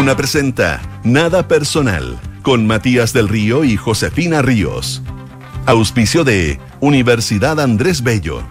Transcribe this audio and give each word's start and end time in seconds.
Duna 0.00 0.16
presenta 0.16 0.80
Nada 1.04 1.46
Personal 1.46 2.18
con 2.40 2.66
Matías 2.66 3.12
del 3.12 3.28
Río 3.28 3.64
y 3.64 3.76
Josefina 3.76 4.40
Ríos. 4.40 5.02
Auspicio 5.66 6.24
de 6.24 6.58
Universidad 6.80 7.60
Andrés 7.60 8.02
Bello. 8.02 8.42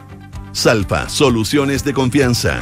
Salfa 0.52 1.10
Soluciones 1.10 1.84
de 1.84 1.96
Confianza. 1.96 2.60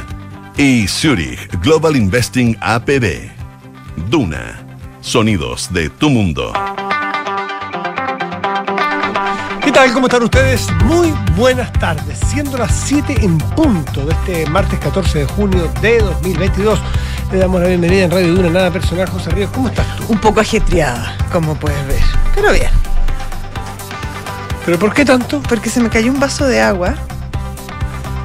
Y 0.56 0.88
Zurich 0.88 1.60
Global 1.60 1.96
Investing 1.96 2.56
APB. 2.62 3.28
Duna. 4.08 4.58
Sonidos 5.02 5.70
de 5.70 5.90
tu 5.90 6.08
mundo. 6.08 6.54
¿Qué 9.62 9.70
tal? 9.70 9.92
¿Cómo 9.92 10.06
están 10.06 10.22
ustedes? 10.22 10.66
Muy 10.86 11.12
buenas 11.36 11.70
tardes. 11.74 12.18
Siendo 12.20 12.56
las 12.56 12.74
7 12.86 13.16
en 13.20 13.36
punto 13.36 14.06
de 14.06 14.12
este 14.14 14.46
martes 14.48 14.78
14 14.78 15.18
de 15.18 15.26
junio 15.26 15.70
de 15.82 15.98
2022. 15.98 16.80
Le 17.32 17.38
damos 17.38 17.60
la 17.60 17.68
bienvenida 17.68 18.04
en 18.04 18.10
Radio 18.10 18.34
Duna, 18.34 18.48
nada 18.48 18.70
personal, 18.70 19.08
José 19.10 19.30
Ríos. 19.30 19.50
¿Cómo 19.52 19.68
estás 19.68 19.86
tú? 19.96 20.04
Un 20.08 20.18
poco 20.18 20.40
ajetreada, 20.40 21.14
como 21.30 21.54
puedes 21.56 21.86
ver. 21.86 22.00
Pero 22.34 22.52
bien. 22.52 22.70
¿Pero 24.64 24.78
por 24.78 24.94
qué 24.94 25.04
tanto? 25.04 25.42
Porque 25.48 25.68
se 25.68 25.80
me 25.80 25.90
cayó 25.90 26.10
un 26.10 26.18
vaso 26.20 26.46
de 26.46 26.60
agua. 26.60 26.94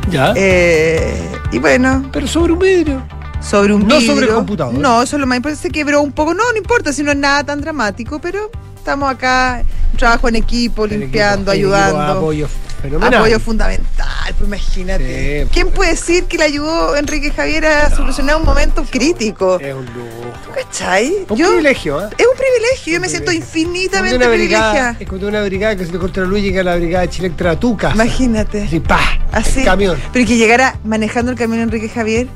Ya. 0.10 0.34
eh, 0.36 1.30
y 1.52 1.60
bueno, 1.60 2.10
Pero 2.14 2.28
sobre 2.28 2.54
un 2.54 2.60
vidrio. 2.60 3.02
sobre 3.42 3.74
un 3.74 3.88
No 3.88 3.98
vidrio. 3.98 4.14
sobre 4.14 4.26
el 4.28 4.34
computador. 4.34 4.74
No, 4.74 5.02
eso 5.04 5.16
es 5.18 5.20
lo 5.20 5.28
más 5.28 5.38
importante. 5.38 5.62
Se 5.62 5.70
quebró 5.70 6.02
un 6.02 6.12
poco. 6.14 6.34
No, 6.34 6.44
no 6.52 6.58
importa, 6.58 6.94
si 6.94 7.04
no 7.04 7.12
es 7.12 7.18
nada 7.18 7.44
tan 7.44 7.60
dramático, 7.60 8.20
pero 8.20 8.50
estamos 8.78 9.12
acá, 9.12 9.64
trabajo 9.98 10.28
en 10.28 10.36
equipo, 10.36 10.86
limpiando, 10.88 11.52
equipo- 11.52 11.54
el 11.54 11.60
equipo 11.60 11.76
ayudando. 11.76 12.02
Apoyo 12.20 12.48
fenomenal. 12.82 13.14
Apoyo 13.16 13.40
fundamental, 13.40 14.34
pues 14.38 14.48
imagínate. 14.48 15.44
Sí, 15.44 15.50
¿Quién 15.54 15.68
pues. 15.68 15.76
puede 15.76 15.92
decir 15.92 16.24
que 16.26 16.38
le 16.38 16.44
ayudó 16.46 16.96
Enrique 16.98 17.32
Javier 17.32 17.66
a 17.66 17.90
solucionar 17.96 18.36
un 18.36 18.44
momento 18.46 18.84
crítico? 18.90 19.60
Es 19.60 19.74
un 19.74 19.86
lujo. 19.86 20.34
¿Cachai? 20.54 21.26
Un 21.30 21.38
Yo- 21.38 21.48
privilegio, 21.48 22.02
¿eh? 22.02 22.10
Es 22.18 22.26
un 22.28 22.38
privilegio, 22.38 22.94
yo 22.94 23.00
me 23.00 23.10
siento 23.10 23.32
infinitamente 23.32 24.16
una 24.18 24.28
brigada, 24.28 24.94
privilegiada. 24.94 24.98
es 25.00 25.28
una 25.30 25.42
brigada 25.44 25.76
que 25.78 25.86
se 25.86 25.92
te 25.92 25.98
corta 25.98 26.22
la 26.22 26.28
luz 26.28 26.40
y 26.40 26.42
llega 26.44 26.64
la 26.64 26.76
brigada 26.76 27.02
de 27.06 27.10
Chile 27.10 27.34
a 27.48 27.60
tu 27.60 27.78
casa. 27.78 27.96
Imagínate. 27.96 28.64
Así, 28.64 28.80
pa, 28.80 29.00
Así. 29.32 29.60
el 29.60 29.66
camión. 29.66 29.98
Pero 30.12 30.26
que 30.28 30.36
llegara 30.38 30.78
manejando 30.84 31.32
el 31.32 31.38
camión 31.38 31.62
Enrique 31.62 31.90
Javier. 31.90 32.28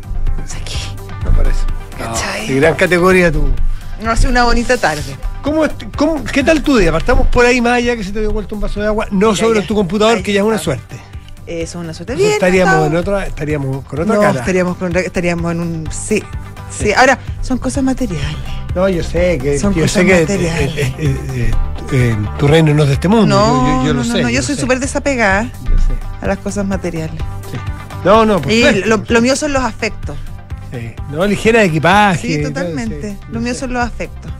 ¿qué? 0.66 1.25
No 1.25 1.31
parece. 1.35 1.59
¿Cachai? 1.97 2.47
de 2.47 2.55
gran 2.55 2.75
categoría 2.75 3.31
tú. 3.31 3.50
No 4.02 4.12
hace 4.12 4.28
una 4.28 4.44
bonita 4.44 4.78
tarde. 4.78 5.16
¿Cómo, 5.42 5.64
cómo- 5.95 6.23
¿Qué 6.23 6.44
tal 6.44 6.62
tu 6.62 6.78
día? 6.78 6.92
Partamos 6.92 7.28
por 7.28 7.45
ahí 7.45 7.62
más 7.62 7.73
allá 7.73 7.95
que 7.95 8.03
se 8.03 8.12
te 8.12 8.20
dio 8.20 8.31
vuelto 8.31 8.53
un 8.56 8.62
vaso 8.62 8.80
de 8.80 8.88
agua, 8.88 9.08
no 9.12 9.36
sobre 9.36 9.62
ya. 9.62 9.67
tu 9.67 9.73
computador, 9.76 10.22
que 10.22 10.34
ya 10.34 10.42
es 10.42 10.45
una 10.45 10.58
suerte. 10.58 10.95
Eso 11.48 11.80
es 11.80 11.84
una 11.86 11.94
suerte. 11.94 12.16
Bien, 12.16 12.34
estaríamos 12.34 12.88
en 12.88 12.95
otra, 12.98 13.25
estaríamos 13.25 13.84
con 13.86 14.00
otra 14.02 14.16
no, 14.16 14.22
cara. 14.22 14.40
estaríamos, 14.40 14.78
con- 14.78 14.95
estaríamos 14.95 15.52
en 15.52 15.59
un. 15.62 15.90
Sí, 15.92 16.22
sí. 16.70 16.92
Ahora, 16.94 17.18
son 17.42 17.58
cosas 17.58 17.84
materiales. 17.84 18.36
No, 18.75 18.88
yo 18.90 19.02
sé 19.02 19.40
que, 19.42 19.58
Son 19.58 19.73
yo 19.73 19.84
cosas 19.84 20.03
sé 20.03 20.06
que 20.06 20.18
eh, 20.18 20.22
materiales. 20.22 20.78
eh, 20.78 21.52
eh, 21.94 22.18
tu 22.38 22.48
reino 22.48 22.73
no 22.73 22.84
es 22.84 22.90
de 22.90 22.94
este 22.95 23.08
mundo. 23.08 23.25
No, 23.28 23.45
yo, 23.45 23.62
yo- 23.62 23.88
yo 23.88 23.94
no, 23.94 24.02
lo 24.02 24.06
no, 24.06 24.16
sé. 24.16 24.22
no, 24.23 24.30
yo 24.30 24.44
soy 24.44 24.56
súper 24.56 24.80
desapegada 24.80 25.44
yo 25.44 25.78
sé, 25.78 25.94
a 26.22 26.28
las 26.28 26.38
cosas 26.40 26.66
materiales. 26.68 27.20
sí. 27.52 27.58
No, 28.03 28.25
no, 28.25 28.40
por 28.42 28.52
Y 28.52 28.84
lo, 28.86 29.02
lo 29.08 29.22
mío 29.22 29.36
son 29.36 29.53
los 29.53 29.64
afectos. 29.64 30.16
Sí. 30.80 30.94
No, 31.11 31.25
ligera 31.25 31.59
de 31.59 31.66
equipaje. 31.66 32.28
Sí, 32.38 32.44
totalmente. 32.44 33.11
sí, 33.11 33.17
lo 33.31 33.39
mío 33.39 33.53
son 33.53 33.73
los 33.73 33.83
afectos. 33.83 34.31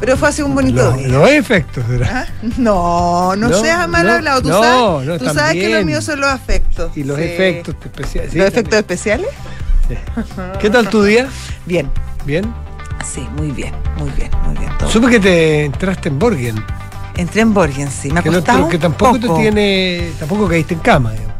Pero 0.00 0.16
fue 0.16 0.30
así 0.30 0.42
un 0.42 0.52
bonito 0.54 0.92
día. 0.94 1.06
los 1.08 1.30
efectos, 1.30 1.86
¿verdad? 1.86 2.26
¿Ah? 2.28 2.32
No, 2.58 3.36
no, 3.36 3.48
No, 3.48 3.60
seas 3.60 3.88
mal 3.88 4.04
no, 4.04 4.12
hablado. 4.14 4.42
Tú 4.42 4.48
no, 4.48 4.60
sabes, 4.60 5.06
no, 5.06 5.18
tú 5.18 5.24
sabes 5.32 5.52
que 5.52 5.68
lo 5.68 5.84
mío 5.84 6.02
son 6.02 6.20
los 6.20 6.28
afectos. 6.30 6.96
Y 6.96 7.04
los 7.04 7.16
Sí. 7.18 7.22
efectos 7.22 7.76
especiales. 7.84 8.34
¿Los 8.34 8.46
efectos 8.48 8.78
especiales? 8.80 9.28
¿Qué 10.60 10.70
tal 10.70 10.88
tu 10.88 11.04
día? 11.04 11.28
Bien. 11.66 11.88
¿Bien? 12.24 12.52
Sí, 13.04 13.20
muy 13.36 13.50
bien, 13.52 13.72
muy 13.98 14.10
bien, 14.10 14.30
muy 14.44 14.56
bien. 14.56 14.70
todo. 14.78 14.88
Supe 14.88 15.08
que 15.08 15.20
te 15.20 15.64
entraste 15.66 16.08
en 16.08 16.18
Borgen. 16.18 16.64
Entré 17.16 17.42
en 17.42 17.52
Borgen, 17.54 17.90
sí. 17.90 18.10
Me 18.10 18.20
ha 18.20 18.22
Que, 18.22 18.30
no, 18.30 18.36
costado 18.38 18.68
que 18.68 18.78
tampoco 18.78 19.20
poco. 19.20 19.34
te 19.36 19.40
tiene. 19.42 20.10
Tampoco 20.18 20.48
caíste 20.48 20.74
en 20.74 20.80
cama, 20.80 21.12
digamos. 21.12 21.32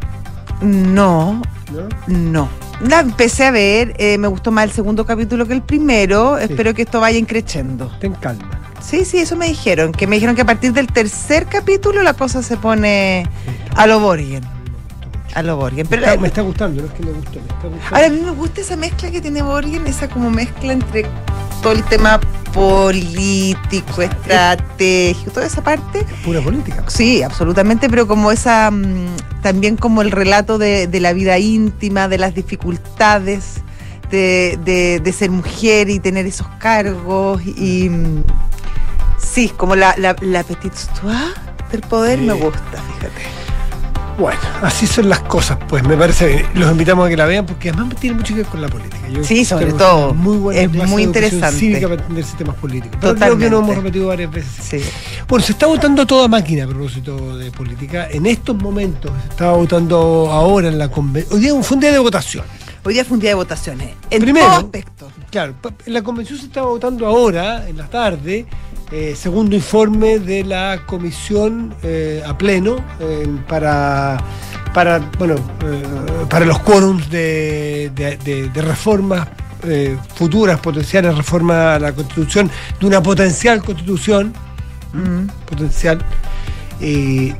No, 0.61 1.41
¿no? 1.71 1.89
no. 2.07 2.49
La 2.81 2.99
empecé 2.99 3.45
a 3.45 3.51
ver, 3.51 3.93
eh, 3.97 4.17
me 4.17 4.27
gustó 4.27 4.51
más 4.51 4.65
el 4.65 4.71
segundo 4.71 5.05
capítulo 5.05 5.45
que 5.47 5.53
el 5.53 5.61
primero. 5.61 6.37
Sí. 6.37 6.45
Espero 6.45 6.73
que 6.73 6.81
esto 6.81 6.99
vaya 6.99 7.17
increchendo. 7.17 7.87
Ten 7.99 8.13
calma. 8.13 8.59
Sí, 8.81 9.05
sí, 9.05 9.19
eso 9.19 9.35
me 9.37 9.47
dijeron. 9.47 9.91
Que 9.93 10.07
me 10.07 10.15
dijeron 10.17 10.35
que 10.35 10.41
a 10.41 10.45
partir 10.45 10.73
del 10.73 10.87
tercer 10.87 11.45
capítulo 11.45 12.03
la 12.03 12.13
cosa 12.13 12.43
se 12.43 12.57
pone 12.57 13.25
a 13.75 13.87
lo 13.87 13.99
Borgen. 14.01 14.43
A 15.33 15.41
lo 15.41 15.55
Borgen. 15.55 15.87
Pero 15.87 16.01
me, 16.01 16.07
está, 16.07 16.15
la- 16.15 16.21
me 16.21 16.27
está 16.27 16.41
gustando, 16.41 16.81
no 16.81 16.87
es 16.89 16.93
que 16.93 17.03
me 17.03 17.11
gustó, 17.11 17.31
me 17.39 17.39
está 17.39 17.67
gustando. 17.67 17.95
Ahora, 17.95 18.05
a 18.07 18.09
mí 18.09 18.19
me 18.21 18.31
gusta 18.31 18.61
esa 18.61 18.75
mezcla 18.75 19.09
que 19.09 19.21
tiene 19.21 19.41
Borgen, 19.41 19.87
esa 19.87 20.09
como 20.09 20.29
mezcla 20.29 20.73
entre 20.73 21.05
todo 21.63 21.73
el 21.73 21.83
tema 21.85 22.19
político, 22.53 24.01
estratégico, 24.01 25.31
toda 25.31 25.45
esa 25.47 25.63
parte. 25.63 26.05
Pura 26.23 26.41
política. 26.41 26.83
Sí, 26.87 27.23
absolutamente, 27.23 27.89
pero 27.89 28.07
como 28.07 28.31
esa, 28.31 28.69
mm, 28.69 29.15
también 29.41 29.75
como 29.77 30.01
el 30.01 30.11
relato 30.11 30.57
de, 30.57 30.87
de 30.87 30.99
la 30.99 31.13
vida 31.13 31.39
íntima, 31.39 32.07
de 32.07 32.17
las 32.19 32.35
dificultades 32.35 33.61
de, 34.11 34.59
de- 34.63 34.99
de 34.99 35.13
ser 35.13 35.31
mujer 35.31 35.89
y 35.89 35.99
tener 35.99 36.25
esos 36.27 36.47
cargos 36.59 37.41
y 37.45 37.89
mm, 37.89 38.23
sí, 39.17 39.49
como 39.57 39.75
la, 39.75 39.95
la, 39.97 40.15
la 40.21 40.43
petite 40.43 40.75
histoire 40.75 41.33
del 41.71 41.81
poder 41.81 42.19
Sí. 42.19 42.25
me 42.25 42.33
gusta, 42.33 42.59
fíjate. 42.99 43.42
Bueno, 44.17 44.39
así 44.61 44.85
son 44.85 45.09
las 45.09 45.21
cosas, 45.21 45.57
pues 45.67 45.83
me 45.83 45.97
parece 45.97 46.27
bien. 46.27 46.45
Los 46.53 46.71
invitamos 46.71 47.05
a 47.07 47.09
que 47.09 47.17
la 47.17 47.25
vean 47.25 47.45
porque 47.45 47.69
además 47.69 47.95
tiene 47.95 48.17
mucho 48.17 48.33
que 48.35 48.41
ver 48.41 48.49
con 48.49 48.61
la 48.61 48.67
política. 48.67 49.07
Yo 49.09 49.23
Sí, 49.23 49.43
sobre 49.43 49.73
todo. 49.73 50.13
Muy 50.13 50.37
buena 50.37 50.61
Es 50.61 50.89
muy 50.89 51.03
interesante. 51.03 51.57
Cívica 51.57 51.87
para 51.87 52.01
entender 52.01 52.23
sistemas 52.23 52.55
políticos. 52.57 52.97
Pero 53.01 53.15
creo 53.15 53.37
que 53.37 53.49
lo 53.49 53.59
hemos 53.59 53.75
repetido 53.75 54.07
varias 54.07 54.31
veces. 54.31 54.51
Sí. 54.63 54.81
Bueno, 55.27 55.43
se 55.43 55.53
está 55.53 55.65
votando 55.65 56.05
toda 56.05 56.27
máquina 56.27 56.65
a 56.65 56.67
propósito 56.67 57.37
de 57.37 57.51
política. 57.51 58.07
En 58.09 58.25
estos 58.25 58.55
momentos 58.55 59.11
se 59.23 59.29
estaba 59.29 59.53
votando 59.53 60.29
ahora 60.31 60.67
en 60.67 60.77
la 60.77 60.89
convención. 60.89 61.35
Hoy 61.35 61.41
día 61.41 61.63
fue 61.63 61.75
un 61.75 61.81
día 61.81 61.91
de 61.91 61.99
votación. 61.99 62.45
Hoy 62.85 62.93
día 62.93 63.05
fue 63.05 63.15
un 63.15 63.21
día 63.21 63.29
de 63.29 63.35
votaciones, 63.35 63.91
en 64.09 64.21
Primero, 64.21 64.45
todo 64.45 64.55
aspecto. 64.57 65.11
Claro, 65.31 65.55
en 65.85 65.93
la 65.93 66.01
convención 66.01 66.37
se 66.37 66.47
estaba 66.47 66.67
votando 66.67 67.07
ahora, 67.07 67.65
en 67.67 67.77
la 67.77 67.87
tarde, 67.87 68.45
eh, 68.93 69.15
segundo 69.15 69.55
informe 69.55 70.19
de 70.19 70.43
la 70.43 70.81
comisión 70.85 71.73
eh, 71.83 72.21
a 72.25 72.37
pleno 72.37 72.75
eh, 72.99 73.27
para, 73.47 74.17
para, 74.73 74.99
bueno, 75.17 75.35
para 76.29 76.45
los 76.45 76.59
quórums 76.59 77.09
de, 77.09 77.91
de- 77.95 78.17
de- 78.17 78.49
de 78.49 78.61
reformas 78.61 79.27
futuras, 80.15 80.59
potenciales 80.59 81.15
reformas 81.15 81.77
a 81.77 81.79
la 81.79 81.91
constitución, 81.93 82.51
de 82.79 82.85
una 82.85 83.01
potencial 83.01 83.63
constitución, 83.63 84.33
Mm. 84.93 85.25
potencial. 85.49 85.97
Eh, 86.81 87.33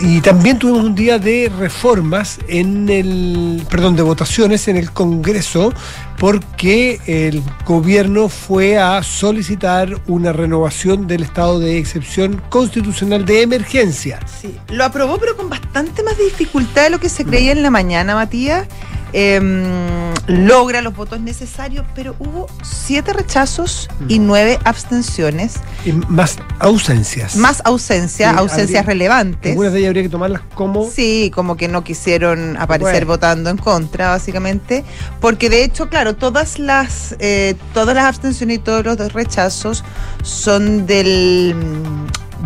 y, 0.00 0.20
también 0.20 0.58
tuvimos 0.58 0.84
un 0.84 0.94
día 0.94 1.18
de 1.18 1.50
reformas 1.56 2.38
en 2.48 2.88
el, 2.88 3.62
perdón, 3.70 3.96
de 3.96 4.02
votaciones 4.02 4.66
en 4.68 4.76
el 4.76 4.90
Congreso, 4.90 5.72
porque 6.18 7.00
el 7.06 7.42
gobierno 7.64 8.28
fue 8.28 8.78
a 8.78 9.02
solicitar 9.02 10.00
una 10.06 10.32
renovación 10.32 11.06
del 11.06 11.22
estado 11.22 11.60
de 11.60 11.78
excepción 11.78 12.42
constitucional 12.48 13.24
de 13.24 13.42
emergencia. 13.42 14.18
Sí, 14.40 14.58
lo 14.68 14.84
aprobó, 14.84 15.18
pero 15.18 15.36
con 15.36 15.48
bastante 15.48 16.02
más 16.02 16.18
dificultad 16.18 16.84
de 16.84 16.90
lo 16.90 16.98
que 16.98 17.08
se 17.08 17.24
creía 17.24 17.52
en 17.52 17.62
la 17.62 17.70
mañana, 17.70 18.14
Matías. 18.14 18.66
Em, 19.12 19.64
logra 20.28 20.82
los 20.82 20.94
votos 20.94 21.20
necesarios, 21.20 21.84
pero 21.94 22.14
hubo 22.18 22.46
siete 22.62 23.12
rechazos 23.12 23.88
y 24.08 24.18
nueve 24.18 24.58
abstenciones, 24.64 25.54
Y 25.84 25.92
más 25.92 26.38
ausencias. 26.58 27.36
más 27.36 27.62
ausencia, 27.64 28.30
Sí, 28.32 28.36
ausencias 28.38 28.80
habría- 28.80 28.82
relevantes. 28.82 29.50
Algunas 29.52 29.72
de 29.72 29.78
ellas 29.80 29.88
habría 29.88 30.02
que 30.02 30.08
tomarlas 30.10 30.42
como 30.54 30.88
Sí, 30.90 31.32
como 31.34 31.56
que 31.56 31.66
no 31.68 31.82
quisieron 31.82 32.56
aparecer 32.58 33.04
Bueno. 33.06 33.06
votando 33.14 33.50
en 33.50 33.56
contra, 33.56 34.08
básicamente, 34.10 34.84
porque 35.20 35.48
de 35.50 35.64
hecho, 35.64 35.88
claro, 35.88 36.14
todas 36.14 36.58
las 36.58 37.16
eh, 37.18 37.54
todas 37.72 37.94
las 37.94 38.04
abstenciones 38.04 38.58
y 38.58 38.60
todos 38.60 38.84
los 38.84 39.12
rechazos 39.12 39.82
son 40.22 40.86
del 40.86 41.54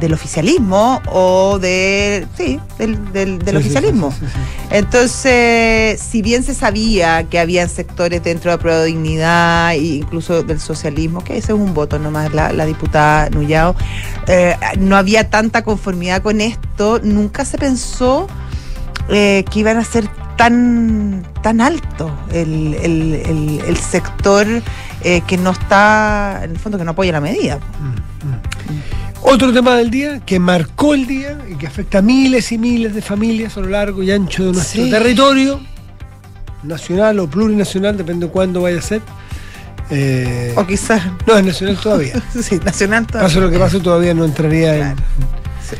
del 0.00 0.12
oficialismo 0.14 1.00
o 1.12 1.58
de 1.60 2.26
sí 2.36 2.58
del, 2.78 3.12
del, 3.12 3.38
del 3.38 3.54
Sí, 3.56 3.60
oficialismo. 3.60 4.10
sí, 4.10 4.24
entonces 4.70 6.00
si 6.00 6.22
bien 6.22 6.42
se 6.42 6.54
sabía 6.54 7.24
que 7.24 7.38
habían 7.38 7.68
sectores 7.68 8.22
dentro 8.24 8.50
de 8.50 8.58
Prueba 8.58 8.80
de 8.80 8.86
Dignidad 8.86 9.72
e 9.72 9.78
incluso 9.96 10.42
del 10.42 10.60
socialismo 10.60 11.22
que 11.22 11.36
ese 11.36 11.52
es 11.52 11.58
un 11.58 11.74
voto 11.74 11.98
nomás 11.98 12.32
la, 12.32 12.52
la 12.52 12.64
diputada 12.66 13.28
Nullao 13.30 13.74
eh, 14.28 14.56
no 14.78 14.96
había 14.96 15.28
tanta 15.30 15.62
conformidad 15.62 16.22
con 16.22 16.40
esto 16.40 17.00
nunca 17.02 17.44
se 17.44 17.58
pensó 17.58 18.26
eh, 19.08 19.44
que 19.50 19.58
iban 19.60 19.76
a 19.76 19.84
ser 19.84 20.08
tan 20.36 21.24
tan 21.42 21.60
alto 21.60 22.10
el, 22.32 22.74
el- 22.82 23.14
el- 23.26 23.60
el 23.66 23.76
sector 23.76 24.46
eh, 25.04 25.20
que 25.26 25.36
no 25.36 25.50
está 25.50 26.40
en 26.44 26.52
el 26.52 26.58
fondo 26.58 26.78
que 26.78 26.84
no 26.84 26.92
apoya 26.92 27.10
la 27.12 27.20
medida. 27.20 27.56
Mm, 27.58 28.28
mm. 28.28 28.82
Otro 29.22 29.52
tema 29.52 29.76
del 29.76 29.90
día 29.90 30.20
que 30.20 30.38
marcó 30.38 30.94
el 30.94 31.06
día 31.06 31.38
y 31.50 31.54
que 31.54 31.66
afecta 31.66 31.98
a 31.98 32.02
miles 32.02 32.50
y 32.52 32.58
miles 32.58 32.94
de 32.94 33.02
familias 33.02 33.56
a 33.56 33.60
lo 33.60 33.68
largo 33.68 34.02
y 34.02 34.10
ancho 34.10 34.46
de 34.46 34.52
nuestro 34.52 34.84
Sí. 34.84 34.90
territorio, 34.90 35.60
nacional 36.64 37.18
o 37.20 37.28
plurinacional, 37.28 37.96
depende 37.96 38.26
de 38.26 38.32
cuándo 38.32 38.62
vaya 38.62 38.78
a 38.78 38.82
ser, 38.82 39.00
Eh, 39.90 40.54
O 40.56 40.66
quizás. 40.66 41.02
no, 41.26 41.36
es 41.36 41.44
nacional 41.44 41.76
todavía. 41.76 42.14
Sí, 42.42 42.58
Nacional 42.64 43.06
todavía. 43.06 43.28
Pase 43.28 43.40
lo 43.40 43.50
que 43.50 43.58
pase, 43.58 43.78
todavía 43.80 44.14
no 44.14 44.24
entraría 44.24 44.90
en. 44.92 44.96
Sí. 45.68 45.76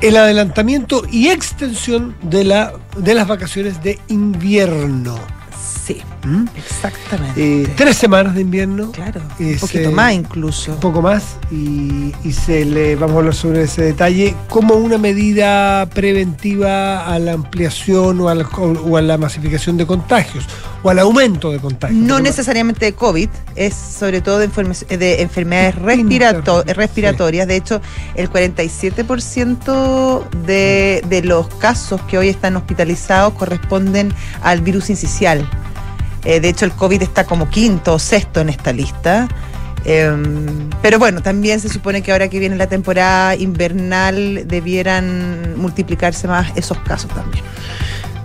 El 0.00 0.16
adelantamiento 0.16 1.04
y 1.10 1.28
extensión 1.28 2.16
de, 2.22 2.44
la, 2.44 2.72
de 2.96 3.14
las 3.14 3.28
vacaciones 3.28 3.82
de 3.82 3.98
invierno. 4.08 5.18
Sí, 5.86 6.00
¿Mm? 6.24 6.44
exactamente. 6.56 7.62
Eh, 7.62 7.68
tres 7.76 7.96
semanas 7.96 8.34
de 8.34 8.40
invierno. 8.42 8.90
claro. 8.92 9.20
eh, 9.38 9.52
un 9.54 9.58
poquito 9.58 9.88
se- 9.90 9.94
más 9.94 10.12
incluso. 10.14 10.72
un 10.72 10.80
poco 10.80 11.02
más 11.02 11.36
y, 11.50 12.12
y 12.24 12.32
se 12.32 12.64
le 12.64 12.96
vamos 12.96 13.16
a 13.16 13.18
hablar 13.18 13.34
sobre 13.34 13.62
ese 13.64 13.82
detalle 13.82 14.34
como 14.48 14.74
una 14.74 14.96
medida 14.98 15.86
preventiva 15.86 17.06
a 17.06 17.18
la 17.18 17.32
ampliación 17.32 18.20
o 18.20 18.28
a 18.28 18.34
la, 18.34 18.44
o 18.46 18.96
a 18.96 19.02
la 19.02 19.18
masificación 19.18 19.76
de 19.76 19.86
contagios 19.86 20.44
o 20.82 20.90
al 20.90 20.98
aumento 20.98 21.50
de 21.50 21.58
contagios. 21.60 21.98
No 21.98 22.20
necesariamente 22.20 22.84
de 22.86 22.92
COVID, 22.94 23.28
es 23.56 23.74
sobre 23.74 24.20
todo 24.20 24.38
de, 24.38 24.50
enferme- 24.50 24.86
de 24.86 25.22
enfermedades 25.22 25.74
respirato- 25.76 26.62
respiratorias. 26.74 27.46
De 27.48 27.56
hecho, 27.56 27.80
el 28.14 28.28
47% 28.30 30.28
de, 30.46 31.02
de 31.08 31.22
los 31.22 31.48
casos 31.56 32.00
que 32.02 32.18
hoy 32.18 32.28
están 32.28 32.56
hospitalizados 32.56 33.34
corresponden 33.34 34.12
al 34.42 34.60
virus 34.60 34.90
incisional. 34.90 35.48
Eh, 36.24 36.40
de 36.40 36.48
hecho, 36.48 36.64
el 36.64 36.72
COVID 36.72 37.02
está 37.02 37.24
como 37.24 37.48
quinto 37.50 37.94
o 37.94 37.98
sexto 37.98 38.40
en 38.40 38.48
esta 38.48 38.72
lista. 38.72 39.28
Em, 39.84 40.70
pero 40.80 40.98
bueno, 40.98 41.22
también 41.22 41.60
se 41.60 41.68
supone 41.68 42.02
que 42.02 42.10
ahora 42.12 42.28
que 42.28 42.38
viene 42.38 42.56
la 42.56 42.68
temporada 42.68 43.36
invernal 43.36 44.46
debieran 44.46 45.58
multiplicarse 45.58 46.26
más 46.26 46.52
esos 46.56 46.78
casos 46.78 47.10
también. 47.10 47.44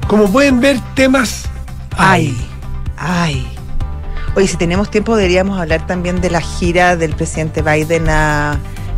Como 0.08 0.32
pueden 0.32 0.62
ver, 0.62 0.80
temas 0.96 1.50
hay. 1.98 2.36
Ay. 2.98 3.46
Oye, 4.36 4.48
si 4.48 4.56
tenemos 4.58 4.90
tiempo 4.90 5.16
deberíamos 5.18 5.60
hablar 5.60 5.86
también 5.86 6.22
de 6.22 6.30
la 6.30 6.40
gira 6.40 6.96
del 6.96 7.14
presidente 7.14 7.62
Biden 7.62 8.08
a 8.10 8.58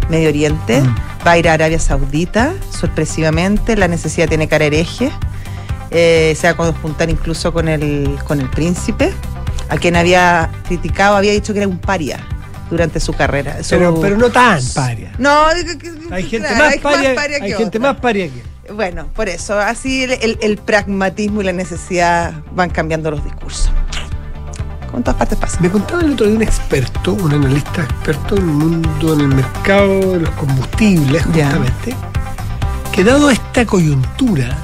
Medio 0.09 0.29
Oriente. 0.29 0.81
Mm. 0.81 0.95
Va 1.25 1.31
a 1.31 1.37
ir 1.37 1.49
a 1.49 1.53
Arabia 1.53 1.79
Saudita, 1.79 2.53
sorpresivamente. 2.69 3.75
La 3.75 3.87
necesidad 3.87 4.27
tiene 4.27 4.47
cara 4.47 4.65
hereje. 4.65 5.11
Eh, 5.91 6.35
se 6.39 6.47
va 6.47 6.53
a 6.53 6.57
conjuntar 6.57 7.09
incluso 7.09 7.51
con 7.51 7.67
el, 7.67 8.17
con 8.25 8.39
el 8.39 8.49
príncipe, 8.49 9.13
a 9.69 9.77
quien 9.77 9.95
había 9.97 10.49
criticado, 10.67 11.15
había 11.17 11.33
dicho 11.33 11.51
que 11.53 11.59
era 11.59 11.67
un 11.67 11.77
paria 11.79 12.19
durante 12.69 12.99
su 13.01 13.11
carrera. 13.13 13.61
Su- 13.63 13.71
Pero, 13.71 13.99
pero 13.99 14.17
no 14.17 14.29
tan 14.29 14.59
paria. 14.73 15.11
No, 15.17 15.47
Hay 16.11 16.23
gente 16.23 16.47
claro, 16.47 16.55
más 16.63 16.73
hay 16.73 16.79
paria, 16.79 17.15
paria 17.15 17.39
que 17.39 17.45
hay 17.45 17.53
gente 17.53 17.77
otra. 17.77 17.91
más 17.91 17.99
paria 18.01 18.29
que. 18.29 18.71
Bueno, 18.71 19.07
por 19.13 19.27
eso, 19.27 19.59
así 19.59 20.03
el, 20.03 20.11
el- 20.13 20.37
el 20.41 20.57
pragmatismo 20.57 21.41
y 21.41 21.43
la 21.43 21.51
necesidad 21.53 22.35
van 22.55 22.69
cambiando 22.69 23.11
los 23.11 23.21
discursos. 23.25 23.69
En 24.95 25.03
todas 25.03 25.17
partes 25.17 25.37
pasa. 25.37 25.57
Me 25.61 25.69
contaba 25.69 26.01
el 26.01 26.11
otro 26.13 26.25
día 26.27 26.35
un 26.35 26.41
experto, 26.41 27.13
un 27.13 27.33
analista 27.33 27.81
experto 27.83 28.35
en 28.35 28.41
el 28.43 28.47
mundo, 28.47 29.13
en 29.13 29.19
el 29.21 29.27
mercado 29.29 29.99
de 30.13 30.19
los 30.21 30.29
combustibles, 30.31 31.23
justamente, 31.23 31.95
que 32.93 33.03
dado 33.03 33.29
esta 33.29 33.65
coyuntura 33.65 34.57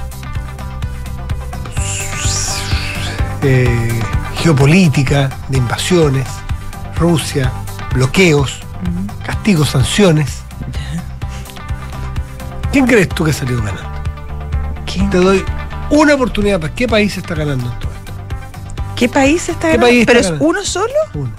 eh, 3.42 4.00
geopolítica, 4.42 5.30
de 5.48 5.58
invasiones, 5.58 6.26
Rusia, 6.96 7.52
bloqueos, 7.94 8.60
castigos, 9.24 9.70
sanciones, 9.70 10.42
¿quién 12.72 12.86
crees 12.86 13.08
tú 13.08 13.24
que 13.24 13.32
salió 13.32 13.58
ganando? 13.62 13.82
¿Quién- 14.90 15.10
Te 15.10 15.18
doy 15.18 15.44
una 15.90 16.14
oportunidad 16.14 16.60
para 16.60 16.74
qué 16.74 16.86
país 16.88 17.16
está 17.16 17.34
ganando 17.34 17.70
en 17.72 17.78
todo 17.78 17.92
esto. 17.92 18.12
¿Qué 18.96 19.08
país 19.08 19.48
está 19.48 19.68
¿Qué 19.70 19.76
ganando? 19.76 19.86
país 19.86 20.00
está 20.00 20.12
¿Pero 20.12 20.20
es 20.20 20.26
ganando? 20.26 20.44
uno 20.46 20.64
solo? 20.64 20.92
Uno. 21.14 21.30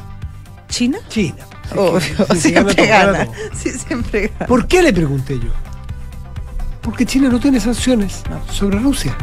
¿China? 0.70 0.98
China. 1.10 1.36
Sí, 1.72 1.76
Obvio, 1.78 2.02
sí, 2.34 2.40
siempre 2.50 2.88
gana. 2.88 3.28
Sí, 3.54 3.70
siempre 3.72 4.32
gana. 4.34 4.46
¿Por 4.48 4.66
qué 4.68 4.82
le 4.82 4.92
pregunté 4.94 5.38
yo? 5.40 5.50
Porque 6.82 7.06
China 7.06 7.30
no 7.30 7.40
tiene 7.40 7.60
sanciones 7.60 8.24
No. 8.30 8.42
sobre 8.52 8.80
Rusia. 8.80 9.16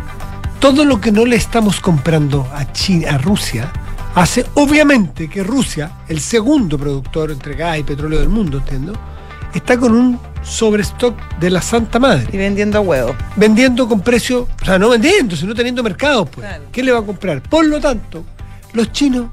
Todo 0.67 0.85
lo 0.85 1.01
que 1.01 1.13
no 1.13 1.25
le 1.25 1.37
estamos 1.37 1.79
comprando 1.79 2.45
a 2.53 2.73
China, 2.73 3.11
a 3.13 3.19
Rusia, 3.19 3.73
hace 4.17 4.45
obviamente 4.55 5.31
que 5.31 5.45
Rusia, 5.45 5.93
el 6.09 6.19
segundo 6.19 6.77
productor 6.77 7.31
entre 7.31 7.55
gas 7.55 7.79
y 7.79 7.85
petróleo 7.85 8.19
del 8.19 8.29
mundo, 8.29 8.59
entiendo, 8.59 8.93
está 9.55 9.79
con 9.79 9.95
un 9.95 10.19
sobrestock 10.43 11.17
de 11.39 11.51
la 11.51 11.63
Santa 11.63 12.01
Madre, 12.01 12.27
Y 12.33 12.37
vendiendo 12.37 12.81
huevos. 12.81 13.15
vendiendo 13.37 13.87
con 13.87 14.01
precio, 14.01 14.49
o 14.61 14.65
sea, 14.65 14.77
no 14.77 14.89
vendiendo, 14.89 15.37
sino 15.37 15.55
teniendo 15.55 15.85
mercados, 15.85 16.29
pues. 16.31 16.45
Claro. 16.45 16.65
¿Qué 16.73 16.83
le 16.83 16.91
va 16.91 16.99
a 16.99 17.03
comprar? 17.03 17.43
Por 17.43 17.65
lo 17.65 17.79
tanto, 17.79 18.25
los 18.73 18.91
chinos 18.91 19.27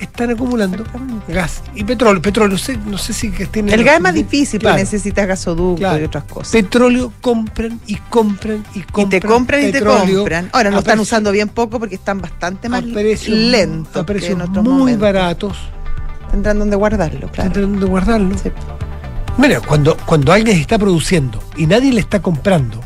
están 0.00 0.30
acumulando 0.30 0.84
gas 1.28 1.62
y 1.74 1.84
petróleo. 1.84 2.20
Petróleo, 2.22 2.58
sé- 2.58 2.78
no 2.86 2.98
sé 2.98 3.12
si 3.12 3.30
que 3.30 3.46
tienen 3.46 3.72
El 3.74 3.84
gas 3.84 3.96
es 3.96 4.00
más 4.02 4.14
difícil, 4.14 4.60
Claro. 4.60 4.74
porque 4.74 4.84
necesitas 4.84 5.26
gasoducto 5.26 5.76
Claro. 5.80 6.00
y 6.00 6.04
otras 6.04 6.24
cosas. 6.24 6.52
Petróleo 6.52 7.12
compran 7.20 7.80
y 7.86 7.96
compran 7.96 8.64
y 8.74 8.80
y 8.80 8.82
compran. 8.82 9.10
te 9.20 9.26
compran 9.26 9.68
y 9.68 9.72
te 9.72 9.82
compran. 9.82 10.50
Ahora 10.52 10.70
lo 10.70 10.78
están 10.80 11.00
usando 11.00 11.32
bien 11.32 11.48
poco 11.48 11.78
porque 11.78 11.94
están 11.94 12.20
bastante 12.20 12.68
más 12.68 12.84
lentos 12.84 13.96
a 13.96 14.04
precios 14.06 14.38
muy 14.48 14.62
momentos. 14.64 15.00
baratos. 15.00 15.56
Tendrán 16.30 16.58
donde 16.58 16.76
guardarlo, 16.76 17.30
claro. 17.30 17.52
Tratando 17.52 17.80
de 17.80 17.86
guardarlo. 17.90 18.36
Sí. 18.38 18.50
Mira, 19.38 19.60
cuando, 19.60 19.96
cuando 20.06 20.32
alguien 20.32 20.58
está 20.58 20.78
produciendo 20.78 21.42
y 21.56 21.66
nadie 21.66 21.92
le 21.92 22.00
está 22.00 22.20
comprando, 22.20 22.80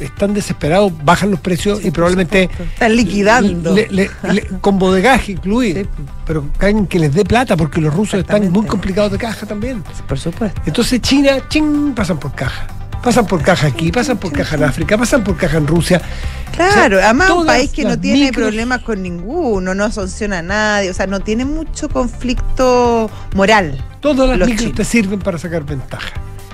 están 0.00 0.34
desesperados, 0.34 0.92
bajan 1.04 1.30
los 1.30 1.40
precios 1.40 1.78
Sí, 1.80 1.88
y 1.88 1.90
probablemente. 1.90 2.48
Están 2.74 2.96
liquidando. 2.96 3.74
le- 3.74 3.88
le- 3.90 4.10
le- 4.32 4.46
con 4.60 4.78
bodegaje 4.78 5.32
incluido. 5.32 5.82
Sí. 5.82 5.88
Pero 6.26 6.46
alguien 6.58 6.86
que 6.86 6.98
les 6.98 7.12
dé 7.14 7.24
plata 7.24 7.56
porque 7.56 7.80
los 7.80 7.92
rusos 7.94 8.20
están 8.20 8.50
muy 8.52 8.66
complicados 8.66 9.12
de 9.12 9.18
caja 9.18 9.46
también. 9.46 9.82
Por 10.08 10.18
supuesto. 10.18 10.60
Entonces 10.66 11.00
China, 11.00 11.32
ching, 11.48 11.92
pasan 11.94 12.18
por 12.18 12.32
caja. 12.34 12.66
Pasan 13.02 13.26
por 13.26 13.40
caja 13.42 13.66
aquí, 13.68 13.90
pasan 13.90 14.18
por 14.18 14.30
caja 14.30 14.56
en 14.56 14.64
África, 14.64 14.98
pasan 14.98 15.24
por 15.24 15.34
caja 15.34 15.56
en 15.56 15.66
Rusia. 15.66 16.02
Claro, 16.54 16.96
O 16.96 16.98
sea, 17.00 17.08
además 17.08 17.30
un 17.30 17.46
país 17.46 17.70
que 17.70 17.84
no 17.84 17.98
tiene 17.98 18.26
micros- 18.30 18.42
problemas 18.42 18.82
con 18.82 19.02
ninguno, 19.02 19.74
no 19.74 19.90
sanciona 19.90 20.40
a 20.40 20.42
nadie, 20.42 20.90
o 20.90 20.94
sea, 20.94 21.06
no 21.06 21.20
tiene 21.20 21.46
mucho 21.46 21.88
conflicto 21.88 23.10
moral. 23.34 23.82
Todas 24.00 24.28
las 24.38 24.46
micros 24.46 24.58
chinos. 24.60 24.76
te 24.76 24.84
sirven 24.84 25.18
para 25.18 25.38
sacar 25.38 25.64
ventaja. 25.64 26.10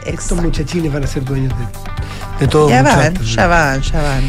Estos 0.07 0.41
muchachines 0.41 0.93
van 0.93 1.05
a 1.05 1.07
ser 1.07 1.25
dueños 1.25 1.53
de, 1.59 2.45
de 2.45 2.49
todo. 2.49 2.69
Ya 2.69 2.83
van, 2.83 3.15
ya 3.23 3.47
van, 3.47 3.83
ya 3.83 4.03
van. 4.03 4.23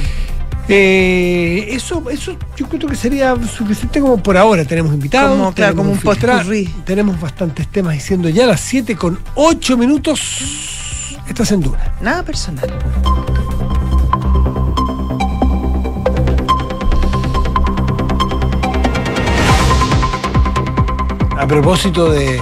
Eh, 0.70 1.70
eso, 1.72 2.04
eso 2.10 2.36
yo 2.58 2.68
creo 2.68 2.90
que 2.90 2.96
sería 2.96 3.36
suficiente 3.46 4.02
como 4.02 4.18
por 4.18 4.36
ahora. 4.36 4.66
Tenemos 4.66 4.94
invitados. 4.94 5.38
Como, 5.38 5.54
claro, 5.54 5.74
tenemos 5.76 6.00
como 6.00 6.12
un 6.12 6.18
filtra-. 6.18 6.44
Tenemos 6.86 7.20
bastantes 7.20 7.68
temas 7.68 7.94
diciendo 7.94 8.28
ya 8.30 8.44
a 8.44 8.48
las 8.48 8.62
7 8.62 8.96
con 8.96 9.20
8 9.36 9.78
minutos. 9.78 11.18
Estás 11.28 11.52
en 11.52 11.62
Duna. 11.62 11.94
Nada 12.02 12.24
personal. 12.24 12.68
A 21.38 21.48
propósito 21.48 22.12
de 22.12 22.42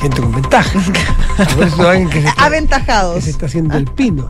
gente 0.00 0.20
con 0.20 0.32
ventaja. 0.32 0.78
A 1.42 1.46
propósito 1.46 1.82
de 1.82 1.88
alguien 1.90 2.08
que 2.10 2.20
se 2.22 2.28
está, 2.28 2.34
que 2.34 2.42
Aventajados. 2.46 3.24
se 3.24 3.30
está 3.30 3.46
haciendo 3.46 3.76
el 3.76 3.84
pino. 3.86 4.28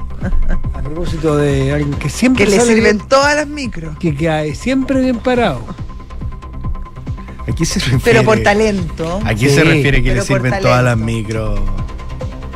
A 0.74 0.80
propósito 0.82 1.36
de 1.36 1.72
alguien 1.72 1.94
que 1.94 2.08
siempre 2.08 2.44
Que 2.44 2.50
le 2.52 2.60
sirven 2.60 2.96
bien- 2.98 3.08
todas 3.08 3.34
las 3.36 3.46
micros. 3.46 3.96
que 3.98 4.14
cae 4.14 4.54
siempre 4.54 5.00
bien 5.00 5.18
parado. 5.18 5.60
¿A 7.48 7.52
qué 7.52 7.64
se 7.66 7.80
refiere? 7.80 8.00
Pero 8.04 8.22
por 8.24 8.38
talento. 8.42 9.20
¿A 9.24 9.34
qué 9.34 9.48
Sí, 9.48 9.54
se 9.56 9.64
refiere 9.64 10.02
que 10.02 10.10
le 10.10 10.16
por 10.18 10.26
sirven 10.26 10.54
todas 10.62 10.84
las 10.84 10.96
micros? 10.96 11.60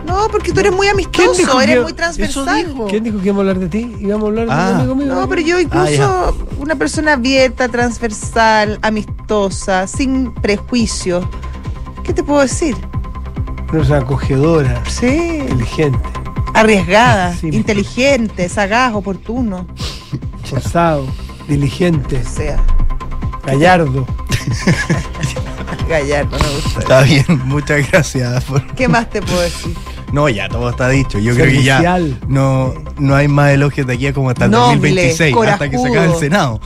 No, 0.06 0.28
porque 0.30 0.52
tú 0.52 0.60
eres 0.60 0.72
muy 0.72 0.86
amistoso, 0.86 1.60
eres 1.60 1.76
que- 1.76 1.82
muy 1.82 1.92
transversal. 1.92 2.66
dijo. 2.68 2.86
¿Quién 2.86 3.02
dijo 3.02 3.18
que 3.18 3.24
íbamos 3.26 3.40
a 3.40 3.50
hablar 3.50 3.58
de 3.58 3.68
ti? 3.68 3.96
¿Íbamos 3.98 4.24
a 4.24 4.28
hablar 4.28 4.46
de 4.46 4.52
Ah. 4.52 4.68
un 4.70 4.74
amigo 4.80 4.94
mío? 4.94 5.06
No, 5.08 5.28
pero 5.28 5.42
yo 5.42 5.58
incluso 5.58 6.02
Ah, 6.04 6.32
una 6.58 6.76
persona 6.76 7.14
abierta, 7.14 7.68
transversal, 7.68 8.78
amistosa, 8.82 9.88
sin 9.88 10.32
prejuicios. 10.34 11.26
¿Qué 12.04 12.12
te 12.12 12.22
puedo 12.22 12.40
decir? 12.40 12.76
Una 13.68 13.72
persona 13.72 13.98
acogedora, 13.98 14.82
Sí. 14.88 15.38
inteligente, 15.48 15.98
Arriesgada, 16.54 17.34
Sí. 17.36 17.48
inteligente, 17.52 18.48
sagaz, 18.48 18.94
oportuno. 18.94 19.66
forzado, 20.44 21.04
diligente, 21.48 22.22
O 22.24 22.28
sea, 22.28 22.58
gallardo. 23.44 24.06
gallardo, 25.88 26.36
me 26.38 26.54
gusta. 26.54 26.80
Está 26.80 27.02
bien, 27.02 27.24
muchas 27.46 27.90
gracias. 27.90 28.44
por- 28.44 28.66
¿Qué 28.74 28.88
más 28.88 29.10
te 29.10 29.20
puedo 29.22 29.40
decir? 29.40 29.74
No, 30.12 30.28
ya 30.28 30.48
todo 30.48 30.70
está 30.70 30.88
dicho. 30.88 31.18
Yo 31.18 31.34
creo 31.34 31.46
que 31.46 31.62
ya 31.64 31.98
no, 32.28 32.72
no 32.96 33.14
hay 33.16 33.26
más 33.28 33.50
elogios 33.50 33.86
de 33.88 33.94
aquí 33.94 34.06
a 34.06 34.12
como 34.14 34.30
hasta 34.30 34.44
el 34.46 34.52
Noble, 34.52 34.76
2026, 34.76 35.34
hasta 35.48 35.68
que 35.68 35.76
se 35.78 35.82
acabe 35.82 35.94
el 35.94 35.96
corajudo. 35.98 36.20
Senado. 36.20 36.60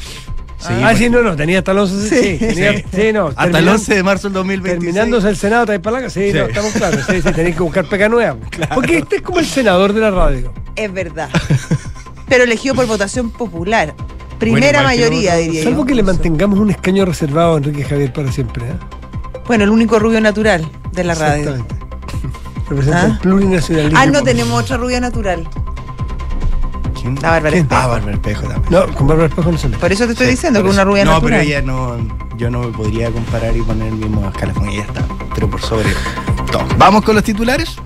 Sí, 0.61 0.75
ah, 0.85 0.95
sí, 0.95 1.09
no, 1.09 1.23
no, 1.23 1.35
tenía 1.37 1.59
hasta 1.61 1.73
el 1.73 1.79
11. 1.79 2.09
Sí, 2.09 2.17
Sí. 2.33 2.38
tenía, 2.38 2.73
Sí. 2.79 2.85
sí, 2.95 3.12
no. 3.14 3.29
hasta 3.29 3.45
el 3.45 3.52
terminan- 3.52 3.69
11 3.75 3.95
de 3.95 4.02
marzo 4.02 4.29
del 4.29 4.35
2026. 4.35 4.95
Terminándose 4.95 5.29
el 5.31 5.37
Senado, 5.37 5.64
¿te 5.67 5.81
para 5.81 5.97
la 5.97 6.02
casa? 6.05 6.21
Sí, 6.21 6.31
Sí. 6.33 6.38
no, 6.38 6.45
estamos 6.45 6.73
claros. 6.73 7.00
Sí, 7.09 7.23
sí, 7.23 7.33
tenéis 7.33 7.57
que 7.57 7.62
buscar 7.62 7.87
pega 7.87 8.09
nueva. 8.11 8.37
Porque 8.75 8.99
este 8.99 9.17
es 9.17 9.23
como 9.23 9.38
el 9.38 9.47
senador 9.47 9.93
de 9.95 10.00
la 10.02 10.11
radio. 10.11 10.52
Es 10.76 10.93
verdad. 10.93 11.31
Pero 12.29 12.45
elegido 12.45 12.75
por 12.75 12.87
votación 12.87 13.31
popular. 13.31 13.95
Primera 14.38 14.83
mayoría, 14.83 15.31
nosotros. 15.33 15.47
diría 15.49 15.64
Salvo 15.64 15.81
yo. 15.81 15.87
que 15.87 15.95
le 15.95 16.02
mantengamos 16.02 16.59
un 16.59 16.71
escaño 16.71 17.05
reservado 17.05 17.55
a 17.55 17.57
Enrique 17.59 17.85
Javier 17.85 18.12
para 18.12 18.31
siempre. 18.31 18.64
¿eh? 18.67 18.73
Bueno, 19.47 19.64
el 19.64 19.71
único 19.71 19.99
rubio 19.99 20.21
natural 20.21 20.67
de 20.93 21.05
la 21.05 21.14
radio. 21.14 21.50
Exactamente. 21.57 21.75
Representa 22.69 23.02
¿Ah? 23.02 23.07
el 23.07 23.19
plurinacionalismo. 23.19 23.99
Ah, 23.99 24.07
no 24.07 24.23
tenemos 24.23 24.62
otra 24.62 24.76
rubia 24.76 25.00
natural. 25.00 25.49
¿Quién? 27.00 27.14
La 27.23 27.30
Bárbara 27.30 27.50
¿Quién? 27.50 27.62
Espejo. 27.64 27.80
Ah, 27.83 27.87
Bárbara 27.87 28.12
Espejo 28.14 28.42
también. 28.49 28.73
No, 28.73 28.95
con 28.95 29.07
Bárbara 29.07 29.28
Espejo 29.28 29.52
no 29.52 29.59
se 29.59 29.69
mete. 29.69 29.80
Por 29.80 29.92
eso 29.92 30.07
te 30.07 30.12
estoy 30.12 30.26
Sí, 30.26 30.30
diciendo 30.33 30.62
que 30.62 30.69
una 30.69 30.85
rubia 30.85 31.04
no, 31.04 31.12
natural. 31.12 31.38
pero 31.38 31.42
ella 31.49 31.62
no. 31.62 31.97
Yo 32.37 32.50
no 32.50 32.61
me 32.61 32.69
podría 32.69 33.11
comparar 33.11 33.57
y 33.57 33.61
poner 33.62 33.88
el 33.88 33.95
mismo 33.95 34.26
escalafón. 34.28 34.69
Ella 34.69 34.83
está, 34.83 35.04
pero 35.35 35.49
por 35.49 35.61
sobre 35.61 35.88
todo. 36.50 36.64
¿Vamos 36.78 37.02
con 37.04 37.14
los 37.14 37.25
titulares? 37.25 37.76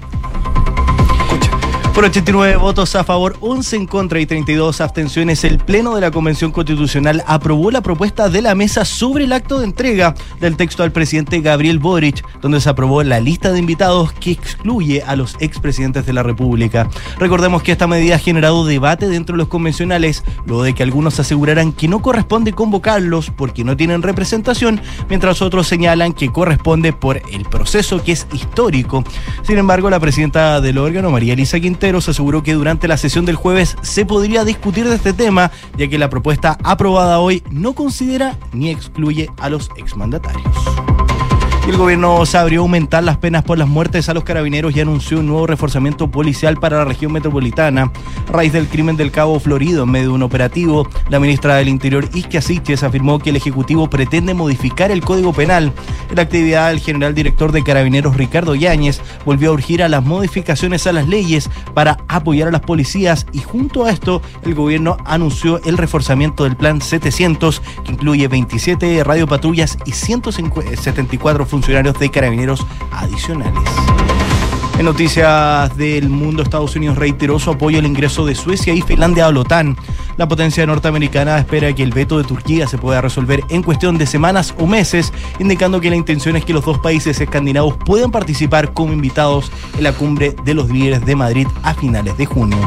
Por 1.94 2.04
89 2.04 2.56
votos 2.56 2.96
a 2.96 3.04
favor, 3.04 3.36
11 3.40 3.76
en 3.76 3.86
contra 3.86 4.18
y 4.18 4.26
32 4.26 4.80
abstenciones, 4.80 5.44
el 5.44 5.58
Pleno 5.58 5.94
de 5.94 6.00
la 6.00 6.10
Convención 6.10 6.50
Constitucional 6.50 7.22
aprobó 7.24 7.70
la 7.70 7.82
propuesta 7.82 8.28
de 8.28 8.42
la 8.42 8.56
mesa 8.56 8.84
sobre 8.84 9.26
el 9.26 9.32
acto 9.32 9.60
de 9.60 9.66
entrega 9.66 10.12
del 10.40 10.56
texto 10.56 10.82
al 10.82 10.90
presidente 10.90 11.40
Gabriel 11.40 11.78
Boric, 11.78 12.26
donde 12.40 12.60
se 12.60 12.68
aprobó 12.68 13.04
la 13.04 13.20
lista 13.20 13.52
de 13.52 13.60
invitados 13.60 14.12
que 14.12 14.32
excluye 14.32 15.04
a 15.06 15.14
los 15.14 15.36
expresidentes 15.38 16.04
de 16.04 16.12
la 16.12 16.24
República. 16.24 16.90
Recordemos 17.20 17.62
que 17.62 17.70
esta 17.70 17.86
medida 17.86 18.16
ha 18.16 18.18
generado 18.18 18.66
debate 18.66 19.08
dentro 19.08 19.34
de 19.34 19.38
los 19.38 19.48
convencionales, 19.48 20.24
luego 20.46 20.64
de 20.64 20.74
que 20.74 20.82
algunos 20.82 21.20
aseguraran 21.20 21.70
que 21.70 21.86
no 21.86 22.02
corresponde 22.02 22.54
convocarlos 22.54 23.30
porque 23.30 23.62
no 23.62 23.76
tienen 23.76 24.02
representación, 24.02 24.80
mientras 25.08 25.40
otros 25.42 25.68
señalan 25.68 26.12
que 26.12 26.32
corresponde 26.32 26.92
por 26.92 27.22
el 27.32 27.44
proceso 27.44 28.02
que 28.02 28.10
es 28.10 28.26
histórico. 28.32 29.04
Sin 29.44 29.58
embargo, 29.58 29.88
la 29.90 30.00
presidenta 30.00 30.60
del 30.60 30.78
órgano, 30.78 31.12
María 31.12 31.34
Elisa 31.34 31.60
Quinteros, 31.84 32.08
aseguró 32.08 32.42
que 32.42 32.54
durante 32.54 32.88
la 32.88 32.96
sesión 32.96 33.26
del 33.26 33.36
jueves 33.36 33.76
se 33.82 34.06
podría 34.06 34.42
discutir 34.46 34.88
de 34.88 34.94
este 34.94 35.12
tema, 35.12 35.50
ya 35.76 35.86
que 35.86 35.98
la 35.98 36.08
propuesta 36.08 36.56
aprobada 36.64 37.18
hoy 37.18 37.42
no 37.50 37.74
considera 37.74 38.38
ni 38.54 38.70
excluye 38.70 39.28
a 39.36 39.50
los 39.50 39.68
exmandatarios. 39.76 40.46
Y 41.66 41.71
el 41.71 41.78
gobierno 41.78 42.26
se 42.26 42.37
abrió 42.37 42.61
a 42.61 42.64
aumentar 42.64 43.02
las 43.02 43.16
penas 43.16 43.42
por 43.42 43.56
las 43.56 43.66
muertes 43.66 44.11
a 44.11 44.14
los 44.14 44.23
carabineros 44.23 44.76
y 44.76 44.80
anunció 44.80 45.21
un 45.21 45.28
nuevo 45.28 45.47
reforzamiento 45.47 46.11
policial 46.11 46.59
para 46.59 46.76
la 46.76 46.85
región 46.85 47.11
metropolitana. 47.11 47.90
A 48.28 48.33
raíz 48.33 48.52
del 48.52 48.68
crimen 48.68 48.99
del 48.99 49.11
Cabo 49.11 49.40
Florido 49.40 49.85
en 49.85 49.90
medio 49.90 50.09
de 50.09 50.14
un 50.14 50.23
operativo, 50.23 50.87
la 51.09 51.18
ministra 51.18 51.56
del 51.56 51.71
Interior, 51.71 52.06
Isquia 52.12 52.42
Siches, 52.42 52.83
afirmó 52.83 53.18
que 53.18 53.30
el 53.30 53.37
Ejecutivo 53.37 53.88
pretende 53.88 54.35
modificar 54.35 54.90
el 54.90 55.00
Código 55.00 55.33
Penal. 55.33 55.73
En 56.11 56.16
la 56.16 56.23
actividad, 56.23 56.71
el 56.71 56.80
general 56.80 57.14
director 57.14 57.50
de 57.50 57.64
Carabineros, 57.64 58.18
Ricardo 58.18 58.54
Yáñez, 58.54 59.00
volvió 59.25 59.49
a 59.49 59.54
urgir 59.54 59.83
a 59.83 59.88
las 59.88 60.04
modificaciones 60.04 60.87
a 60.87 60.92
las 60.92 61.09
leyes 61.09 61.49
para 61.73 61.97
apoyar 62.09 62.49
a 62.49 62.52
las 62.52 62.61
policías 62.61 63.26
y 63.33 63.38
junto 63.38 63.87
a 63.87 63.90
esto, 63.90 64.21
el 64.42 64.54
gobierno 64.54 64.99
anunció 65.06 65.62
el 65.64 65.78
reforzamiento 65.78 66.44
del 66.44 66.56
Plan 66.56 66.83
700, 66.83 67.62
que 67.87 67.92
incluye 67.92 68.28
27 68.28 69.02
radiopatrullas 69.02 69.78
y 69.87 69.92
174 69.92 71.47
funcionarios 71.47 71.53
de 71.61 72.11
carabineros 72.11 72.66
adicionales. 72.90 73.62
En 74.78 74.87
noticias 74.87 75.76
del 75.76 76.08
mundo, 76.08 76.42
Estados 76.42 76.75
Unidos 76.75 76.99
reiteró 76.99 77.38
su 77.38 77.50
apoyo 77.50 77.78
al 77.78 77.87
ingreso 77.87 78.26
de 78.26 78.34
Suecia 78.34 78.75
y 78.75 78.82
Finlandia 78.82 79.26
a 79.26 79.32
la 79.32 79.40
OTAN. 79.40 79.76
La 80.16 80.26
potencia 80.26 80.66
norteamericana 80.66 81.38
espera 81.38 81.73
que 81.73 81.84
el 81.84 81.92
veto 81.92 82.18
de 82.18 82.25
Turquía 82.25 82.66
se 82.66 82.76
pueda 82.76 83.00
resolver 83.00 83.44
en 83.50 83.62
cuestión 83.62 83.99
de 83.99 84.06
semanas 84.06 84.52
o 84.58 84.66
meses, 84.66 85.12
indicando 85.38 85.80
que 85.80 85.90
la 85.90 85.96
intención 85.96 86.34
es 86.37 86.44
que 86.44 86.52
los 86.52 86.64
dos 86.64 86.78
países 86.78 87.20
escandinavos 87.20 87.76
puedan 87.84 88.11
participar 88.11 88.73
como 88.73 88.92
invitados 88.92 89.52
en 89.76 89.84
la 89.84 89.92
cumbre 89.92 90.34
de 90.44 90.54
los 90.54 90.68
líderes 90.68 91.04
de 91.06 91.14
Madrid 91.14 91.46
a 91.62 91.75
finales 91.75 92.16
de 92.16 92.26
junio 92.26 92.58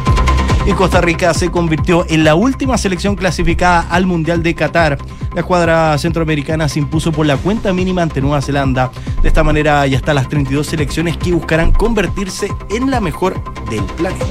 y 0.67 0.74
Costa 0.74 1.00
Rica 1.00 1.33
se 1.33 1.50
convirtió 1.50 2.05
en 2.09 2.25
la 2.25 2.36
última 2.36 2.77
selección 2.77 3.15
clasificada 3.15 3.88
al 3.89 4.05
Mundial 4.05 4.43
de 4.43 4.53
Qatar. 4.53 4.97
La 5.33 5.39
escuadra 5.39 5.97
centroamericana 5.97 6.67
se 6.67 6.79
impuso 6.79 7.13
por 7.13 7.25
la 7.25 7.38
cuenta 7.38 7.71
mínima 7.71 8.01
ante 8.01 8.19
Nueva 8.19 8.41
Zelanda. 8.41 8.91
De 9.21 9.29
esta 9.29 9.45
manera 9.45 9.88
ya 9.88 9.95
están 9.95 10.15
las 10.15 10.27
32 10.27 10.67
selecciones 10.67 11.15
que 11.15 11.31
buscarán 11.31 11.71
convertirse 11.71 12.51
en 12.69 12.91
la 12.91 13.00
mejor 13.00 13.41
del 13.69 13.83
planeta. 13.95 14.25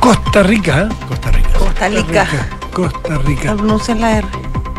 Costa 0.00 0.42
Rica. 0.42 0.88
Costa 1.06 1.30
Rica. 1.30 1.50
Costa 1.56 1.88
Rica. 1.88 2.28
Costa 2.72 3.18
Rica. 3.18 3.50
No 3.52 3.56
pronuncian 3.58 4.00
la 4.00 4.18
R. 4.18 4.28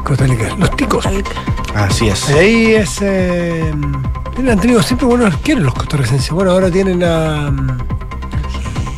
Costa 0.04 0.28
Rica. 0.28 0.56
Los 0.58 0.76
ticos. 0.76 1.06
Costa 1.06 1.12
Rica. 1.12 1.32
Así 1.74 2.10
es. 2.10 2.30
Ahí 2.32 2.74
es. 2.74 3.02
Eh, 3.02 3.72
han 3.72 4.60
tenido 4.60 4.84
siempre 4.84 5.08
buenos 5.08 5.34
arqueros 5.34 5.64
los 5.64 5.74
costarricenses. 5.74 6.32
Bueno, 6.32 6.52
ahora 6.52 6.70
tienen 6.70 7.02
a. 7.02 7.50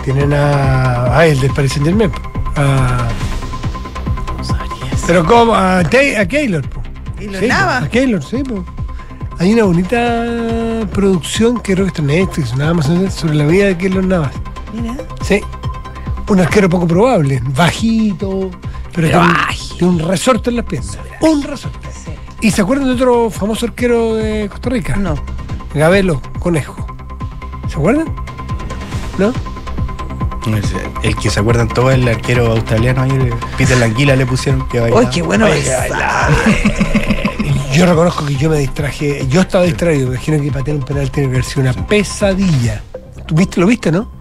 Tienen 0.03 0.33
a. 0.33 1.17
Ah, 1.17 1.25
el 1.25 1.39
del 1.39 1.51
Paris 1.51 1.73
Saint 1.73 1.85
Germain. 1.87 2.11
A, 2.55 3.07
pero 5.07 5.25
como. 5.25 5.53
A, 5.53 5.83
Tay- 5.83 6.15
a 6.15 6.27
Keylor. 6.27 6.67
po. 6.67 6.81
¿Y 7.19 7.25
los 7.27 7.39
Sí, 7.39 7.47
po? 7.47 7.53
A 7.53 7.87
Keylor, 7.89 8.23
sí. 8.23 8.43
po. 8.43 8.63
Hay 9.39 9.53
una 9.53 9.63
bonita 9.63 10.87
producción 10.93 11.59
que 11.59 11.73
creo 11.73 11.85
que 11.85 11.89
está 11.89 12.01
en 12.01 12.07
Netflix, 12.07 12.55
nada 12.55 12.73
más 12.75 12.85
sobre 13.13 13.35
la 13.35 13.45
vida 13.45 13.65
de 13.67 13.77
Keylor 13.77 14.03
Navas. 14.03 14.31
Mira. 14.73 14.95
Sí. 15.23 15.41
Un 16.29 16.39
arquero 16.39 16.69
poco 16.69 16.87
probable, 16.87 17.41
bajito, 17.55 18.49
pero 18.93 19.07
tiene, 19.09 19.23
un- 19.81 19.99
un 20.01 20.07
resorte 20.07 20.49
en 20.51 20.57
las 20.57 20.65
piernas. 20.65 20.97
Un 21.21 21.43
resorte. 21.43 21.89
Sí. 21.91 22.11
¿Y 22.41 22.51
se 22.51 22.61
acuerdan 22.61 22.87
de 22.87 22.93
otro 22.93 23.29
famoso 23.29 23.65
arquero 23.65 24.15
de 24.15 24.47
Costa 24.49 24.69
Rica? 24.69 24.95
No. 24.95 25.15
Gabelo 25.73 26.21
Conejo. 26.39 26.85
¿Se 27.67 27.75
acuerdan? 27.75 28.07
¿No? 29.17 29.33
Eh, 30.47 30.61
El 31.03 31.15
que 31.15 31.29
se 31.29 31.39
acuerdan 31.39 31.67
todos, 31.67 31.93
el 31.93 32.07
arquero 32.07 32.51
australiano 32.51 33.03
ahí, 33.03 33.11
Peter 33.57 33.77
Languila 33.77 34.15
le 34.15 34.25
pusieron 34.25 34.67
que 34.67 34.79
bailaba. 34.79 35.01
¡Uy, 35.01 35.07
qué 35.11 35.21
bueno! 35.21 35.47
Yo 37.73 37.85
reconozco 37.85 38.25
que 38.25 38.35
yo 38.35 38.49
me 38.49 38.57
distraje. 38.57 39.25
Yo 39.29 39.41
estaba 39.41 39.63
distraído. 39.63 40.09
Me 40.09 40.15
imagino 40.15 40.41
que 40.41 40.51
patear 40.51 40.75
un 40.77 40.83
penal 40.83 41.09
tiene 41.09 41.29
que 41.29 41.35
haber 41.35 41.45
sido 41.45 41.61
una 41.61 41.73
pesadilla. 41.87 42.83
¿Tú 43.25 43.35
viste, 43.35 43.61
lo 43.61 43.67
viste, 43.67 43.91
no? 43.93 44.11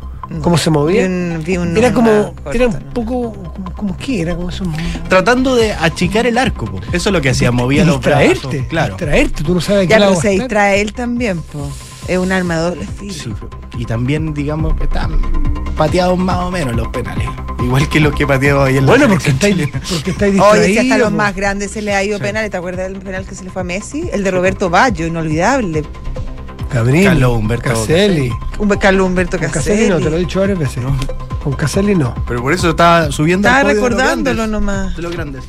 ¿Cómo 0.40 0.56
se 0.56 0.70
movía? 0.70 1.02
Vi 1.02 1.08
un- 1.12 1.42
vi 1.44 1.56
un- 1.56 1.76
era 1.76 1.92
como. 1.92 2.32
Era 2.52 2.68
un 2.68 2.78
poco. 2.94 3.32
Como, 3.32 3.74
como 3.74 3.96
que 3.96 4.20
era, 4.22 4.36
como 4.36 4.50
eso. 4.50 4.64
Tratando 5.08 5.56
de 5.56 5.72
achicar 5.72 6.26
el 6.28 6.38
arco, 6.38 6.66
po. 6.66 6.78
eso 6.92 7.08
es 7.08 7.12
lo 7.12 7.20
que 7.20 7.30
hacía, 7.30 7.50
movía 7.50 7.84
los 7.84 7.96
distraerte. 7.96 8.46
brazos. 8.46 8.66
Claro. 8.68 8.94
Distraerte. 8.94 9.42
Tú 9.42 9.54
no 9.54 9.60
sabes 9.60 9.88
qué 9.88 9.94
Ya, 9.94 9.98
pero 9.98 10.14
se 10.20 10.28
distrae 10.30 10.80
él 10.80 10.92
también, 10.92 11.40
po. 11.42 11.68
Es 12.06 12.18
un 12.18 12.30
arma 12.30 12.54
de 12.56 12.60
doble 12.62 12.86
filo. 12.86 13.12
Sí, 13.14 13.32
y 13.78 13.84
también, 13.84 14.32
digamos, 14.32 14.80
están 14.80 15.20
pateados 15.80 16.18
más 16.18 16.36
o 16.36 16.50
menos 16.50 16.76
los 16.76 16.88
penales. 16.88 17.26
Igual 17.64 17.88
que 17.88 18.00
los 18.00 18.14
que 18.14 18.26
pateaba 18.26 18.66
ahí 18.66 18.76
en 18.76 18.84
la 18.84 18.92
Bueno, 18.92 19.08
porque 19.08 19.30
estáis, 19.30 19.56
porque 19.88 20.10
distraídos. 20.10 20.46
Oye, 20.52 20.66
si 20.66 20.78
hasta 20.78 20.98
los 20.98 21.10
más 21.10 21.34
grandes 21.34 21.70
se 21.70 21.80
le 21.80 21.94
ha 21.94 22.04
ido 22.04 22.18
penales. 22.18 22.50
¿Te 22.50 22.58
acuerdas 22.58 22.92
del 22.92 23.00
penal 23.00 23.24
que 23.24 23.34
se 23.34 23.44
le 23.44 23.50
fue 23.50 23.62
a 23.62 23.64
Messi? 23.64 24.10
El 24.12 24.22
de 24.22 24.30
Roberto 24.30 24.68
Baggio, 24.68 25.06
inolvidable. 25.06 25.82
Cabrini, 26.70 27.06
Carlos 27.06 27.34
Humberto 27.34 27.70
Caselli. 27.70 28.30
Carlos 28.78 29.06
Humberto 29.06 29.38
Con 29.38 29.48
Caselli. 29.48 29.88
No, 29.88 29.98
te 30.00 30.10
lo 30.10 30.16
he 30.16 30.18
dicho 30.18 30.40
varias 30.40 30.58
veces. 30.58 30.84
Con 31.42 31.54
Caselli 31.54 31.94
no. 31.94 32.14
Pero 32.28 32.42
por 32.42 32.52
eso 32.52 32.68
estaba 32.68 33.10
subiendo 33.10 33.48
Estaba 33.48 33.66
de 33.66 33.74
los 33.74 33.82
recordándolo 33.82 34.36
grandes. 34.36 34.60
nomás. 34.60 34.96
De 34.96 35.02
los 35.02 35.12
grandes. 35.12 35.44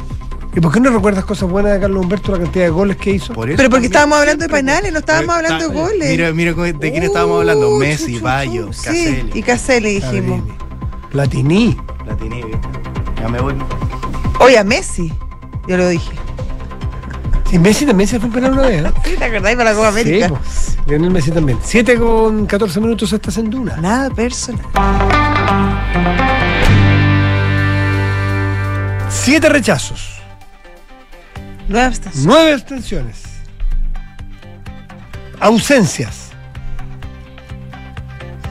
¿Y 0.54 0.60
por 0.60 0.72
qué 0.74 0.80
no 0.82 0.90
recuerdas 0.92 1.24
cosas 1.24 1.50
buenas 1.50 1.74
de 1.74 1.80
Carlos 1.80 2.04
Humberto, 2.04 2.34
la 2.34 2.40
cantidad 2.40 2.66
de 2.66 2.72
goles 2.72 2.98
que 2.98 3.12
hizo? 3.12 3.34
Por 3.34 3.50
eso 3.50 3.56
Pero 3.58 3.70
porque 3.70 3.88
también. 3.88 3.92
estábamos 3.92 4.20
hablando 4.20 4.44
de 4.46 4.50
penales, 4.50 4.92
no 4.92 5.00
estábamos 5.00 5.36
Pero 5.36 5.48
hablando 5.54 5.70
de 5.70 5.74
goles. 5.82 6.10
Mira, 6.10 6.34
mira 6.34 6.54
de 6.54 6.92
quién 6.92 7.04
estábamos 7.04 7.40
hablando. 7.40 7.70
Uh, 7.70 7.80
Messi, 7.80 8.14
chu, 8.14 8.18
chu. 8.20 8.24
Bayo, 8.24 8.74
Sí, 8.74 8.84
Caselli. 8.84 9.32
y 9.34 9.44
Caselli 9.44 9.94
dijimos. 9.96 10.42
Platini. 11.10 11.78
La 12.06 12.18
tenía, 12.18 12.46
¿viste? 12.46 12.68
Ya 13.22 13.30
me 13.30 13.40
voy. 13.40 13.56
Oye, 14.40 14.58
a 14.58 14.64
Messi. 14.66 15.14
Yo 15.68 15.78
lo 15.78 15.88
dije. 15.88 16.12
Y 17.54 17.60
Messi 17.60 17.86
también 17.86 18.08
se 18.10 18.20
fue 18.20 18.30
a 18.30 18.34
penal 18.34 18.52
una 18.54 18.62
vez. 18.64 18.84
¿eh? 18.86 18.92
¿Sí, 19.06 19.16
¿Te 19.18 19.24
acordáis 19.26 19.56
para 19.58 19.70
la 19.70 19.76
Copa 19.76 19.88
América? 19.90 20.28
Sí, 20.28 20.34
pues. 20.34 20.78
Lionel 20.88 21.12
Messi 21.12 21.32
también. 21.32 21.60
7 21.62 21.96
con 21.98 22.46
14 22.46 22.80
minutos 22.82 23.14
estás 23.14 23.38
en 23.38 23.50
Duna. 23.50 23.78
Nada 23.78 24.10
personal. 24.10 24.66
Siete 29.10 29.48
rechazos. 29.50 30.21
Nueva 31.72 31.88
abstención. 31.88 32.26
Nueve 32.26 32.54
abstenciones. 32.54 33.24
Ausencias. 35.40 36.32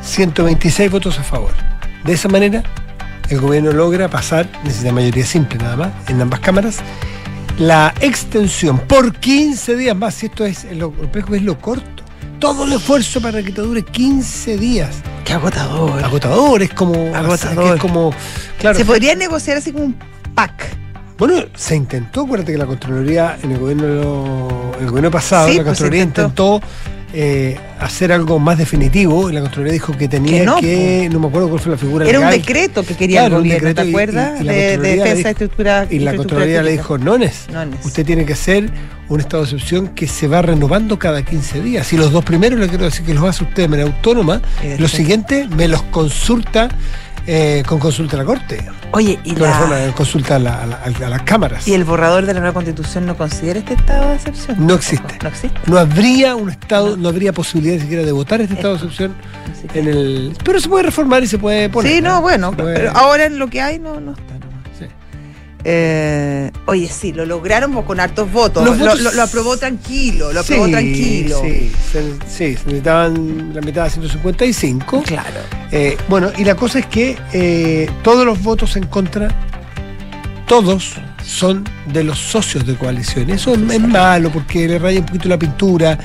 126 0.03 0.91
votos 0.91 1.19
a 1.19 1.23
favor. 1.23 1.53
De 2.05 2.15
esa 2.15 2.29
manera, 2.29 2.63
el 3.29 3.39
gobierno 3.39 3.73
logra 3.73 4.09
pasar, 4.09 4.49
necesita 4.65 4.93
mayoría 4.93 5.27
simple 5.27 5.59
nada 5.59 5.77
más, 5.77 5.93
en 6.09 6.21
ambas 6.21 6.41
cámaras, 6.41 6.79
la 7.59 7.93
extensión 8.01 8.79
por 8.79 9.15
15 9.15 9.77
días 9.77 9.95
más. 9.95 10.15
Si 10.15 10.27
esto 10.27 10.47
es 10.47 10.65
lo, 10.73 10.95
lo 10.99 11.35
es 11.37 11.43
lo 11.43 11.59
corto. 11.59 12.03
Todo 12.39 12.65
el 12.65 12.73
esfuerzo 12.73 13.21
para 13.21 13.43
que 13.43 13.53
te 13.53 13.61
dure 13.61 13.83
15 13.83 14.57
días. 14.57 15.03
Qué 15.27 15.35
agotador. 15.35 16.03
Agotador, 16.03 16.63
es 16.63 16.73
como. 16.73 17.15
Agotador. 17.15 17.77
Es 17.77 17.83
como. 17.83 18.15
Claro. 18.59 18.79
Se 18.79 18.87
podría 18.87 19.15
negociar 19.15 19.59
así 19.59 19.73
como 19.73 19.85
un 19.85 19.97
pack. 20.35 20.90
Bueno, 21.21 21.35
se 21.55 21.77
intentó, 21.77 22.23
acuérdate 22.23 22.53
que 22.53 22.59
la 22.59 22.65
Contraloría 22.67 23.37
en 23.43 23.53
el 23.53 23.59
gobierno, 23.59 24.73
el 24.81 24.87
gobierno 24.87 25.11
pasado, 25.11 25.49
Sí, 25.49 25.57
la 25.59 25.63
pues, 25.65 25.77
Contraloría 25.79 26.03
intentó. 26.03 26.55
intentó, 26.57 26.67
eh, 27.13 27.59
hacer 27.79 28.11
algo 28.13 28.39
más 28.39 28.57
definitivo 28.57 29.29
y 29.29 29.35
la 29.35 29.41
Contraloría 29.43 29.73
dijo 29.75 29.95
que 29.99 30.09
tenía 30.09 30.39
Que 30.41 30.47
no, 30.47 30.57
que, 30.61 31.09
no 31.13 31.21
me 31.21 31.27
acuerdo 31.27 31.49
cuál 31.49 31.61
fue 31.61 31.73
la 31.73 31.79
figura 31.79 32.09
Era 32.09 32.21
un 32.21 32.31
decreto 32.31 32.85
que 32.85 32.95
quería 32.95 33.21
Claro, 33.23 33.37
el 33.37 33.43
gobierno, 33.43 33.75
¿te 33.75 33.81
acuerdas? 33.83 34.41
y- 34.41 34.45
de, 34.45 34.79
de 34.79 34.97
defensa 34.97 35.23
de 35.25 35.31
estructura. 35.31 35.87
y 35.91 35.99
la 35.99 36.15
Contraloría 36.17 36.63
le 36.63 36.73
dijo, 36.73 36.97
no 36.97 37.17
es, 37.17 37.47
No 37.53 37.63
es. 37.65 37.69
usted 37.85 38.07
tiene 38.07 38.25
que 38.25 38.33
hacer 38.33 38.71
un 39.09 39.21
estado 39.21 39.43
de 39.45 39.51
excepción 39.51 39.89
que 39.89 40.07
se 40.07 40.27
va 40.29 40.41
renovando 40.41 40.99
cada 40.99 41.23
15 41.23 41.61
días. 41.61 41.93
Y 41.93 41.97
los 41.99 42.13
dos 42.13 42.25
primeros 42.25 42.61
le 42.61 42.69
quiero 42.69 42.85
decir 42.85 43.05
que 43.05 43.13
los 43.13 43.25
hace 43.25 43.43
usted 43.45 43.65
de 43.65 43.69
manera 43.69 43.89
autónoma, 43.89 44.41
los 44.79 44.91
siguientes 44.93 45.51
me 45.51 45.67
los 45.69 45.83
consulta 45.83 46.69
eh, 47.27 47.63
con 47.67 47.79
consulta 47.79 48.17
a 48.17 48.21
la 48.21 48.25
Corte. 48.25 48.65
Oye, 48.93 49.19
y, 49.25 49.35
Con 49.35 49.43
la, 49.43 49.77
de 49.77 49.93
consulta 49.93 50.37
a, 50.37 50.39
la- 50.39 50.63
a 50.63 50.67
la- 50.67 50.77
a 51.07 51.09
las 51.11 51.23
cámaras. 51.23 51.69
y 51.69 51.75
el 51.75 51.85
borrador 51.85 52.27
de 52.27 52.35
la 52.35 52.41
nueva 52.41 52.55
constitución 52.55 53.07
no 53.07 53.17
considera 53.17 53.59
este 53.61 53.75
estado 53.75 54.09
de 54.09 54.15
excepción. 54.17 54.67
No 54.67 54.75
existe. 54.75 55.19
No 55.23 55.29
existe. 55.29 55.61
No 55.67 55.79
habría 55.79 56.35
un 56.35 56.51
estado, 56.51 56.97
no 56.97 57.09
habría 57.09 57.33
posibilidad 57.33 57.75
ni 57.77 57.83
siquiera 57.83 58.03
de 58.05 58.13
votar 58.13 58.41
este 58.41 58.55
estado 58.55 58.75
de 58.75 58.79
excepción 58.81 59.15
no 59.75 59.81
en 59.81 59.89
el. 59.89 60.37
Pero 60.45 60.61
se 60.61 60.69
puede 60.69 60.85
reformar 60.85 61.23
y 61.23 61.27
se 61.29 61.39
puede 61.39 61.69
poner. 61.69 61.93
sí, 61.93 62.01
no, 62.01 62.21
bueno, 62.21 62.53
puede- 62.53 62.75
pero 62.75 62.91
ahora 62.97 63.27
en 63.27 63.39
lo 63.39 63.49
que 63.49 63.61
hay 63.63 63.79
no, 63.79 64.01
no 64.01 64.13
está. 64.13 64.25
Eh, 65.65 66.51
oye, 66.67 66.89
sí, 66.89 67.13
lo 67.13 67.27
lograron 67.27 67.83
con 67.83 68.01
hartos 68.01 68.31
votos. 68.33 68.65
Los 68.65 68.79
Lo, 68.79 68.85
votos- 68.87 69.01
lo- 69.01 69.13
lo 69.13 69.23
aprobó 69.23 69.57
tranquilo, 69.57 70.33
lo 70.33 70.41
aprobó 70.41 70.67
Sí, 70.67 70.71
tranquilo. 70.73 71.41
Sí, 71.45 71.73
se, 71.93 72.03
sí, 72.03 72.57
se 72.57 72.65
necesitaban 72.67 73.53
la 73.55 73.61
mitad 73.61 73.85
de 73.85 73.91
155. 73.91 75.03
Claro. 75.03 75.41
Eh, 75.71 75.97
bueno, 76.09 76.31
y 76.39 76.45
la 76.45 76.55
cosa 76.55 76.79
es 76.79 76.87
que 76.87 77.17
eh, 77.33 77.91
todos 78.03 78.25
los 78.25 78.43
votos 78.43 78.77
en 78.77 78.87
contra, 78.87 79.29
todos 80.47 80.95
son 81.25 81.65
de 81.93 82.05
los 82.05 82.19
socios 82.19 82.67
de 82.67 82.75
coalición. 82.77 83.31
Eso 83.31 83.53
es, 83.55 83.61
es 83.71 83.81
malo 83.81 84.31
porque 84.31 84.67
le 84.67 84.79
raya 84.79 85.01
un 85.01 85.07
poquito 85.07 85.29
la 85.29 85.39
pintura. 85.39 85.99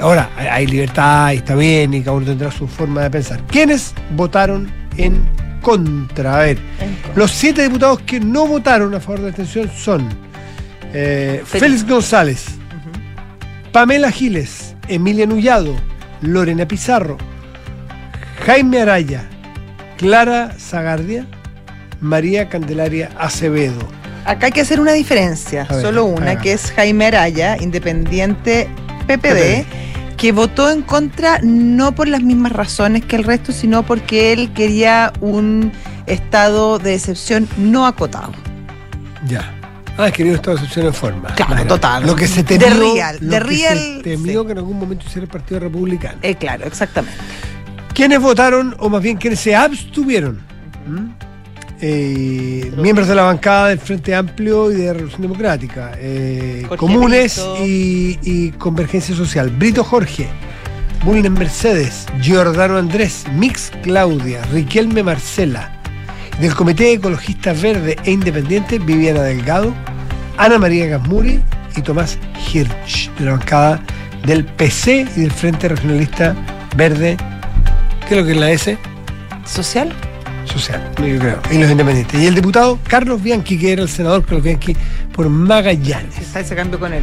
Ahora, 0.00 0.30
hay- 0.36 0.46
hay 0.48 0.66
libertad 0.66 1.32
y 1.32 1.36
está 1.36 1.54
bien 1.54 1.94
y 1.94 2.00
cada 2.00 2.16
uno 2.16 2.26
tendrá 2.26 2.50
su 2.50 2.66
forma 2.66 3.02
de 3.02 3.10
pensar. 3.10 3.40
¿Quiénes 3.48 3.92
votaron 4.16 4.70
en 4.96 5.20
contra? 5.66 6.38
A 6.38 6.42
ver, 6.42 6.58
los 7.16 7.32
siete 7.32 7.64
diputados 7.64 8.00
que 8.02 8.20
no 8.20 8.46
votaron 8.46 8.94
a 8.94 9.00
favor 9.00 9.18
de 9.18 9.22
la 9.24 9.28
extensión 9.30 9.68
son 9.76 10.08
eh, 10.94 11.42
Félix. 11.44 11.84
González, 11.84 12.44
Pamela 13.72 14.12
Giles, 14.12 14.76
Emilia 14.86 15.26
Nullado, 15.26 15.74
Lorena 16.20 16.68
Pizarro, 16.68 17.16
Jaime 18.46 18.80
Araya, 18.80 19.28
Clara 19.98 20.54
Zagardia, 20.56 21.26
María 22.00 22.48
Candelaria 22.48 23.10
Acevedo. 23.18 23.88
Acá 24.24 24.46
hay 24.46 24.52
que 24.52 24.60
hacer 24.60 24.78
una 24.78 24.92
diferencia, 24.92 25.64
ver, 25.64 25.82
solo 25.82 26.04
una, 26.04 26.30
haga. 26.30 26.42
que 26.42 26.52
es 26.52 26.70
Jaime 26.70 27.06
Araya, 27.06 27.56
independiente 27.60 28.68
PPD, 29.08 29.66
que 30.16 30.32
votó 30.32 30.70
en 30.70 30.82
contra 30.82 31.40
no 31.42 31.94
por 31.94 32.08
las 32.08 32.22
mismas 32.22 32.52
razones 32.52 33.04
que 33.04 33.16
el 33.16 33.24
resto, 33.24 33.52
sino 33.52 33.82
porque 33.82 34.32
él 34.32 34.52
quería 34.52 35.12
un 35.20 35.72
estado 36.06 36.78
de 36.78 36.94
excepción 36.94 37.48
no 37.58 37.86
acotado. 37.86 38.32
Ya. 39.26 39.52
Ah, 39.98 40.08
es 40.08 40.12
que 40.12 40.24
no 40.24 40.32
estado 40.32 40.56
de 40.56 40.62
excepción 40.62 40.86
en 40.86 40.94
forma. 40.94 41.34
Claro, 41.34 41.66
total. 41.66 42.06
Lo 42.06 42.14
que 42.14 42.28
se 42.28 42.42
De 42.42 42.58
temió, 42.58 42.94
real, 42.94 43.18
lo 43.20 43.30
de 43.30 43.38
que 43.38 43.44
real, 43.44 43.78
se 43.78 44.02
temió 44.02 44.40
sí. 44.40 44.46
que 44.46 44.52
en 44.52 44.58
algún 44.58 44.78
momento 44.78 45.06
hiciera 45.06 45.24
el 45.24 45.30
Partido 45.30 45.60
Republicano. 45.60 46.18
Eh, 46.22 46.34
claro, 46.34 46.66
exactamente. 46.66 47.18
¿Quiénes 47.94 48.20
votaron, 48.20 48.76
o 48.78 48.90
más 48.90 49.02
bien 49.02 49.16
quienes 49.16 49.40
se 49.40 49.54
abstuvieron? 49.54 50.40
¿Mm? 50.86 51.08
Eh, 51.80 52.72
miembros 52.78 53.06
de 53.06 53.14
la 53.14 53.24
bancada 53.24 53.68
del 53.68 53.78
Frente 53.78 54.14
Amplio 54.14 54.70
y 54.72 54.76
de 54.76 54.92
Revolución 54.92 55.22
Democrática, 55.22 55.92
eh, 55.98 56.66
Comunes 56.76 57.44
y 57.64 58.50
Convergencia 58.52 59.14
Social. 59.14 59.50
Brito 59.50 59.84
Jorge, 59.84 60.26
Bulnes 61.04 61.30
Mercedes, 61.30 62.06
Giordano 62.20 62.78
Andrés, 62.78 63.24
Mix 63.34 63.70
Claudia, 63.82 64.42
Riquelme 64.52 65.02
Marcela. 65.02 65.72
Del 66.40 66.54
Comité 66.54 66.92
Ecologista 66.92 67.52
Verde 67.52 67.96
e 68.04 68.10
Independiente, 68.10 68.78
Viviana 68.78 69.22
Delgado, 69.22 69.72
Ana 70.36 70.58
María 70.58 70.86
Gasmuri 70.86 71.40
y 71.76 71.80
Tomás 71.80 72.18
Hirsch, 72.52 73.10
de 73.18 73.24
la 73.24 73.32
bancada 73.32 73.80
del 74.26 74.44
PC 74.44 75.06
y 75.16 75.20
del 75.20 75.30
Frente 75.30 75.68
Regionalista 75.68 76.34
Verde. 76.76 77.16
¿Qué 78.06 78.14
es 78.14 78.20
lo 78.20 78.26
que 78.26 78.32
es 78.32 78.36
la 78.36 78.50
S? 78.50 78.76
¿Social? 79.44 79.94
Social, 80.46 80.80
yo 80.98 81.18
creo. 81.18 81.40
Y 81.50 81.58
los 81.58 81.70
independientes. 81.70 82.20
Y 82.20 82.26
el 82.26 82.34
diputado 82.34 82.78
Carlos 82.88 83.22
Bianchi, 83.22 83.58
que 83.58 83.72
era 83.72 83.82
el 83.82 83.88
senador 83.88 84.22
Carlos 84.24 84.42
Bianchi 84.42 84.76
por 85.12 85.28
Magallanes. 85.28 86.18
Está 86.18 86.40
ese 86.40 86.54
cambio 86.56 86.78
con 86.80 86.92
él. 86.92 87.02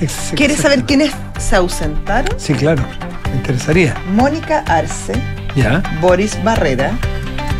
Ex- 0.00 0.32
¿Quieres 0.34 0.58
saber 0.58 0.84
quiénes 0.84 1.12
se 1.38 1.56
ausentaron? 1.56 2.38
Sí, 2.38 2.54
claro. 2.54 2.82
Me 3.30 3.36
interesaría. 3.36 3.94
Mónica 4.14 4.64
Arce, 4.66 5.12
Ya. 5.56 5.82
Boris 6.00 6.36
Barrera, 6.44 6.92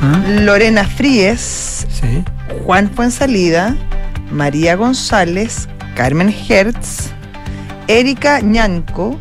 ¿Mm? 0.00 0.40
Lorena 0.44 0.84
Fríes, 0.84 1.86
Sí. 1.88 2.24
Juan 2.64 2.90
Fuensalida, 2.90 3.76
María 4.30 4.74
González, 4.76 5.68
Carmen 5.94 6.34
Hertz, 6.48 7.10
Erika 7.86 8.40
Ñanco, 8.40 9.18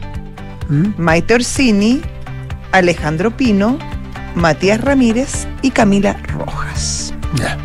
¿Mm? 0.68 0.88
Maite 0.98 1.36
Orsini, 1.36 2.02
Alejandro 2.72 3.36
Pino, 3.38 3.78
Matías 4.36 4.82
Ramírez 4.82 5.48
y 5.62 5.72
Camila 5.72 6.14
Rojas. 6.28 7.14
Ya. 7.36 7.58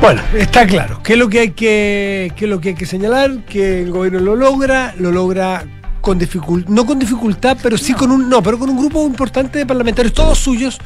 Bueno, 0.00 0.22
está 0.34 0.66
claro. 0.66 1.02
¿Qué 1.02 1.12
es 1.12 1.18
lo 1.18 1.28
que 1.28 1.40
hay 1.40 1.50
que, 1.50 2.32
qué 2.34 2.44
es 2.46 2.50
lo 2.50 2.60
que, 2.60 2.70
hay 2.70 2.74
que 2.74 2.86
señalar? 2.86 3.44
Que 3.44 3.82
el 3.82 3.90
gobierno 3.90 4.20
lo 4.20 4.34
logra, 4.34 4.94
lo 4.98 5.12
logra 5.12 5.64
con 6.00 6.18
dificultad, 6.18 6.70
no 6.70 6.86
con 6.86 6.98
dificultad, 6.98 7.58
pero 7.62 7.76
sí 7.76 7.92
con 7.92 8.10
un, 8.10 8.28
no, 8.28 8.42
pero 8.42 8.58
con 8.58 8.70
un 8.70 8.78
grupo 8.78 9.06
importante 9.06 9.58
de 9.58 9.66
parlamentarios, 9.66 10.14
todos 10.14 10.38
suyos, 10.38 10.78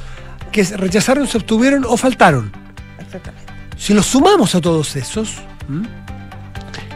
que 0.50 0.64
rechazaron, 0.64 1.28
se 1.28 1.38
obtuvieron 1.38 1.84
o 1.88 1.96
faltaron. 1.96 2.50
Exactamente. 2.98 3.52
Si 3.76 3.94
los 3.94 4.06
sumamos 4.06 4.54
a 4.56 4.60
todos 4.60 4.96
esos, 4.96 5.36
¿m? 5.68 5.86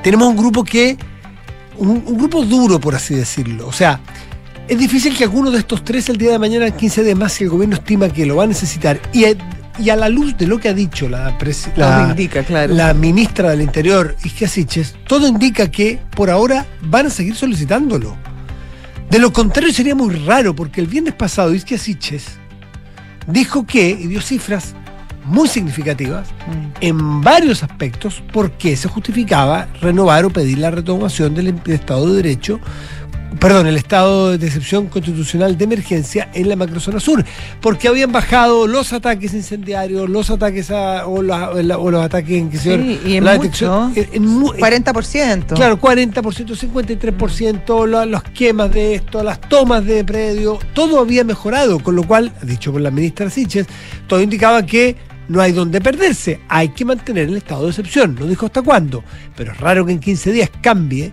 tenemos 0.03 0.29
un 0.29 0.37
grupo 0.37 0.65
que. 0.65 0.97
Un, 1.77 2.03
un 2.05 2.19
grupo 2.19 2.45
duro, 2.45 2.81
por 2.81 2.97
así 2.97 3.15
decirlo. 3.15 3.69
O 3.69 3.73
sea, 3.73 4.01
es 4.69 4.79
difícil 4.79 5.17
que 5.17 5.25
alguno 5.25 5.51
de 5.51 5.59
estos 5.59 5.85
tres 5.85 6.09
el 6.09 6.19
día 6.19 6.33
de 6.33 6.39
mañana, 6.39 6.71
15 6.71 7.03
de 7.03 7.15
más, 7.15 7.33
si 7.33 7.45
el 7.45 7.51
gobierno 7.51 7.77
estima 7.77 8.09
que 8.09 8.27
lo 8.27 8.37
va 8.37 8.45
a 8.45 8.47
necesitar. 8.47 9.01
Y, 9.13 9.25
a- 9.25 9.35
y 9.79 9.91
a 9.91 9.97
la 9.97 10.09
luz 10.09 10.37
de 10.37 10.47
lo 10.47 10.59
que 10.59 10.69
ha 10.69 10.75
dicho 10.75 11.09
la, 11.09 11.37
indica, 12.11 12.43
claro. 12.43 12.75
ministra 12.95 13.51
del 13.51 13.63
Interior, 13.63 14.17
Isquia 14.25 14.49
Siches, 14.49 14.97
todo 15.07 15.27
indica 15.29 15.71
que 15.71 16.01
por 16.17 16.31
ahora 16.31 16.67
van 16.83 17.07
a 17.07 17.11
seguir 17.11 17.35
solicitándolo. 17.37 18.17
De 19.09 19.19
lo 19.21 19.33
contrario 19.33 19.73
sería 19.73 19.95
muy 19.95 20.15
raro, 20.17 20.55
porque 20.55 20.81
el 20.81 20.87
viernes 20.89 21.15
pasado 21.15 21.55
Isquia 21.55 21.79
Siches 21.79 22.25
dijo 23.27 23.65
que, 23.67 23.89
y 23.91 24.07
dio 24.09 24.21
cifras 24.21 24.75
muy 25.25 25.47
significativas, 25.49 26.29
Mm. 26.49 26.67
en 26.81 27.21
varios 27.21 27.63
aspectos 27.63 28.23
por 28.33 28.51
qué 28.53 28.77
se 28.77 28.89
justificaba 28.89 29.69
renovar 29.81 30.25
o 30.25 30.31
pedir 30.31 30.59
la 30.59 30.71
renovación 30.71 31.35
del, 31.35 31.49
em- 31.49 31.63
del 31.65 31.75
Estado 31.75 32.09
de 32.11 32.17
Derecho, 32.23 32.59
perdón, 33.41 33.67
el 33.67 33.77
estado 33.77 34.37
de 34.37 34.47
excepción 34.47 34.87
constitucional 34.87 35.57
de 35.59 35.65
emergencia 35.65 36.29
en 36.35 36.49
la 36.49 36.57
macrozona 36.57 36.99
sur, 37.01 37.25
porque 37.61 37.87
habían 37.89 38.11
bajado 38.11 38.67
los 38.67 38.93
ataques 38.93 39.35
incendiarios, 39.35 40.09
los 40.09 40.31
ataques 40.31 40.71
a, 40.71 41.07
o, 41.07 41.23
la- 41.23 41.51
los 41.63 42.05
ataques 42.05 42.37
en 42.37 42.51
que 42.51 42.59
se 42.59 42.77
Sí, 42.77 43.01
y 43.07 43.17
en 43.17 43.25
la 43.25 43.33
mucho. 43.37 43.43
detección, 43.45 43.93
en- 43.97 44.09
en 44.25 44.27
mu- 44.27 44.53
40%. 44.55 45.55
Claro, 45.55 45.79
40%, 45.79 46.55
53%, 46.57 47.87
lo- 47.87 48.05
los 48.07 48.23
quemas 48.25 48.73
de 48.73 48.95
esto, 48.97 49.23
las 49.23 49.41
tomas 49.41 49.85
de 49.85 50.05
predio, 50.05 50.59
todo 50.75 50.99
había 51.01 51.25
mejorado, 51.25 51.79
con 51.81 51.95
lo 51.97 52.05
cual, 52.05 52.33
dicho 52.43 52.73
por 52.73 52.81
la 52.81 52.91
ministra 52.91 53.31
Siches, 53.31 53.67
todo 54.07 54.21
indicaba 54.23 54.65
que 54.65 54.97
no 55.29 55.41
hay 55.43 55.53
donde 55.53 55.81
perderse, 55.81 56.41
hay 56.49 56.71
que 56.71 56.85
mantener 56.87 57.29
el 57.29 57.37
estado 57.37 57.65
de 57.65 57.69
excepción. 57.71 58.17
No 58.19 58.27
dijo 58.27 58.47
hasta 58.47 58.63
cuándo, 58.63 59.05
pero 59.37 59.53
es 59.53 59.59
raro 59.59 59.85
que 59.85 59.93
en 59.93 60.01
15 60.01 60.33
días 60.33 60.51
cambie. 60.63 61.13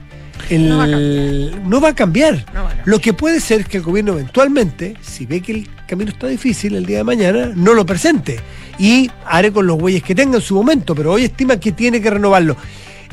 El, 0.49 0.69
No 0.69 0.77
va 0.77 0.83
a 0.83 0.87
no 0.87 1.81
va 1.81 1.89
a 1.89 1.95
cambiar. 1.95 2.45
No 2.53 2.63
va 2.63 2.67
a 2.67 2.69
cambiar. 2.69 2.87
Lo 2.87 2.99
que 2.99 3.13
puede 3.13 3.39
ser 3.39 3.61
es 3.61 3.67
que 3.67 3.77
el 3.77 3.83
gobierno 3.83 4.13
eventualmente, 4.13 4.95
si 5.01 5.25
ve 5.25 5.41
que 5.41 5.51
el 5.51 5.69
camino 5.87 6.11
está 6.11 6.27
difícil 6.27 6.75
el 6.75 6.85
día 6.85 6.97
de 6.97 7.03
mañana, 7.03 7.51
no 7.55 7.73
lo 7.73 7.85
presente 7.85 8.39
y 8.77 9.09
haré 9.25 9.51
con 9.51 9.67
los 9.67 9.77
bueyes 9.77 10.03
que 10.03 10.15
tenga 10.15 10.37
en 10.37 10.41
su 10.41 10.55
momento, 10.55 10.95
pero 10.95 11.13
hoy 11.13 11.23
estima 11.25 11.57
que 11.57 11.71
tiene 11.71 12.01
que 12.01 12.09
renovarlo. 12.09 12.55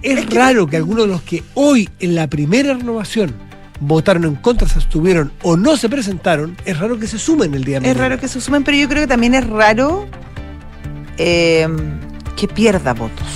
Es, 0.02 0.28
raro 0.34 0.66
que 0.66 0.76
algunos 0.76 1.04
de 1.06 1.12
los 1.12 1.22
que 1.22 1.42
hoy 1.54 1.88
en 2.00 2.14
la 2.14 2.26
primera 2.26 2.74
renovación 2.74 3.32
votaron 3.80 4.24
en 4.24 4.34
contra, 4.36 4.68
se 4.68 4.78
abstuvieron 4.78 5.32
o 5.42 5.56
no 5.56 5.76
se 5.76 5.88
presentaron, 5.88 6.56
es 6.64 6.78
raro 6.78 6.98
que 6.98 7.06
se 7.06 7.18
sumen 7.18 7.54
el 7.54 7.64
día 7.64 7.80
de 7.80 7.86
Es 7.86 7.94
mañana. 7.94 8.08
raro 8.08 8.20
que 8.20 8.28
se 8.28 8.40
sumen, 8.40 8.64
pero 8.64 8.76
yo 8.76 8.88
creo 8.88 9.02
que 9.02 9.06
también 9.08 9.34
es 9.34 9.46
raro 9.46 10.06
eh, 11.18 11.68
que 12.36 12.48
pierda 12.48 12.94
votos. 12.94 13.26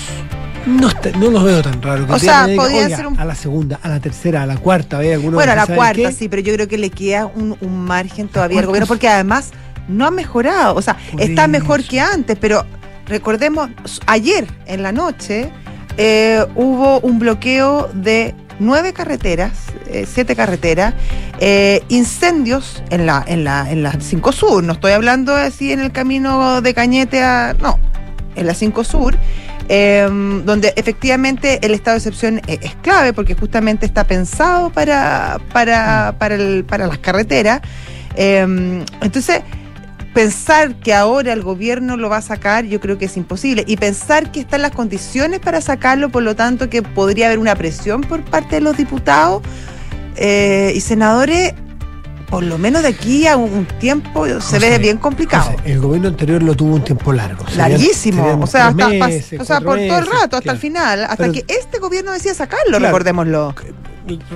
No, 0.66 0.88
está- 0.88 1.10
no 1.12 1.30
los 1.30 1.44
veo 1.44 1.62
tan 1.62 1.80
raros. 1.80 2.06
que 2.06 2.12
O 2.12 2.18
sea, 2.18 2.46
podría 2.56 2.84
"Oiga, 2.86 2.96
ser 2.96 3.06
un- 3.06 3.18
A 3.20 3.24
la 3.24 3.34
segunda, 3.34 3.78
a 3.82 3.88
la 3.88 4.00
tercera, 4.00 4.42
a 4.42 4.46
la 4.46 4.56
cuarta, 4.56 4.98
hay 4.98 5.12
algunos 5.12 5.34
Bueno, 5.34 5.52
a 5.52 5.54
la 5.56 5.62
¿saben 5.62 5.76
cuarta 5.76 6.02
qué? 6.08 6.12
sí, 6.12 6.28
pero 6.28 6.42
yo 6.42 6.52
creo 6.54 6.68
que 6.68 6.76
le 6.78 6.90
queda 6.90 7.26
un, 7.26 7.56
un 7.60 7.84
margen 7.84 8.28
todavía 8.28 8.58
al 8.60 8.66
gobierno, 8.66 8.86
porque 8.86 9.08
además 9.08 9.50
no 9.88 10.06
ha 10.06 10.10
mejorado. 10.10 10.74
O 10.74 10.82
sea, 10.82 10.96
Por 11.12 11.20
está 11.22 11.46
mejor 11.48 11.84
que 11.84 12.00
antes, 12.00 12.36
pero 12.40 12.64
recordemos, 13.06 13.70
ayer 14.06 14.46
en 14.66 14.82
la 14.82 14.90
noche 14.92 15.50
eh, 15.98 16.44
hubo 16.56 16.98
un 17.00 17.18
bloqueo 17.20 17.88
de 17.94 18.34
nueve 18.58 18.92
carreteras, 18.92 19.52
eh, 19.86 20.06
siete 20.12 20.34
carreteras, 20.34 20.94
eh, 21.38 21.82
incendios 21.88 22.82
en 22.90 23.06
la, 23.06 23.22
en 23.26 23.44
la, 23.44 23.70
en 23.70 23.82
la 23.82 23.92
5 24.00 24.32
Sur, 24.32 24.64
no 24.64 24.72
estoy 24.72 24.92
hablando 24.92 25.34
así 25.34 25.72
en 25.72 25.80
el 25.80 25.92
camino 25.92 26.60
de 26.60 26.74
Cañete 26.74 27.22
a. 27.22 27.54
no, 27.60 27.78
en 28.34 28.46
la 28.46 28.54
5 28.54 28.82
Sur. 28.84 29.16
Eh, 29.68 30.08
donde 30.44 30.72
efectivamente 30.76 31.58
el 31.64 31.74
estado 31.74 31.94
de 31.94 31.98
excepción 31.98 32.40
e- 32.46 32.58
es, 32.62 32.74
clave 32.82 33.12
porque 33.12 33.34
justamente 33.34 33.86
está 33.86 34.04
pensado 34.04 34.70
para, 34.70 35.38
para, 35.52 36.14
para, 36.18 36.34
el- 36.36 36.64
para 36.64 36.86
las 36.86 36.98
carreteras. 36.98 37.60
Eh, 38.16 38.84
entonces, 39.02 39.40
pensar 40.14 40.76
que 40.76 40.94
ahora 40.94 41.34
el 41.34 41.42
gobierno 41.42 41.96
lo 41.98 42.08
va 42.08 42.16
a 42.18 42.22
sacar, 42.22 42.64
yo 42.64 42.80
creo 42.80 42.96
que 42.96 43.04
es 43.04 43.16
imposible. 43.18 43.64
Y 43.66 43.76
pensar 43.76 44.32
que 44.32 44.40
están 44.40 44.62
las 44.62 44.70
condiciones 44.70 45.40
para 45.40 45.60
sacarlo, 45.60 46.08
por 46.08 46.22
lo 46.22 46.34
tanto, 46.34 46.70
que 46.70 46.80
podría 46.82 47.26
haber 47.26 47.38
una 47.38 47.54
presión 47.54 48.00
por 48.00 48.24
parte 48.24 48.54
de 48.56 48.60
los 48.62 48.76
diputados 48.78 49.42
eh, 50.16 50.72
y 50.74 50.80
senadores, 50.80 51.52
por 52.28 52.42
lo 52.42 52.58
menos 52.58 52.82
de 52.82 52.88
aquí 52.88 53.26
a 53.26 53.36
un, 53.36 53.66
tiempo, 53.78 54.26
se 54.40 54.58
ve 54.58 54.78
bien 54.78 54.98
complicado. 54.98 55.52
José, 55.52 55.72
el 55.72 55.80
gobierno 55.80 56.08
anterior 56.08 56.42
lo 56.42 56.54
tuvo 56.54 56.74
un 56.74 56.84
tiempo 56.84 57.12
largo. 57.12 57.44
Larguísimo, 57.56 58.22
serían 58.22 58.42
o 58.42 58.46
sea, 58.46 58.66
hasta, 58.68 58.88
pas- 58.88 58.98
meses, 59.06 59.40
o 59.40 59.44
sea 59.44 59.60
cuatro 59.60 59.70
por 59.70 59.78
todo 59.88 59.98
el 59.98 60.06
rato, 60.06 60.36
hasta 60.36 60.40
claro. 60.40 60.56
el 60.56 60.60
final, 60.60 61.04
hasta 61.04 61.16
Pero- 61.16 61.32
que 61.32 61.44
este 61.48 61.78
gobierno 61.78 62.12
decía 62.12 62.34
sacarlo, 62.34 62.78
Claro. 62.78 62.86
recordémoslo. 62.86 63.54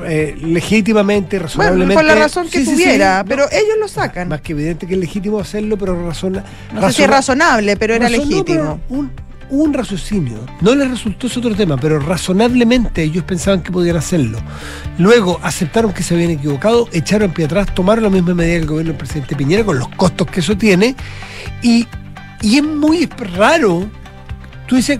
eh, 0.04 0.34
legítimamente, 0.40 1.36
Bueno, 1.38 1.46
razonablemente. 1.46 1.94
por 1.94 2.04
la 2.04 2.14
razón 2.16 2.48
que 2.48 2.58
Sí, 2.58 2.64
sí, 2.64 2.76
sí, 2.76 2.82
tuviera, 2.82 3.18
no, 3.18 3.24
pero 3.28 3.44
ellos 3.52 3.76
lo 3.78 3.86
sacan. 3.86 4.28
Más 4.28 4.40
que 4.40 4.52
evidente 4.52 4.84
que 4.86 4.94
es 4.94 5.00
legítimo 5.00 5.38
hacerlo, 5.38 5.76
pero 5.78 6.06
razona, 6.08 6.44
No 6.72 6.88
sé 6.88 6.92
si 6.94 7.02
es 7.04 7.10
razonable, 7.10 7.76
pero 7.76 7.94
era 7.94 8.08
razonó, 8.08 8.24
legítimo. 8.24 8.80
pero 8.88 8.98
un, 8.98 9.12
un 9.50 9.72
raciocinio. 9.74 10.38
No 10.60 10.74
les 10.74 10.88
resultó 10.90 11.26
ese 11.26 11.38
otro 11.40 11.54
tema, 11.54 11.76
pero 11.76 11.98
razonablemente 11.98 13.02
ellos 13.02 13.24
pensaban 13.24 13.62
que 13.62 13.70
podían 13.72 13.96
hacerlo. 13.96 14.38
Luego 14.98 15.38
aceptaron 15.42 15.92
que 15.92 16.02
se 16.02 16.14
habían 16.14 16.30
equivocado, 16.30 16.88
echaron 16.92 17.32
pie 17.32 17.44
atrás, 17.46 17.74
tomaron 17.74 18.04
la 18.04 18.10
misma 18.10 18.34
medida 18.34 18.54
que 18.54 18.60
el 18.60 18.66
gobierno 18.66 18.92
del 18.92 18.98
presidente 18.98 19.36
Piñera 19.36 19.64
con 19.64 19.78
los 19.78 19.88
costos 19.88 20.26
que 20.28 20.40
eso 20.40 20.56
tiene. 20.56 20.94
Y, 21.62 21.86
y 22.42 22.56
es 22.58 22.62
muy 22.64 23.06
raro. 23.36 23.88
Tú 24.66 24.76
dices, 24.76 24.98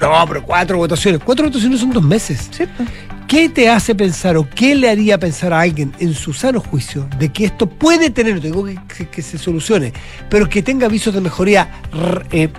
no, 0.00 0.10
pero 0.28 0.42
cuatro 0.44 0.76
votaciones. 0.78 1.20
Cuatro 1.24 1.46
votaciones 1.46 1.80
son 1.80 1.90
dos 1.90 2.02
meses. 2.02 2.48
Sí, 2.50 2.64
pues. 2.76 2.88
¿Qué 3.28 3.48
te 3.48 3.70
hace 3.70 3.94
pensar 3.94 4.36
o 4.36 4.46
qué 4.50 4.74
le 4.74 4.90
haría 4.90 5.16
pensar 5.18 5.54
a 5.54 5.60
alguien 5.60 5.92
en 6.00 6.12
su 6.12 6.34
sano 6.34 6.60
juicio 6.60 7.08
de 7.18 7.32
que 7.32 7.46
esto 7.46 7.66
puede 7.66 8.10
tener, 8.10 8.42
digo 8.42 8.62
que, 8.64 8.78
que- 8.94 9.08
que 9.08 9.22
se 9.22 9.38
solucione, 9.38 9.90
pero 10.28 10.48
que 10.50 10.62
tenga 10.62 10.84
avisos 10.86 11.14
de 11.14 11.22
mejoría 11.22 11.70
eh, 12.30 12.50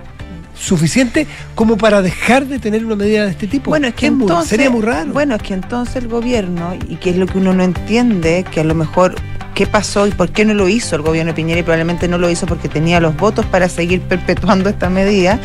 suficiente 0.63 1.27
como 1.55 1.77
para 1.77 2.01
dejar 2.01 2.45
de 2.45 2.59
tener 2.59 2.85
una 2.85 2.95
medida 2.95 3.25
de 3.25 3.31
este 3.31 3.47
tipo? 3.47 3.69
Bueno, 3.69 3.87
es 3.87 3.93
que 3.95 4.07
entonces, 4.07 4.49
sería 4.49 4.69
muy 4.69 4.81
raro. 4.81 5.11
Bueno, 5.11 5.35
es 5.35 5.41
que 5.41 5.53
entonces 5.53 5.97
el 5.97 6.07
gobierno, 6.07 6.73
y 6.87 6.95
que 6.95 7.11
es 7.11 7.17
lo 7.17 7.25
que 7.25 7.37
uno 7.37 7.53
no 7.53 7.63
entiende, 7.63 8.45
que 8.49 8.61
a 8.61 8.63
lo 8.63 8.73
mejor 8.73 9.15
qué 9.53 9.67
pasó 9.67 10.07
y 10.07 10.11
por 10.11 10.31
qué 10.31 10.45
no 10.45 10.53
lo 10.53 10.67
hizo 10.67 10.95
el 10.95 11.01
gobierno 11.01 11.31
de 11.31 11.35
Piñera 11.35 11.59
y 11.59 11.63
probablemente 11.63 12.07
no 12.07 12.17
lo 12.17 12.29
hizo 12.29 12.45
porque 12.45 12.69
tenía 12.69 12.99
los 12.99 13.15
votos 13.15 13.45
para 13.45 13.69
seguir 13.69 14.01
perpetuando 14.01 14.69
esta 14.69 14.89
medida. 14.89 15.39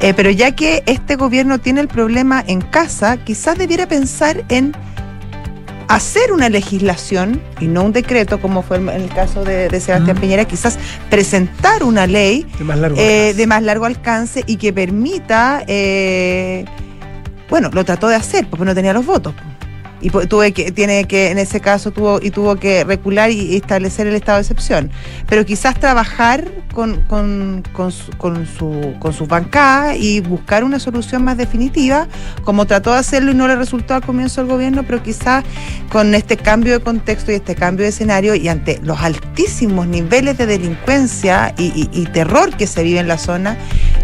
Eh, 0.00 0.14
pero 0.14 0.30
ya 0.30 0.52
que 0.52 0.82
este 0.86 1.16
gobierno 1.16 1.58
tiene 1.58 1.80
el 1.80 1.88
problema 1.88 2.42
en 2.46 2.60
casa, 2.60 3.18
quizás 3.18 3.58
debiera 3.58 3.86
pensar 3.86 4.44
en 4.48 4.74
hacer 5.88 6.32
una 6.32 6.48
legislación 6.48 7.40
y 7.60 7.66
no 7.66 7.82
un 7.84 7.92
decreto, 7.92 8.40
como 8.40 8.62
fue 8.62 8.76
en 8.78 8.88
el 8.88 9.08
caso 9.08 9.44
de, 9.44 9.68
de 9.68 9.80
Sebastián 9.80 10.16
Mm. 10.16 10.20
Piñera, 10.20 10.44
quizás 10.44 10.78
presentar 11.10 11.82
una 11.84 12.06
ley 12.06 12.46
de 12.58 12.64
más 12.64 12.78
largo 12.78 12.96
eh, 12.98 13.00
alcance. 13.02 13.34
de 13.34 13.46
más 13.46 13.62
largo 13.62 13.84
alcance 13.84 14.44
y 14.46 14.56
que 14.56 14.72
permita, 14.72 15.64
eh, 15.66 16.64
bueno, 17.48 17.70
lo 17.72 17.84
trató 17.84 18.08
de 18.08 18.16
hacer 18.16 18.46
porque 18.48 18.64
no 18.64 18.74
tenía 18.74 18.92
los 18.92 19.04
votos. 19.06 19.34
Y 20.02 20.10
tuve 20.10 20.52
que, 20.52 20.72
tiene 20.72 21.04
que, 21.04 21.30
en 21.30 21.38
ese 21.38 21.60
caso 21.60 21.92
tuvo, 21.92 22.20
y 22.20 22.30
tuvo 22.30 22.56
que 22.56 22.84
recular 22.84 23.30
y 23.30 23.56
establecer 23.56 24.06
el 24.08 24.14
estado 24.14 24.38
de 24.38 24.42
excepción. 24.42 24.90
Pero 25.28 25.46
quizás 25.46 25.78
trabajar 25.78 26.50
con, 26.74 27.02
con, 27.02 27.62
con, 27.72 27.92
su, 27.92 28.10
con, 28.18 28.46
su, 28.46 28.94
con 28.98 29.12
sus 29.12 29.28
bancadas 29.28 29.96
y 29.96 30.20
buscar 30.20 30.64
una 30.64 30.78
solución 30.78 31.22
más 31.24 31.36
definitiva, 31.36 32.08
como 32.44 32.66
trató 32.66 32.92
de 32.92 32.98
hacerlo 32.98 33.30
y 33.30 33.34
no 33.34 33.46
le 33.46 33.56
resultó 33.56 33.94
al 33.94 34.02
comienzo 34.02 34.40
del 34.40 34.50
gobierno, 34.50 34.82
pero 34.82 35.02
quizás 35.02 35.44
con 35.90 36.14
este 36.14 36.36
cambio 36.36 36.72
de 36.72 36.80
contexto 36.80 37.30
y 37.30 37.36
este 37.36 37.54
cambio 37.54 37.84
de 37.84 37.90
escenario 37.90 38.34
y 38.34 38.48
ante 38.48 38.80
los 38.82 39.00
altísimos 39.00 39.86
niveles 39.86 40.36
de 40.38 40.46
delincuencia 40.46 41.54
y, 41.56 42.06
terror 42.12 42.54
que 42.56 42.66
se 42.66 42.82
vive 42.82 42.98
en 42.98 43.08
la 43.08 43.18
zona, 43.18 43.56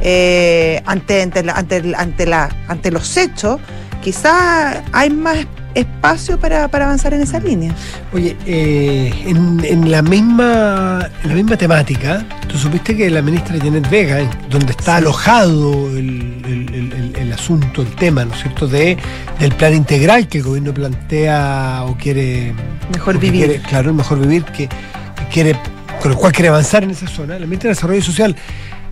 eh, 0.02 0.82
ante, 0.86 1.22
ante, 1.22 1.40
ante, 1.50 2.26
la, 2.26 2.48
ante 2.68 2.90
los 2.90 3.16
hechos, 3.16 3.60
quizás 4.02 4.82
hay 4.92 5.10
más 5.10 5.46
espacio 5.74 6.38
para, 6.40 6.68
para 6.68 6.86
avanzar 6.86 7.14
en 7.14 7.20
esa 7.22 7.38
línea. 7.40 7.72
Oye, 8.12 8.36
eh, 8.46 9.12
en, 9.26 9.60
en 9.64 9.90
la 9.90 10.02
misma, 10.02 11.08
en 11.22 11.28
la 11.28 11.34
misma 11.34 11.56
temática, 11.56 12.24
tú 12.48 12.58
supiste 12.58 12.96
que 12.96 13.08
la 13.10 13.22
ministra 13.22 13.56
Janet 13.58 13.88
Vega, 13.90 14.20
en- 14.20 14.30
donde 14.50 14.72
está 14.72 14.92
Sí. 14.92 14.98
alojado 14.98 15.88
el, 15.90 16.42
el- 16.46 16.74
el- 16.74 16.92
el- 16.92 17.16
el 17.16 17.32
asunto, 17.32 17.82
el 17.82 17.94
tema, 17.94 18.24
¿no 18.24 18.34
es 18.34 18.40
cierto?, 18.42 18.66
de, 18.66 18.96
del 19.38 19.52
plan 19.54 19.74
integral 19.74 20.26
que 20.28 20.38
el 20.38 20.44
gobierno 20.44 20.72
plantea 20.74 21.84
o 21.86 21.96
quiere... 21.96 22.54
Mejor 22.92 23.16
o 23.16 23.18
vivir. 23.18 23.46
quiere- 23.46 23.62
claro, 23.62 23.90
el 23.90 23.94
mejor 23.96 24.18
vivir, 24.20 24.44
que, 24.44 24.68
que 24.68 25.24
quiere, 25.32 25.56
con 26.00 26.10
el 26.12 26.16
cual 26.18 26.32
quiere 26.32 26.48
avanzar 26.48 26.82
en 26.84 26.90
esa 26.90 27.06
zona. 27.06 27.34
La 27.38 27.46
ministra 27.46 27.68
de 27.68 27.74
Desarrollo 27.74 28.02
Social 28.02 28.34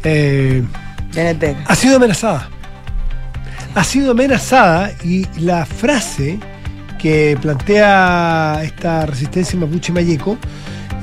eh, 0.04 0.62
Janet 1.14 1.38
Vega. 1.38 1.58
ha 1.66 1.74
sido 1.74 1.96
amenazada. 1.96 2.48
Ha 3.74 3.84
sido 3.84 4.12
amenazada 4.12 4.90
y 5.04 5.26
la 5.38 5.66
frase 5.66 6.38
que 7.06 7.38
plantea 7.40 8.62
esta 8.64 9.06
resistencia 9.06 9.56
mapuche 9.56 9.92
mayeco 9.92 10.36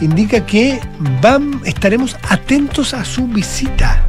indica 0.01 0.45
que 0.45 0.77
van, 1.21 1.61
estaremos 1.63 2.17
atentos 2.27 2.93
a 2.93 3.05
su 3.05 3.25
visita. 3.25 4.05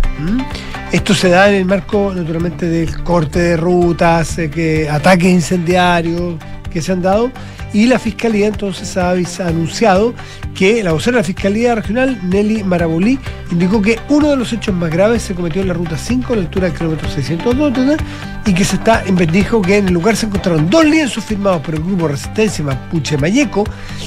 Esto 0.90 1.14
se 1.14 1.28
da 1.28 1.48
en 1.48 1.54
el 1.54 1.66
marco, 1.66 2.12
naturalmente, 2.12 2.66
del 2.66 3.00
corte 3.04 3.38
de 3.38 3.56
rutas, 3.56 4.38
eh, 4.38 4.50
que, 4.50 4.90
ataques 4.90 5.30
incendiarios 5.30 6.34
que 6.72 6.82
se 6.82 6.90
han 6.90 7.00
dado. 7.00 7.30
Y 7.74 7.86
la 7.86 7.98
Fiscalía 7.98 8.46
entonces 8.46 8.96
ha, 8.96 9.10
anunciado 9.10 10.14
que 10.54 10.82
la 10.82 10.92
vocera 10.92 11.16
de 11.16 11.22
la 11.22 11.26
Fiscalía 11.26 11.74
Regional, 11.74 12.18
Nelly 12.22 12.62
Marabolí, 12.62 13.18
indicó 13.50 13.82
que 13.82 13.98
uno 14.08 14.30
de 14.30 14.36
los 14.36 14.52
hechos 14.52 14.74
más 14.74 14.90
graves 14.90 15.22
se 15.22 15.34
cometió 15.34 15.60
en 15.60 15.68
la 15.68 15.74
ruta 15.74 15.98
5, 15.98 16.32
a 16.32 16.36
la 16.36 16.42
altura 16.42 16.68
del 16.68 16.78
kilómetro 16.78 17.10
602, 17.10 17.72
¿verdad? 17.72 17.98
y 18.46 18.52
que 18.52 18.64
se 18.64 18.76
está, 18.76 19.02
dijo 19.32 19.60
que 19.60 19.78
en 19.78 19.88
el 19.88 19.94
lugar 19.94 20.16
se 20.16 20.26
encontraron 20.26 20.68
dos 20.70 20.84
lienzos 20.84 21.24
firmados 21.24 21.62
por 21.62 21.74
el 21.74 21.82
grupo 21.82 22.08
Resistencia 22.08 22.64
Mapuche 22.64 23.18
Mayeco, 23.18 23.64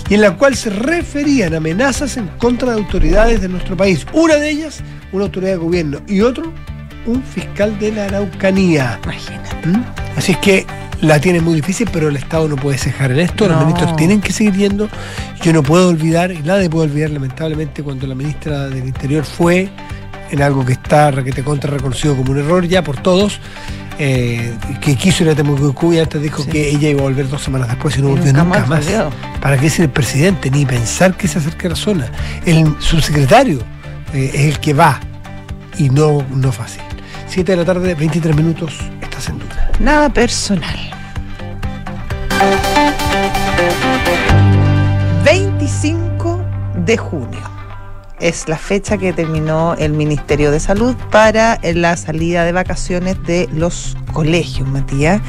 y 0.09 0.13
en 0.13 0.21
la 0.21 0.37
cual 0.37 0.55
se 0.55 0.69
referían 0.69 1.53
amenazas 1.53 2.17
en 2.17 2.27
contra 2.37 2.73
de 2.73 2.79
autoridades 2.81 3.41
de 3.41 3.49
nuestro 3.49 3.75
país. 3.75 4.05
Una 4.13 4.35
de 4.35 4.49
ellas, 4.49 4.79
una 5.11 5.25
autoridad 5.25 5.51
de 5.51 5.57
gobierno, 5.57 5.99
y 6.07 6.21
otro, 6.21 6.53
un 7.05 7.23
fiscal 7.23 7.77
de 7.79 7.91
la 7.91 8.05
Araucanía. 8.05 8.99
Imagínate. 9.03 9.67
¿Mm? 9.67 9.83
Así 10.15 10.33
es 10.33 10.37
que 10.37 10.65
la 11.01 11.19
tiene 11.19 11.41
muy 11.41 11.55
difícil, 11.55 11.87
pero 11.91 12.09
el 12.09 12.15
Estado 12.15 12.47
no 12.47 12.55
puede 12.55 12.77
cejar 12.77 13.11
en 13.11 13.19
esto. 13.19 13.47
Los 13.47 13.59
ministros 13.59 13.95
tienen 13.95 14.19
que 14.21 14.33
seguir 14.33 14.53
yendo. 14.55 14.89
Yo 15.43 15.53
no 15.53 15.63
puedo 15.63 15.89
olvidar, 15.89 16.31
y 16.31 16.39
nadie 16.39 16.69
puede 16.69 16.87
olvidar, 16.89 17.11
lamentablemente, 17.11 17.83
cuando 17.83 18.07
la 18.07 18.15
ministra 18.15 18.67
del 18.69 18.87
Interior 18.87 19.23
fue 19.23 19.69
en 20.31 20.41
algo 20.41 20.65
que 20.65 20.73
está 20.73 21.09
requete 21.11 21.41
contra 21.43 21.69
reconocido 21.71 22.15
como 22.17 22.31
un 22.31 22.39
error 22.39 22.65
ya 22.67 22.83
por 22.83 22.97
todos. 22.97 23.39
eh, 23.99 24.53
que 24.79 24.95
quiso 24.95 25.23
ir 25.23 25.31
a 25.31 25.33
Temucuicú 25.35 25.91
y 25.91 25.97
antes 25.97 26.21
dijo 26.21 26.43
Sí. 26.43 26.49
que 26.51 26.69
ella 26.69 26.89
iba 26.89 26.99
a 26.99 27.03
volver 27.05 27.27
dos 27.29 27.41
semanas 27.41 27.67
después 27.69 27.97
y 27.97 28.01
no 28.03 28.09
Y 28.09 28.11
volvió 28.11 28.25
nunca 28.31 28.43
nunca, 28.43 28.59
más 28.67 28.85
volvió. 28.85 29.09
¿Para 29.41 29.57
qué 29.57 29.71
ser 29.71 29.85
el 29.85 29.89
presidente? 29.89 30.51
Ni 30.51 30.67
pensar 30.67 31.17
que 31.17 31.27
se 31.27 31.39
acerque 31.39 31.65
a 31.65 31.71
la 31.71 31.75
zona. 31.75 32.05
El 32.45 32.75
subsecretario 32.79 33.57
eh, 34.13 34.29
es 34.35 34.41
el 34.53 34.59
que 34.59 34.75
va 34.75 34.99
y 35.79 35.89
no, 35.89 36.23
no 36.31 36.51
fácil. 36.51 36.83
7 37.27 37.53
de 37.53 37.57
la 37.57 37.65
tarde, 37.65 37.95
23 37.95 38.35
minutos, 38.35 38.75
estás 39.01 39.29
en 39.29 39.39
duda. 39.39 39.71
Nada 39.79 40.13
personal. 40.13 40.86
De 46.85 46.97
junio 46.97 47.39
es 48.19 48.47
la 48.49 48.57
fecha 48.57 48.97
que 48.97 49.07
determinó 49.07 49.75
el 49.75 49.93
Ministerio 49.93 50.49
de 50.49 50.59
Salud 50.59 50.95
para 51.11 51.59
la 51.61 51.95
salida 51.97 52.45
de 52.45 52.51
vacaciones 52.51 53.15
de 53.27 53.47
los 53.53 53.95
colegios, 54.11 54.67
Matías. 54.67 55.21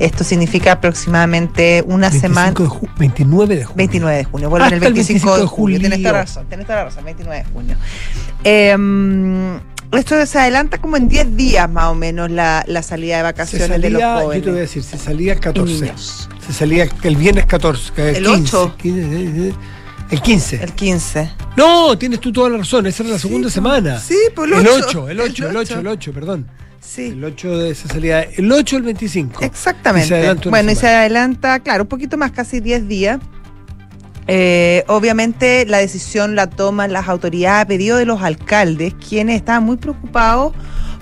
Esto 0.00 0.24
significa 0.24 0.72
aproximadamente 0.72 1.84
una 1.86 2.08
25 2.10 2.20
semana. 2.20 2.50
de 2.50 2.66
ju- 2.66 2.88
29 2.98 3.56
de 3.56 3.64
junio. 3.64 3.76
29 3.76 4.16
de 4.16 4.24
junio, 4.24 4.50
vuelven 4.50 4.66
el 4.72 4.74
Hasta 4.74 4.86
el 4.88 4.94
25, 4.94 5.26
de 5.30 5.36
25 5.36 5.56
julio. 5.56 5.78
Tienes 5.78 6.02
toda 6.02 6.12
razón, 6.12 6.46
tienes 6.48 6.66
toda 6.66 6.78
la 6.80 6.84
razón, 6.86 7.04
29 7.04 7.44
de 7.44 7.50
junio. 7.52 7.76
Eh, 8.42 9.58
esto 9.92 10.26
se 10.26 10.38
adelanta 10.40 10.78
como 10.78 10.96
en 10.96 11.06
10 11.08 11.36
días 11.36 11.70
más 11.70 11.84
o 11.84 11.94
menos 11.94 12.28
la, 12.32 12.64
la 12.66 12.82
salida 12.82 13.18
de 13.18 13.22
vacaciones 13.22 13.68
salía, 13.68 13.86
de 13.86 13.90
los 13.90 14.02
yo 14.02 14.08
te 14.08 14.12
voy 14.14 14.20
a 14.20 14.24
jóvenes. 14.40 14.60
decir, 14.60 14.82
se 14.82 14.98
salía 14.98 15.32
el 15.34 15.38
y 15.38 15.40
14. 15.40 15.72
niños. 15.72 16.28
Se 16.44 16.52
salía 16.52 16.88
el 17.04 17.16
viernes 17.16 17.46
14. 17.46 17.92
que 17.92 18.08
El 18.10 18.24
15, 18.26 18.56
8. 18.56 18.76
15, 18.76 19.00
eh, 19.48 19.54
El 20.14 20.22
15. 20.22 20.62
El 20.62 20.72
15. 20.72 21.30
No, 21.56 21.98
tienes 21.98 22.20
tú 22.20 22.30
toda 22.30 22.48
la 22.48 22.58
razón, 22.58 22.86
esa 22.86 23.02
era 23.02 23.14
la 23.14 23.18
segunda 23.18 23.50
semana. 23.50 23.98
Sí, 23.98 24.16
pues 24.32 24.48
el 24.52 24.58
el 24.60 24.68
8. 24.68 24.84
8, 24.86 25.08
el 25.08 25.20
8, 25.20 25.48
el 25.48 25.56
8, 25.56 25.80
el 25.80 25.86
8, 25.88 26.12
perdón. 26.12 26.46
Sí. 26.80 27.06
El 27.06 27.24
8 27.24 27.58
de 27.58 27.70
esa 27.70 27.88
salida, 27.88 28.22
el 28.22 28.52
8 28.52 28.76
o 28.76 28.78
el 28.78 28.84
25. 28.84 29.42
Exactamente. 29.42 30.36
Y 30.44 30.48
bueno, 30.50 30.70
y 30.70 30.76
se 30.76 30.86
adelanta, 30.86 31.58
claro, 31.58 31.82
un 31.82 31.88
poquito 31.88 32.16
más, 32.16 32.30
casi 32.30 32.60
10 32.60 32.86
días. 32.86 33.18
Eh, 34.28 34.84
obviamente 34.86 35.66
la 35.66 35.78
decisión 35.78 36.36
la 36.36 36.48
toman 36.48 36.92
las 36.92 37.08
autoridades 37.08 37.64
a 37.64 37.66
pedido 37.66 37.96
de 37.96 38.06
los 38.06 38.22
alcaldes, 38.22 38.94
quienes 38.94 39.34
estaban 39.34 39.64
muy 39.64 39.78
preocupados 39.78 40.52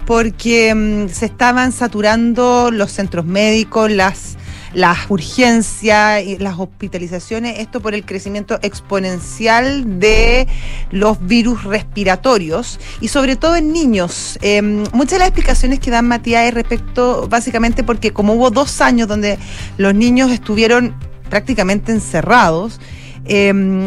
porque 0.07 0.75
mm, 0.75 1.09
se 1.11 1.27
estaban 1.27 1.73
saturando 1.73 2.71
los 2.73 2.91
centros 2.91 3.27
médicos, 3.27 3.91
las, 3.91 4.39
las 4.75 5.11
urgencias 5.11 6.23
y 6.25 6.39
las 6.39 6.59
hospitalizaciones, 6.59 7.59
esto 7.59 7.81
por 7.81 7.95
el 7.95 8.05
crecimiento 8.05 8.59
exponencial 8.63 10.01
de 10.01 10.47
los 10.91 11.25
virus 11.27 11.65
respiratorios 11.65 12.81
y 13.01 13.09
sobre 13.09 13.37
todo 13.37 13.57
en 13.57 13.73
niños. 13.73 14.39
Eh, 14.43 14.63
muchas 14.63 15.13
de 15.13 15.19
las 15.19 15.29
explicaciones 15.29 15.81
que 15.81 15.91
dan 15.91 16.09
Matías 16.09 16.45
es 16.45 16.55
respecto, 16.55 17.29
básicamente 17.29 17.85
porque 17.85 18.13
como 18.13 18.35
hubo 18.35 18.51
dos 18.51 18.81
años 18.81 19.09
donde 19.09 19.39
los 19.77 19.95
niños 19.95 20.31
estuvieron 20.31 20.95
prácticamente 21.29 21.93
encerrados, 21.93 22.81
eh, 23.25 23.85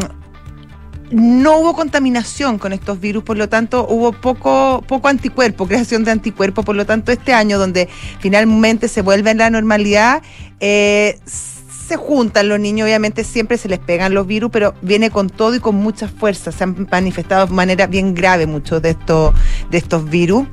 no 1.10 1.58
hubo 1.58 1.74
contaminación 1.74 2.58
con 2.58 2.72
estos 2.72 3.00
virus, 3.00 3.22
por 3.22 3.36
lo 3.36 3.48
tanto 3.48 3.86
hubo 3.88 4.12
poco, 4.12 4.82
poco 4.86 5.08
anticuerpo, 5.08 5.66
creación 5.66 6.04
de 6.04 6.10
anticuerpos, 6.10 6.64
por 6.64 6.76
lo 6.76 6.86
tanto 6.86 7.12
este 7.12 7.32
año 7.32 7.58
donde 7.58 7.88
finalmente 8.18 8.88
se 8.88 9.02
vuelve 9.02 9.30
a 9.30 9.34
la 9.34 9.50
normalidad, 9.50 10.22
eh, 10.60 11.18
se 11.26 11.96
juntan 11.96 12.48
los 12.48 12.58
niños, 12.58 12.86
obviamente 12.86 13.22
siempre 13.22 13.58
se 13.58 13.68
les 13.68 13.78
pegan 13.78 14.14
los 14.14 14.26
virus, 14.26 14.50
pero 14.50 14.74
viene 14.82 15.10
con 15.10 15.30
todo 15.30 15.54
y 15.54 15.60
con 15.60 15.76
mucha 15.76 16.08
fuerza, 16.08 16.50
se 16.50 16.64
han 16.64 16.88
manifestado 16.90 17.46
de 17.46 17.52
manera 17.52 17.86
bien 17.86 18.14
grave 18.14 18.46
muchos 18.46 18.82
de 18.82 18.90
estos, 18.90 19.34
de 19.70 19.78
estos 19.78 20.08
virus, 20.10 20.46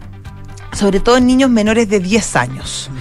sobre 0.74 1.00
todo 1.00 1.18
en 1.18 1.26
niños 1.26 1.50
menores 1.50 1.89
de 1.89 2.00
10 2.00 2.36
años. 2.36 2.92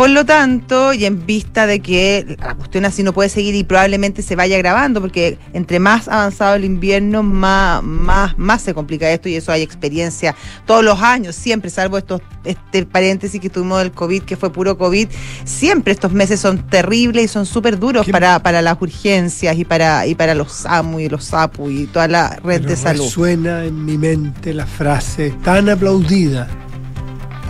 Por 0.00 0.08
lo 0.08 0.24
tanto, 0.24 0.94
y 0.94 1.04
en 1.04 1.26
vista 1.26 1.66
de 1.66 1.80
que 1.80 2.34
la 2.38 2.54
cuestión 2.54 2.86
así 2.86 3.02
no 3.02 3.12
puede 3.12 3.28
seguir 3.28 3.54
y 3.54 3.64
probablemente 3.64 4.22
se 4.22 4.34
vaya 4.34 4.56
agravando, 4.56 4.98
porque 4.98 5.36
entre 5.52 5.78
más 5.78 6.08
avanzado 6.08 6.54
el 6.54 6.64
invierno, 6.64 7.22
más, 7.22 7.82
más, 7.82 8.38
más 8.38 8.62
se 8.62 8.72
complica 8.72 9.10
esto 9.10 9.28
y 9.28 9.34
eso 9.34 9.52
hay 9.52 9.60
experiencia 9.60 10.34
todos 10.64 10.82
los 10.82 11.02
años, 11.02 11.36
siempre, 11.36 11.68
salvo 11.68 11.98
estos 11.98 12.22
este 12.44 12.86
paréntesis 12.86 13.38
que 13.42 13.50
tuvimos 13.50 13.80
del 13.80 13.92
COVID, 13.92 14.22
que 14.22 14.38
fue 14.38 14.50
puro 14.50 14.78
COVID, 14.78 15.06
siempre 15.44 15.92
estos 15.92 16.12
meses 16.12 16.40
son 16.40 16.66
terribles 16.66 17.26
y 17.26 17.28
son 17.28 17.44
súper 17.44 17.78
duros 17.78 18.06
¿Qué- 18.06 18.12
para, 18.12 18.38
para 18.42 18.62
las 18.62 18.80
urgencias 18.80 19.58
y 19.58 19.66
para, 19.66 20.06
y 20.06 20.14
para 20.14 20.34
los 20.34 20.50
SAMU 20.50 21.00
y 21.00 21.10
los 21.10 21.24
SAPU 21.26 21.68
y 21.68 21.84
toda 21.84 22.08
la 22.08 22.30
red 22.36 22.62
Pero 22.62 22.68
de 22.70 22.76
salud. 22.76 23.04
Resuena 23.04 23.66
en 23.66 23.84
mi 23.84 23.98
mente 23.98 24.54
la 24.54 24.64
frase 24.64 25.34
tan 25.44 25.68
aplaudida 25.68 26.48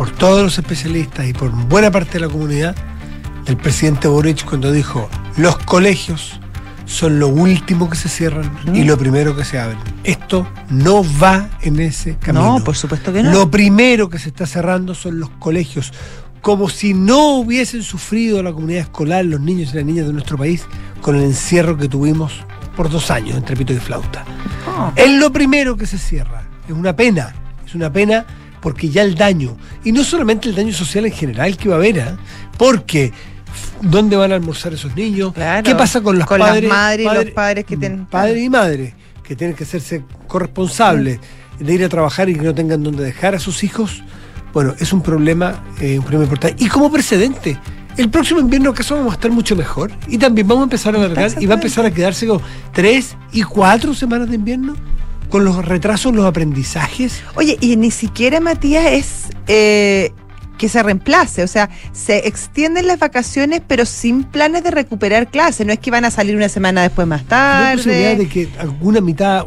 por 0.00 0.10
todos 0.12 0.42
los 0.42 0.56
especialistas 0.56 1.28
y 1.28 1.34
por 1.34 1.50
buena 1.50 1.90
parte 1.90 2.12
de 2.14 2.20
la 2.20 2.32
comunidad 2.32 2.74
del 3.44 3.58
presidente 3.58 4.08
Boric 4.08 4.46
cuando 4.46 4.72
dijo: 4.72 5.10
Los 5.36 5.58
colegios 5.58 6.40
son 6.86 7.18
lo 7.20 7.28
último 7.28 7.90
que 7.90 7.96
se 7.96 8.08
cierran 8.08 8.50
y 8.72 8.84
lo 8.84 8.96
primero 8.96 9.36
que 9.36 9.44
se 9.44 9.58
abren. 9.58 9.76
Esto 10.02 10.48
no 10.70 11.04
va 11.22 11.50
en 11.60 11.78
ese 11.80 12.16
camino. 12.16 12.60
No, 12.60 12.64
por 12.64 12.76
supuesto 12.76 13.12
que 13.12 13.22
no. 13.22 13.30
Lo 13.30 13.50
primero 13.50 14.08
que 14.08 14.18
se 14.18 14.30
está 14.30 14.46
cerrando 14.46 14.94
son 14.94 15.20
los 15.20 15.28
colegios. 15.32 15.92
Como 16.40 16.70
si 16.70 16.94
no 16.94 17.34
hubiesen 17.34 17.82
sufrido 17.82 18.42
la 18.42 18.54
comunidad 18.54 18.84
escolar, 18.84 19.26
los 19.26 19.42
niños 19.42 19.74
y 19.74 19.76
las 19.76 19.84
niñas 19.84 20.06
de 20.06 20.14
nuestro 20.14 20.38
país, 20.38 20.64
con 21.02 21.14
el 21.14 21.24
encierro 21.24 21.76
que 21.76 21.90
tuvimos 21.90 22.42
por 22.74 22.88
dos 22.88 23.10
años 23.10 23.36
entre 23.36 23.54
pito 23.54 23.74
y 23.74 23.78
flauta. 23.78 24.24
No. 24.64 24.94
Es 24.96 25.10
lo 25.10 25.30
primero 25.30 25.76
que 25.76 25.84
se 25.84 25.98
cierra. 25.98 26.44
Es 26.66 26.72
una 26.72 26.96
pena. 26.96 27.34
Es 27.66 27.74
una 27.74 27.92
pena 27.92 28.24
porque 28.60 28.88
ya 28.88 29.02
el 29.02 29.14
daño, 29.14 29.56
y 29.84 29.92
no 29.92 30.04
solamente 30.04 30.48
el 30.48 30.54
daño 30.54 30.72
social 30.72 31.06
en 31.06 31.12
general 31.12 31.56
que 31.56 31.68
va 31.68 31.76
a 31.76 31.78
haber, 31.78 32.00
¿ah? 32.00 32.16
porque 32.58 33.12
¿dónde 33.80 34.16
van 34.16 34.32
a 34.32 34.34
almorzar 34.36 34.72
esos 34.74 34.94
niños? 34.94 35.32
Claro. 35.32 35.62
¿Qué 35.64 35.74
pasa 35.74 36.00
con 36.00 36.18
los 36.18 36.26
Con 36.26 36.38
las 36.40 36.50
padres? 36.50 36.68
madres 36.70 37.00
y 37.00 37.04
los 37.04 37.14
padre- 37.16 37.32
padres 37.32 37.64
que 37.64 37.76
tienen- 37.76 38.06
Padres 38.06 38.42
y 38.42 38.50
madres 38.50 38.94
que 39.22 39.36
tienen 39.36 39.56
que 39.56 39.64
hacerse 39.64 40.02
corresponsables 40.26 41.20
de 41.58 41.74
ir 41.74 41.84
a 41.84 41.88
trabajar 41.88 42.28
y 42.28 42.34
que 42.34 42.42
no 42.42 42.54
tengan 42.54 42.82
dónde 42.82 43.04
dejar 43.04 43.34
a 43.34 43.38
sus 43.38 43.62
hijos. 43.64 44.02
Bueno, 44.52 44.74
es 44.80 44.92
un 44.92 45.02
problema, 45.02 45.62
eh, 45.80 45.96
un 45.98 46.02
problema 46.04 46.24
importante. 46.24 46.64
Y 46.64 46.68
como 46.68 46.90
precedente, 46.90 47.56
el 47.96 48.08
próximo 48.10 48.40
invierno 48.40 48.70
acaso 48.70 48.96
vamos 48.96 49.12
a 49.12 49.14
estar 49.14 49.30
mucho 49.30 49.54
mejor 49.54 49.92
y 50.08 50.18
también 50.18 50.48
vamos 50.48 50.62
a 50.62 50.64
empezar 50.64 50.94
a 50.94 50.98
alargar 50.98 51.30
y 51.40 51.46
va 51.46 51.54
a 51.54 51.56
empezar 51.58 51.84
a 51.86 51.90
quedarse 51.92 52.26
con 52.26 52.40
tres 52.72 53.16
y 53.32 53.42
cuatro 53.42 53.94
semanas 53.94 54.28
de 54.28 54.34
invierno 54.36 54.74
con 55.30 55.44
los 55.44 55.64
retrasos, 55.64 56.14
los 56.14 56.26
aprendizajes. 56.26 57.22
Oye, 57.36 57.56
y 57.60 57.76
ni 57.76 57.90
siquiera 57.90 58.40
Matías 58.40 58.84
es 58.86 59.06
eh, 59.46 60.12
que 60.58 60.68
se 60.68 60.82
reemplace, 60.82 61.42
o 61.42 61.46
sea, 61.46 61.70
se 61.92 62.26
extienden 62.28 62.86
las 62.86 62.98
vacaciones 62.98 63.62
pero 63.66 63.86
sin 63.86 64.24
planes 64.24 64.62
de 64.62 64.70
recuperar 64.70 65.28
clases, 65.30 65.66
no 65.66 65.72
es 65.72 65.78
que 65.78 65.90
van 65.90 66.04
a 66.04 66.10
salir 66.10 66.36
una 66.36 66.50
semana 66.50 66.82
después 66.82 67.06
más 67.06 67.22
¿No 67.30 67.36
hay 67.36 67.76
posibilidad 67.76 68.10
tarde. 68.10 68.24
de 68.24 68.28
que 68.28 68.48
alguna 68.58 69.00
mitad, 69.00 69.46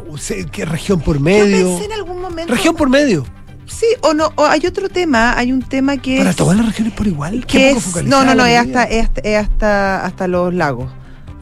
que 0.50 0.64
región 0.64 1.00
por 1.00 1.16
Yo 1.18 1.22
medio? 1.22 1.68
pensé 1.68 1.84
en 1.84 1.92
algún 1.92 2.20
momento. 2.20 2.52
Región 2.52 2.74
por 2.74 2.88
medio. 2.88 3.24
Sí, 3.66 3.86
o 4.02 4.12
no, 4.12 4.30
o 4.36 4.44
hay 4.44 4.66
otro 4.66 4.88
tema, 4.88 5.38
hay 5.38 5.52
un 5.52 5.62
tema 5.62 5.96
que 5.96 6.18
Para 6.18 6.30
es, 6.30 6.36
todas 6.36 6.56
las 6.56 6.66
regiones 6.66 6.92
por 6.94 7.06
igual. 7.06 7.46
que 7.46 7.70
es 7.70 8.04
no, 8.04 8.24
no, 8.24 8.34
no, 8.34 8.44
es 8.44 8.58
hasta, 8.58 8.84
es 8.84 9.08
hasta, 9.38 10.04
hasta 10.04 10.26
los 10.28 10.52
lagos. 10.52 10.90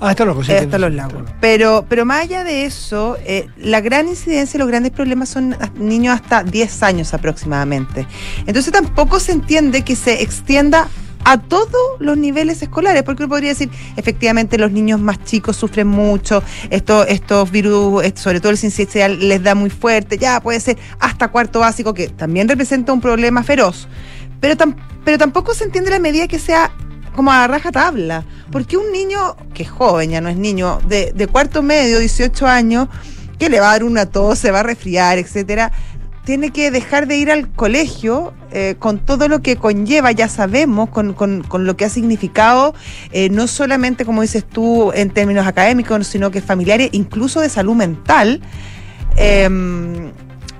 Ah, 0.02 0.10
hasta 0.10 0.24
los, 0.24 0.48
Eh, 0.48 0.58
hasta 0.58 0.78
los 0.78 0.92
lagos. 0.92 1.22
Pero, 1.40 1.86
pero 1.88 2.04
más 2.04 2.22
allá 2.22 2.42
de 2.44 2.64
eso, 2.64 3.16
eh, 3.24 3.46
la 3.56 3.80
gran 3.80 4.08
incidencia, 4.08 4.58
los 4.58 4.66
grandes 4.68 4.90
problemas 4.92 5.28
son 5.28 5.56
niños 5.78 6.14
hasta 6.14 6.42
10 6.42 6.82
años 6.82 7.14
aproximadamente. 7.14 8.06
Entonces 8.46 8.72
tampoco 8.72 9.20
se 9.20 9.32
entiende 9.32 9.82
que 9.82 9.94
se 9.94 10.22
extienda 10.22 10.88
a 11.24 11.38
todos 11.38 11.70
los 12.00 12.18
niveles 12.18 12.60
escolares, 12.62 13.04
porque 13.04 13.22
uno 13.22 13.28
podría 13.30 13.50
decir, 13.50 13.70
efectivamente 13.96 14.58
los 14.58 14.72
niños 14.72 14.98
más 14.98 15.22
chicos 15.22 15.56
sufren 15.56 15.86
mucho, 15.86 16.42
estos, 16.68 17.06
estos 17.08 17.48
virus, 17.52 18.02
eh, 18.02 18.12
sobre 18.16 18.40
todo 18.40 18.50
el 18.50 18.58
sincicial, 18.58 19.28
les 19.28 19.40
da 19.40 19.54
muy 19.54 19.70
fuerte, 19.70 20.18
ya 20.18 20.40
puede 20.40 20.58
ser 20.58 20.78
hasta 20.98 21.28
cuarto 21.28 21.60
básico, 21.60 21.94
que 21.94 22.08
también 22.08 22.48
representa 22.48 22.92
un 22.92 23.00
problema 23.00 23.44
feroz. 23.44 23.86
Pero, 24.40 24.56
tam- 24.56 24.74
pero 25.04 25.16
tampoco 25.16 25.54
se 25.54 25.62
entiende 25.62 25.90
la 25.92 26.00
medida 26.00 26.26
que 26.26 26.40
sea 26.40 26.72
como 27.14 27.30
a 27.30 27.46
raja 27.46 27.70
tabla. 27.70 28.24
Porque 28.52 28.76
un 28.76 28.92
niño, 28.92 29.36
que 29.54 29.64
es 29.64 29.70
joven, 29.70 30.10
ya 30.10 30.20
no 30.20 30.28
es 30.28 30.36
niño, 30.36 30.78
de, 30.86 31.12
de 31.14 31.26
cuarto 31.26 31.62
medio, 31.62 31.98
18 31.98 32.46
años, 32.46 32.86
que 33.38 33.48
le 33.48 33.58
va 33.58 33.70
a 33.70 33.72
dar 33.72 33.84
una 33.84 34.06
tos, 34.06 34.38
se 34.38 34.50
va 34.52 34.60
a 34.60 34.62
resfriar, 34.62 35.18
etcétera, 35.18 35.72
tiene 36.24 36.50
que 36.50 36.70
dejar 36.70 37.08
de 37.08 37.16
ir 37.16 37.32
al 37.32 37.50
colegio 37.50 38.32
eh, 38.52 38.76
con 38.78 39.00
todo 39.00 39.26
lo 39.26 39.40
que 39.42 39.56
conlleva, 39.56 40.12
ya 40.12 40.28
sabemos, 40.28 40.90
con, 40.90 41.14
con- 41.14 41.42
con 41.42 41.64
lo 41.64 41.76
que 41.76 41.84
ha 41.84 41.88
significado, 41.88 42.74
eh, 43.10 43.28
no 43.30 43.48
solamente, 43.48 44.04
como 44.04 44.22
dices 44.22 44.44
tú, 44.48 44.92
en 44.92 45.10
términos 45.10 45.46
académicos, 45.48 46.06
sino 46.06 46.30
que 46.30 46.40
familiares, 46.40 46.90
incluso 46.92 47.40
de 47.40 47.48
salud 47.48 47.74
mental. 47.74 48.40
Em, 49.16 50.12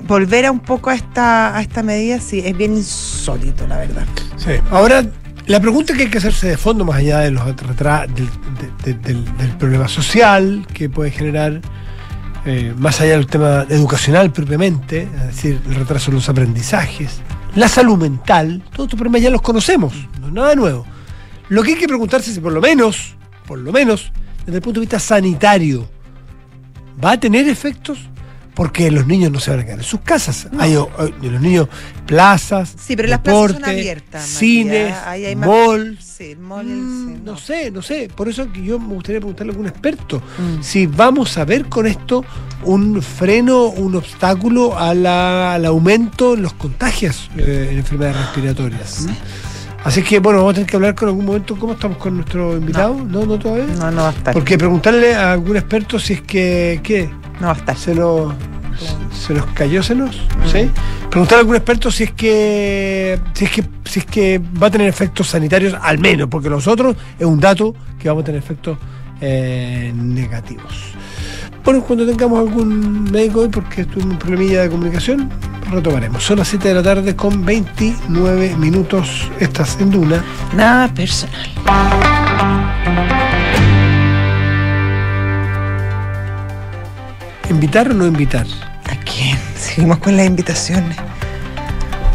volver 0.06 0.46
a 0.46 0.50
un 0.50 0.60
poco 0.60 0.90
a 0.90 0.94
esta, 0.94 1.56
a 1.56 1.60
esta 1.62 1.82
medida, 1.82 2.18
sí, 2.20 2.42
es 2.44 2.56
bien 2.56 2.74
insólito, 2.76 3.66
la 3.68 3.78
verdad. 3.78 4.04
Sí. 4.36 4.52
Ahora, 4.70 5.04
la 5.46 5.60
pregunta 5.60 5.94
que 5.94 6.02
hay 6.02 6.08
que 6.10 6.18
hacerse 6.18 6.48
de 6.48 6.56
fondo, 6.56 6.84
más 6.84 6.96
allá 6.96 7.18
de 7.20 7.30
los 7.32 7.44
del- 7.46 9.36
del 9.36 9.56
problema 9.58 9.88
social 9.88 10.66
que 10.72 10.88
puede 10.88 11.10
generar, 11.10 11.60
eh, 12.46 12.74
más 12.76 13.00
allá 13.00 13.12
del 13.12 13.26
tema 13.26 13.66
educacional 13.68 14.32
propiamente, 14.32 15.02
es 15.02 15.26
decir, 15.26 15.60
el 15.68 15.74
retraso 15.74 16.10
en 16.10 16.16
los 16.16 16.28
aprendizajes, 16.28 17.20
la 17.54 17.68
salud 17.68 17.98
mental, 17.98 18.62
todos 18.72 18.86
estos 18.88 18.98
problemas 18.98 19.22
ya 19.22 19.30
los 19.30 19.42
conocemos, 19.42 19.92
no 20.20 20.28
es 20.28 20.32
nada 20.32 20.54
nuevo. 20.54 20.86
Lo 21.48 21.62
que 21.62 21.72
hay 21.72 21.78
que 21.78 21.86
preguntarse 21.88 22.30
es 22.30 22.36
si 22.36 22.40
por 22.40 22.52
lo 22.52 22.60
menos, 22.60 23.14
por 23.46 23.58
lo 23.58 23.72
menos, 23.72 24.12
desde 24.46 24.56
el 24.58 24.62
punto 24.62 24.80
de 24.80 24.86
vista 24.86 24.98
sanitario, 24.98 25.88
va 27.04 27.12
a 27.12 27.20
tener 27.20 27.48
efectos 27.48 27.98
porque 28.54 28.90
los 28.90 29.06
niños 29.06 29.32
no 29.32 29.40
se 29.40 29.50
van 29.50 29.60
a 29.60 29.64
quedar 29.64 29.78
en 29.78 29.84
sus 29.84 30.00
casas. 30.00 30.46
Hay, 30.58 30.74
los 30.74 31.40
niños, 31.40 31.68
plazas, 32.06 32.74
Sí, 32.78 32.96
pero 32.96 33.08
las 33.08 33.20
plazas 33.20 33.40
son 33.40 33.48
deporte, 33.52 33.70
abiertas. 33.70 34.26
cines, 34.26 34.90
Matías. 34.90 35.06
Ahí 35.06 35.24
hay 35.24 35.36
más- 35.36 35.48
malls. 35.48 36.04
Sí, 36.04 36.30
el 36.32 36.38
mall, 36.38 36.66
Mm, 36.66 37.08
sí, 37.16 37.20
no 37.24 37.36
sé, 37.38 37.70
no 37.70 37.82
sé. 37.82 38.08
Por 38.14 38.28
eso 38.28 38.52
que 38.52 38.62
yo 38.62 38.78
me 38.78 38.94
gustaría 38.94 39.20
preguntarle 39.20 39.50
a 39.50 39.54
algún 39.54 39.66
experto 39.68 40.18
Mm. 40.38 40.62
si 40.62 40.86
vamos 40.86 41.36
a 41.38 41.44
ver 41.44 41.66
con 41.68 41.86
esto 41.86 42.24
un 42.64 43.00
freno, 43.02 43.66
un 43.68 43.96
obstáculo 43.96 44.78
a 44.78 44.94
la- 44.94 45.54
al 45.54 45.64
aumento 45.64 46.34
en 46.34 46.42
los 46.42 46.52
contagios 46.52 47.30
eh, 47.38 47.68
en 47.72 47.78
enfermedades 47.78 48.18
respiratorias. 48.18 49.00
¿Mm? 49.08 49.51
Así 49.84 50.02
que, 50.02 50.20
bueno, 50.20 50.38
vamos 50.38 50.52
a 50.52 50.54
tener 50.54 50.70
que 50.70 50.76
hablar 50.76 50.94
con 50.94 51.08
algún 51.08 51.24
momento. 51.24 51.56
¿Cómo 51.58 51.72
estamos 51.72 51.98
con 51.98 52.14
nuestro 52.16 52.56
invitado? 52.56 52.94
No, 52.94 53.26
no, 53.26 53.38
todavía. 53.38 53.66
No, 53.78 53.90
no 53.90 54.02
va 54.02 54.08
a 54.08 54.12
estar. 54.12 54.32
Porque 54.32 54.56
preguntarle 54.56 55.14
a 55.14 55.32
algún 55.32 55.56
experto 55.56 55.98
si 55.98 56.12
es 56.14 56.20
que, 56.22 56.80
¿qué? 56.82 57.10
No 57.40 57.48
va 57.48 57.52
a 57.54 57.56
estar. 57.56 57.76
Se 57.76 57.94
nos, 57.94 58.32
se 59.12 59.34
nos 59.34 59.46
cayó, 59.46 59.82
se 59.82 59.94
nos, 59.94 60.14
Mm. 60.16 60.48
¿sí? 60.52 60.70
Preguntar 61.10 61.38
a 61.38 61.40
algún 61.40 61.56
experto 61.56 61.90
si 61.90 62.04
es 62.04 62.12
que, 62.12 63.18
si 63.34 63.44
es 63.44 63.50
que, 63.50 63.64
si 63.84 63.98
es 64.00 64.06
que 64.06 64.40
va 64.62 64.68
a 64.68 64.70
tener 64.70 64.88
efectos 64.88 65.26
sanitarios, 65.28 65.74
al 65.80 65.98
menos, 65.98 66.28
porque 66.28 66.48
los 66.48 66.66
otros 66.66 66.96
es 67.18 67.26
un 67.26 67.38
dato 67.40 67.74
que 67.98 68.08
vamos 68.08 68.22
a 68.22 68.26
tener 68.26 68.38
efectos 68.42 68.78
eh, 69.20 69.92
negativos. 69.94 70.72
Bueno, 71.64 71.80
cuando 71.82 72.04
tengamos 72.04 72.40
algún 72.40 73.04
médico 73.12 73.40
hoy, 73.40 73.48
porque 73.48 73.84
tuvimos 73.84 74.14
un 74.14 74.18
problemilla 74.18 74.62
de 74.62 74.70
comunicación, 74.70 75.30
retomaremos. 75.70 76.24
Son 76.24 76.38
las 76.38 76.48
7 76.48 76.66
de 76.66 76.74
la 76.74 76.82
tarde 76.82 77.14
con 77.14 77.44
29 77.44 78.56
minutos. 78.56 79.30
Estás 79.38 79.80
en 79.80 79.92
Duna. 79.92 80.24
Nada 80.56 80.92
personal. 80.92 81.48
¿Invitar 87.48 87.90
o 87.90 87.94
no 87.94 88.06
invitar? 88.06 88.46
¿A 88.90 88.96
quién? 89.04 89.38
Seguimos 89.56 89.98
con 89.98 90.16
las 90.16 90.26
invitaciones. 90.26 90.96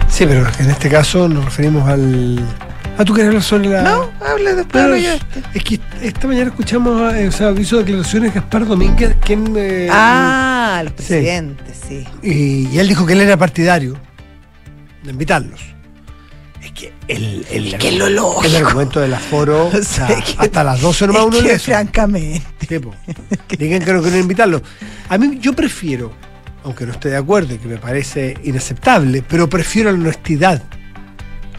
Sí, 0.10 0.26
pero 0.26 0.46
en 0.60 0.70
este 0.70 0.90
caso 0.90 1.30
nos 1.30 1.46
referimos 1.46 1.88
al. 1.88 2.67
Ah, 2.98 3.06
¿tú 3.06 3.14
quieres 3.14 3.28
hablar 3.30 3.44
sobre 3.44 3.70
la.? 3.70 3.84
No, 3.84 4.10
hable 4.26 4.56
después. 4.56 4.68
Pero 4.72 4.84
hablo 4.86 4.96
es, 4.96 5.64
que 5.64 5.80
esta 6.02 6.28
mañana 6.28 6.50
escuchamos, 6.50 7.14
eh, 7.14 7.28
o 7.28 7.32
sea, 7.32 7.52
hizo 7.52 7.78
declaraciones 7.78 8.34
Gaspar 8.34 8.66
Domínguez, 8.66 9.16
quien. 9.24 9.54
eh, 9.56 9.88
Ah, 9.92 10.82
los 10.84 10.94
Sí. 10.94 10.98
presidentes, 11.14 11.78
sí. 11.88 12.06
y, 12.24 12.68
y 12.70 12.80
él 12.80 12.88
dijo 12.88 13.06
que 13.06 13.14
él 13.14 13.22
era 13.22 13.38
partidario 13.38 13.96
de 15.04 15.12
invitarlos. 15.12 15.62
Es 16.64 16.72
que 16.72 16.92
el, 17.08 17.46
el, 17.52 17.74
Es 17.76 17.80
que 17.80 17.90
es 17.90 17.96
lo 17.98 18.10
lógico. 18.10 18.46
el 18.46 18.56
argumento 18.66 19.00
del 19.00 19.14
aforo, 19.14 19.66
o 19.68 19.68
O 19.68 19.72
sea, 19.84 20.08
sea, 20.08 20.22
que- 20.22 20.36
hasta 20.38 20.64
las 20.64 20.82
12 20.82 21.08
nomás 21.08 21.22
Es 21.22 21.28
uno 21.42 21.48
que, 21.50 21.60
francamente. 21.60 22.44
Sí. 22.68 22.78
Digan 23.60 23.84
que 23.84 23.94
no 23.94 24.02
quieren 24.02 24.22
invitarlo. 24.22 24.62
A 25.08 25.18
mí 25.20 25.38
yo 25.40 25.54
prefiero, 25.54 26.12
aunque 26.64 26.86
no 26.88 26.94
esté 26.94 27.10
de 27.10 27.18
acuerdo 27.18 27.54
y 27.54 27.58
que 27.60 27.68
me 27.68 27.78
parece 27.78 28.36
inaceptable, 28.44 29.24
pero 29.28 29.48
prefiero 29.48 29.92
la 29.92 30.00
honestidad 30.00 30.64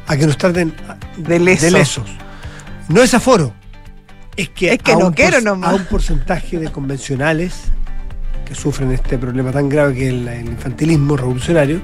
a 0.08 0.16
que 0.16 0.26
nos 0.26 0.36
traten 0.36 0.74
De 1.16 1.38
lesos. 1.38 1.72
lesos. 1.72 2.10
No 2.88 3.02
es 3.02 3.14
aforo. 3.14 3.52
Es 4.36 4.48
que, 4.50 4.72
Es 4.72 4.78
que 4.78 4.92
a 4.92 4.96
no 4.96 5.08
un 5.08 5.12
quiero 5.12 5.40
nomás. 5.40 5.70
a 5.70 5.74
un 5.74 5.84
porcentaje 5.84 6.58
de 6.58 6.70
convencionales 6.70 7.54
que 8.46 8.54
sufren 8.54 8.90
este 8.92 9.18
problema 9.18 9.52
tan 9.52 9.68
grave 9.68 9.94
que 9.94 10.06
es 10.06 10.12
el, 10.14 10.26
el 10.26 10.46
infantilismo 10.46 11.16
revolucionario, 11.18 11.82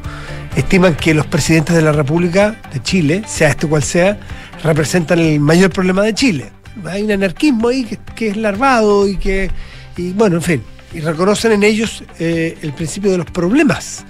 estiman 0.56 0.94
que 0.94 1.12
los 1.12 1.26
presidentes 1.26 1.76
de 1.76 1.82
la 1.82 1.92
República 1.92 2.56
de 2.72 2.82
Chile, 2.82 3.22
sea 3.26 3.50
este 3.50 3.66
cual 3.66 3.82
sea, 3.82 4.18
representan 4.62 5.18
el 5.18 5.40
mayor 5.40 5.70
problema 5.70 6.02
de 6.02 6.14
Chile. 6.14 6.52
Hay 6.86 7.02
un 7.02 7.12
anarquismo 7.12 7.68
ahí 7.68 7.84
que, 7.84 7.98
que 8.16 8.28
es 8.28 8.36
larvado 8.38 9.06
y 9.06 9.18
que, 9.18 9.50
y 9.98 10.12
bueno, 10.12 10.36
en 10.36 10.42
fin, 10.42 10.62
y 10.94 11.00
reconocen 11.00 11.52
en 11.52 11.64
ellos 11.64 12.02
eh, 12.18 12.56
el 12.62 12.72
principio 12.72 13.10
de 13.10 13.18
los 13.18 13.26
problemas. 13.30 14.06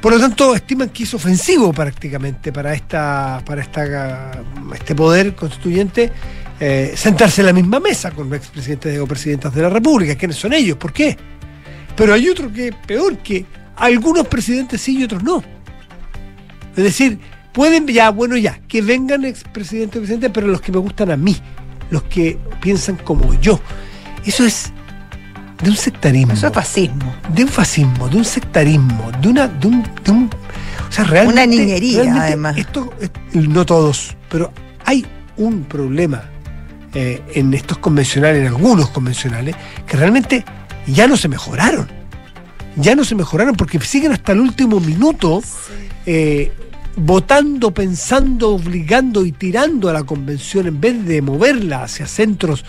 Por 0.00 0.12
lo 0.12 0.20
tanto, 0.20 0.54
estiman 0.54 0.90
que 0.90 1.04
es 1.04 1.14
ofensivo 1.14 1.72
prácticamente 1.72 2.52
para 2.52 2.74
esta, 2.74 3.42
para 3.44 3.62
esta, 3.62 4.42
este 4.74 4.94
poder 4.94 5.34
constituyente 5.34 6.12
eh, 6.60 6.92
sentarse 6.96 7.42
en 7.42 7.46
la 7.46 7.52
misma 7.52 7.80
mesa 7.80 8.10
con 8.10 8.30
los 8.30 8.38
expresidentes 8.38 8.98
o 8.98 9.06
presidentas 9.06 9.54
de 9.54 9.62
la 9.62 9.68
República. 9.68 10.14
¿Quiénes 10.14 10.36
son 10.36 10.52
ellos? 10.52 10.76
¿Por 10.76 10.92
qué? 10.92 11.16
Pero 11.96 12.14
hay 12.14 12.28
otro 12.28 12.52
que 12.52 12.68
es 12.68 12.74
peor, 12.86 13.18
que 13.18 13.44
algunos 13.76 14.26
presidentes 14.28 14.80
sí 14.80 14.98
y 14.98 15.04
otros 15.04 15.22
no. 15.22 15.42
Es 16.76 16.84
decir, 16.84 17.18
pueden, 17.52 17.86
ya, 17.86 18.10
bueno, 18.10 18.36
ya, 18.36 18.60
que 18.68 18.82
vengan 18.82 19.24
expresidentes 19.24 19.96
o 19.96 20.00
presidentes, 20.00 20.30
pero 20.32 20.46
los 20.46 20.60
que 20.60 20.72
me 20.72 20.78
gustan 20.78 21.10
a 21.10 21.16
mí, 21.16 21.36
los 21.90 22.02
que 22.04 22.38
piensan 22.60 22.96
como 22.96 23.32
yo. 23.40 23.58
Eso 24.24 24.44
es 24.44 24.72
de 25.62 25.70
un 25.70 25.76
sectarismo 25.76 26.32
Eso 26.34 26.46
es 26.48 26.52
fascismo. 26.52 27.14
de 27.34 27.44
un 27.44 27.48
fascismo, 27.48 28.08
de 28.08 28.16
un 28.18 28.24
sectarismo, 28.24 29.10
de 29.20 29.28
una, 29.28 29.48
de 29.48 29.66
un, 29.68 29.82
de 30.04 30.10
un- 30.10 30.30
o 30.88 30.92
sea, 30.92 31.04
realmente, 31.04 31.42
Una 31.42 31.46
niñería, 31.46 32.02
realmente 32.02 32.26
además. 32.26 32.56
Esto, 32.58 32.92
es- 33.00 33.10
no 33.48 33.64
todos, 33.66 34.16
pero 34.28 34.52
hay 34.84 35.04
un 35.36 35.64
problema 35.64 36.24
eh, 36.94 37.22
en 37.34 37.52
estos 37.52 37.78
convencionales, 37.78 38.40
en 38.40 38.46
algunos 38.48 38.88
convencionales, 38.90 39.54
que 39.86 39.96
realmente 39.96 40.44
ya 40.86 41.06
no 41.06 41.16
se 41.18 41.28
mejoraron. 41.28 41.86
Ya 42.76 42.94
no 42.94 43.04
se 43.04 43.14
mejoraron 43.14 43.54
porque 43.54 43.78
siguen 43.80 44.12
hasta 44.12 44.32
el 44.32 44.40
último 44.40 44.80
minuto 44.80 45.42
eh, 46.06 46.52
votando, 46.96 47.72
pensando, 47.74 48.50
obligando 48.54 49.26
y 49.26 49.32
tirando 49.32 49.88
a 49.90 49.92
la 49.92 50.04
convención 50.04 50.66
en 50.68 50.80
vez 50.80 51.04
de 51.04 51.20
moverla 51.20 51.82
hacia 51.84 52.06
centros 52.06 52.64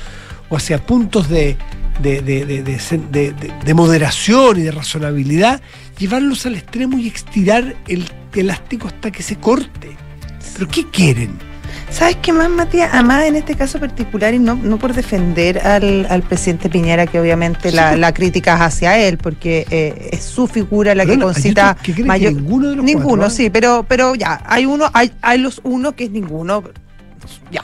o 0.50 0.58
hacia 0.58 0.86
puntos 0.86 1.30
de, 1.30 1.56
de, 2.01 2.21
de- 2.21 2.45
de- 2.45 3.53
de 3.65 3.73
moderación 3.73 4.60
y 4.60 4.63
de 4.63 4.71
razonabilidad, 4.71 5.62
llevarlos 5.97 6.45
al 6.45 6.55
extremo 6.55 6.97
y 6.97 7.07
estirar 7.07 7.75
el 7.88 8.05
elástico 8.36 8.88
hasta 8.88 9.12
que 9.12 9.23
se 9.23 9.36
corte. 9.38 9.95
¿Pero 10.53 10.67
qué 10.69 10.86
quieren? 10.89 11.31
¿Sabes 11.89 12.17
qué 12.21 12.33
más, 12.33 12.49
Matías? 12.49 12.89
Además, 12.93 13.23
en 13.25 13.36
este 13.38 13.55
caso 13.55 13.79
particular, 13.79 14.33
y 14.33 14.39
no, 14.39 14.55
no 14.55 14.77
por 14.77 14.93
defender 14.93 15.60
al, 15.60 16.05
al 16.10 16.21
presidente 16.21 16.69
Piñera, 16.69 17.07
que 17.07 17.19
obviamente 17.19 17.71
la, 17.71 17.93
Sí. 17.93 17.99
la 17.99 18.13
crítica 18.13 18.55
es 18.55 18.62
hacia 18.62 18.97
él, 18.99 19.17
porque 19.17 19.65
eh, 19.69 20.10
es 20.12 20.23
su 20.23 20.47
figura 20.47 20.93
la 20.95 21.03
que 21.05 21.12
Perdona, 21.13 21.33
concita 21.33 21.69
¿hay 21.69 21.77
otro 21.91 21.95
que 21.95 22.03
mayor. 22.03 22.33
ninguno 22.33 22.69
de 22.69 22.75
los 22.75 22.86
Ninguno, 22.86 23.07
cuatro, 23.07 23.25
ah? 23.27 23.29
sí, 23.29 23.49
pero, 23.49 23.86
pero 23.88 24.15
ya, 24.15 24.41
hay 24.45 24.65
uno, 24.65 24.89
hay, 24.93 25.12
hay 25.21 25.38
los 25.39 25.62
uno 25.63 25.95
que 25.95 26.05
es 26.05 26.12
ninguno, 26.12 26.63
ya. 27.51 27.63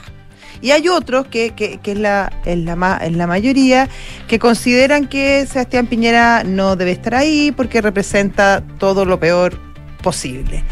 Y 0.64 0.70
hay 0.70 0.88
otros 0.88 1.26
que, 1.26 1.50
que, 1.50 1.78
es, 1.84 1.98
la, 1.98 2.32
es, 2.46 2.56
la, 2.56 2.74
ma- 2.74 2.96
es 2.96 3.12
la 3.12 3.26
mayoría 3.26 3.86
que 4.26 4.38
consideran 4.38 5.08
que 5.08 5.44
Sebastián 5.46 5.86
Piñera 5.86 6.42
no 6.42 6.74
debe 6.74 6.92
estar 6.92 7.14
ahí 7.14 7.52
porque 7.52 7.82
representa 7.82 8.62
todo 8.78 9.04
lo 9.04 9.20
peor 9.20 9.60
posible. 10.02 10.64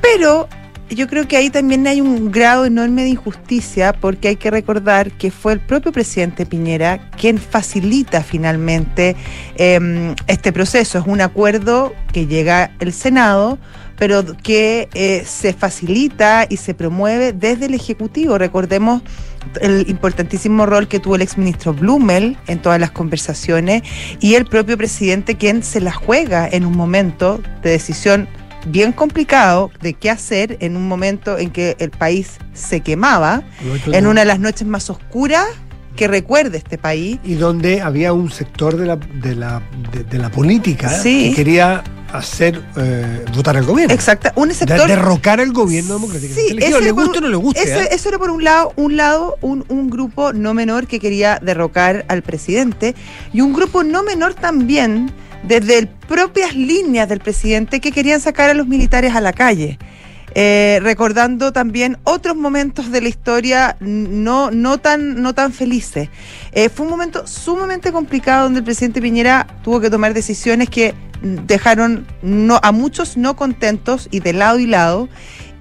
Pero 0.00 0.48
yo 0.88 1.06
creo 1.06 1.28
que 1.28 1.36
ahí 1.36 1.50
también 1.50 1.86
hay 1.86 2.00
un 2.00 2.32
grado 2.32 2.64
enorme 2.64 3.02
de 3.02 3.10
injusticia 3.10 3.92
porque 3.92 4.28
hay 4.28 4.36
que 4.36 4.50
recordar 4.50 5.10
que 5.12 5.30
fue 5.30 5.52
el 5.52 5.60
propio 5.60 5.92
presidente 5.92 6.46
Piñera 6.46 7.10
quien 7.10 7.36
facilita 7.36 8.22
finalmente 8.22 9.16
eh, 9.56 10.14
este 10.28 10.50
proceso. 10.50 10.98
Es 10.98 11.06
un 11.06 11.20
acuerdo 11.20 11.92
que 12.10 12.26
llega 12.26 12.70
el 12.80 12.94
Senado 12.94 13.58
pero 13.98 14.24
que 14.42 14.88
eh, 14.94 15.24
se 15.26 15.52
facilita 15.52 16.46
y 16.48 16.56
se 16.56 16.74
promueve 16.74 17.32
desde 17.32 17.66
el 17.66 17.74
Ejecutivo. 17.74 18.38
Recordemos 18.38 19.02
el 19.60 19.88
importantísimo 19.88 20.66
rol 20.66 20.88
que 20.88 21.00
tuvo 21.00 21.16
el 21.16 21.22
exministro 21.22 21.74
Blumel 21.74 22.36
en 22.46 22.60
todas 22.60 22.80
las 22.80 22.90
conversaciones 22.90 23.82
y 24.20 24.34
el 24.34 24.46
propio 24.46 24.76
presidente 24.76 25.36
quien 25.36 25.62
se 25.62 25.80
la 25.80 25.92
juega 25.92 26.48
en 26.50 26.64
un 26.64 26.76
momento 26.76 27.40
de 27.62 27.70
decisión 27.70 28.28
bien 28.66 28.92
complicado 28.92 29.70
de 29.80 29.94
qué 29.94 30.10
hacer 30.10 30.56
en 30.60 30.76
un 30.76 30.88
momento 30.88 31.38
en 31.38 31.50
que 31.50 31.76
el 31.78 31.90
país 31.90 32.38
se 32.54 32.80
quemaba, 32.80 33.42
en 33.86 34.06
una 34.06 34.22
de 34.22 34.26
las 34.26 34.40
noches 34.40 34.66
más 34.66 34.88
oscuras 34.90 35.46
que 35.96 36.08
recuerde 36.08 36.58
este 36.58 36.78
país. 36.78 37.18
Y 37.24 37.34
donde 37.34 37.80
había 37.80 38.12
un 38.12 38.30
sector 38.30 38.76
de 38.76 38.86
la, 38.86 38.96
de 38.96 39.34
la, 39.34 39.62
de, 39.92 40.04
de 40.04 40.18
la 40.18 40.30
política 40.30 40.88
Sí. 40.88 41.30
que 41.30 41.36
quería 41.36 41.82
hacer 42.12 42.62
eh, 42.76 43.24
votar 43.34 43.56
al 43.56 43.64
gobierno. 43.64 43.92
Exacto, 43.92 44.30
un 44.36 44.52
sector 44.54 44.86
derrocar 44.86 45.40
al 45.40 45.52
gobierno 45.52 45.94
democráticamente 45.94 46.42
Sí, 46.48 46.52
elegido. 46.52 46.80
Le 46.80 46.90
guste 46.92 47.18
o 47.18 47.20
no 47.22 47.28
le 47.28 47.36
guste. 47.36 47.62
Eso, 47.62 47.80
¿eh? 47.80 47.88
eso 47.90 48.08
era 48.08 48.18
por 48.18 48.30
un 48.30 48.44
lado, 48.44 48.72
un 48.76 48.96
lado, 48.96 49.36
un, 49.40 49.64
un 49.68 49.90
grupo 49.90 50.32
no 50.32 50.54
menor 50.54 50.86
que 50.86 51.00
quería 51.00 51.40
derrocar 51.42 52.04
al 52.08 52.22
presidente 52.22 52.94
y 53.32 53.40
un 53.40 53.52
grupo 53.52 53.82
no 53.82 54.04
menor 54.04 54.34
también 54.34 55.10
desde 55.42 55.78
el 55.78 55.88
propias 55.88 56.54
líneas 56.54 57.08
del 57.08 57.18
presidente 57.20 57.80
que 57.80 57.90
querían 57.90 58.20
sacar 58.20 58.48
a 58.48 58.54
los 58.54 58.66
militares 58.68 59.14
a 59.16 59.20
la 59.20 59.32
calle. 59.32 59.78
Eh, 60.36 60.80
recordando 60.82 61.52
también 61.52 61.98
otros 62.02 62.36
momentos 62.36 62.90
de 62.90 63.00
la 63.00 63.08
historia 63.08 63.76
no, 63.78 64.50
no, 64.50 64.78
tan, 64.78 65.22
no 65.22 65.32
tan 65.32 65.52
felices. 65.52 66.08
Eh, 66.52 66.68
fue 66.68 66.86
un 66.86 66.90
momento 66.90 67.26
sumamente 67.26 67.92
complicado 67.92 68.44
donde 68.44 68.58
el 68.58 68.64
presidente 68.64 69.00
Piñera 69.00 69.46
tuvo 69.62 69.80
que 69.80 69.90
tomar 69.90 70.12
decisiones 70.12 70.68
que 70.68 70.94
dejaron 71.22 72.06
no, 72.22 72.58
a 72.62 72.72
muchos 72.72 73.16
no 73.16 73.36
contentos 73.36 74.08
y 74.10 74.20
de 74.20 74.32
lado 74.32 74.58
y 74.58 74.66
lado. 74.66 75.08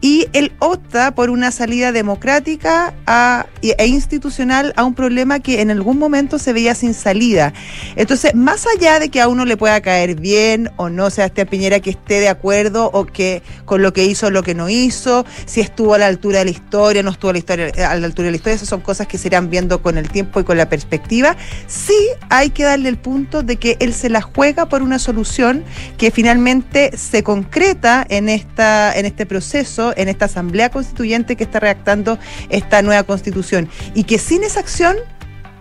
Y 0.04 0.28
él 0.34 0.52
opta 0.60 1.16
por 1.16 1.30
una 1.30 1.50
salida 1.50 1.94
democrática 1.94 2.94
a- 3.08 3.46
e 3.62 3.88
institucional 3.88 4.74
a 4.76 4.84
un 4.84 4.96
problema 4.96 5.39
que 5.39 5.62
en 5.62 5.72
algún 5.72 5.98
momento 5.98 6.39
se 6.39 6.52
veía 6.52 6.76
sin 6.76 6.94
salida. 6.94 7.54
Entonces, 7.96 8.36
más 8.36 8.66
allá 8.68 9.00
de 9.00 9.08
que 9.08 9.22
a 9.22 9.30
uno 9.30 9.46
le 9.46 9.56
pueda 9.56 9.80
caer 9.80 10.16
bien 10.20 10.70
o 10.76 10.89
no 10.89 11.10
Sebastián 11.10 11.48
Piñera 11.48 11.80
que 11.80 11.92
esté 11.92 12.20
de 12.20 12.28
acuerdo 12.28 12.92
o 12.94 13.06
que 13.06 13.44
con 13.63 13.82
lo 13.82 13.94
que 13.94 14.04
hizo 14.04 14.28
o 14.28 14.30
lo 14.30 14.44
que 14.44 14.54
no 14.54 14.68
hizo, 14.68 15.26
si 15.46 15.62
estuvo 15.62 15.94
a 15.94 15.98
la 15.98 16.08
altura 16.08 16.39
de 16.39 16.46
la 16.46 16.52
historia, 16.52 17.02
no 17.02 17.12
estuvo 17.12 17.30
a 17.30 17.34
la, 17.34 17.39
historia, 17.39 17.68
a 17.89 17.96
la 17.96 18.06
altura 18.06 18.26
de 18.26 18.32
la 18.32 18.36
historia, 18.36 18.56
esas 18.56 18.68
son 18.68 18.82
cosas 18.82 19.08
que 19.08 19.18
se 19.18 19.30
irán 19.30 19.50
viendo 19.50 19.82
con 19.82 19.98
el 19.98 20.10
tiempo 20.10 20.42
y 20.42 20.44
con 20.44 20.58
la 20.58 20.68
perspectiva. 20.68 21.38
Sí 21.68 21.96
hay 22.30 22.50
que 22.50 22.66
darle 22.66 22.89
el 22.89 22.98
punto 22.98 23.42
de 23.42 23.56
que 23.56 23.78
él 23.80 23.94
se 23.94 24.10
la 24.10 24.22
juega 24.22 24.68
por 24.68 24.82
una 24.82 25.00
solución 25.00 25.63
que 25.98 26.12
finalmente 26.12 26.98
se 26.98 27.24
concreta 27.24 28.06
en, 28.10 28.28
esta, 28.28 28.92
en 28.94 29.06
este 29.06 29.26
proceso, 29.26 29.92
en 29.97 30.10
esta 30.10 30.25
asamblea 30.25 30.69
constituyente 30.69 31.35
que 31.35 31.44
está 31.44 31.60
redactando 31.60 32.19
esta 32.50 32.81
nueva 32.81 33.04
constitución. 33.04 33.69
Y 33.94 34.04
que 34.04 34.19
sin 34.19 34.44
esa 34.44 34.60
acción 34.60 34.98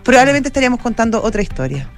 probablemente 0.03 0.49
estaríamos 0.49 0.79
contando 0.79 1.21
otra 1.23 1.41
historia. 1.41 1.89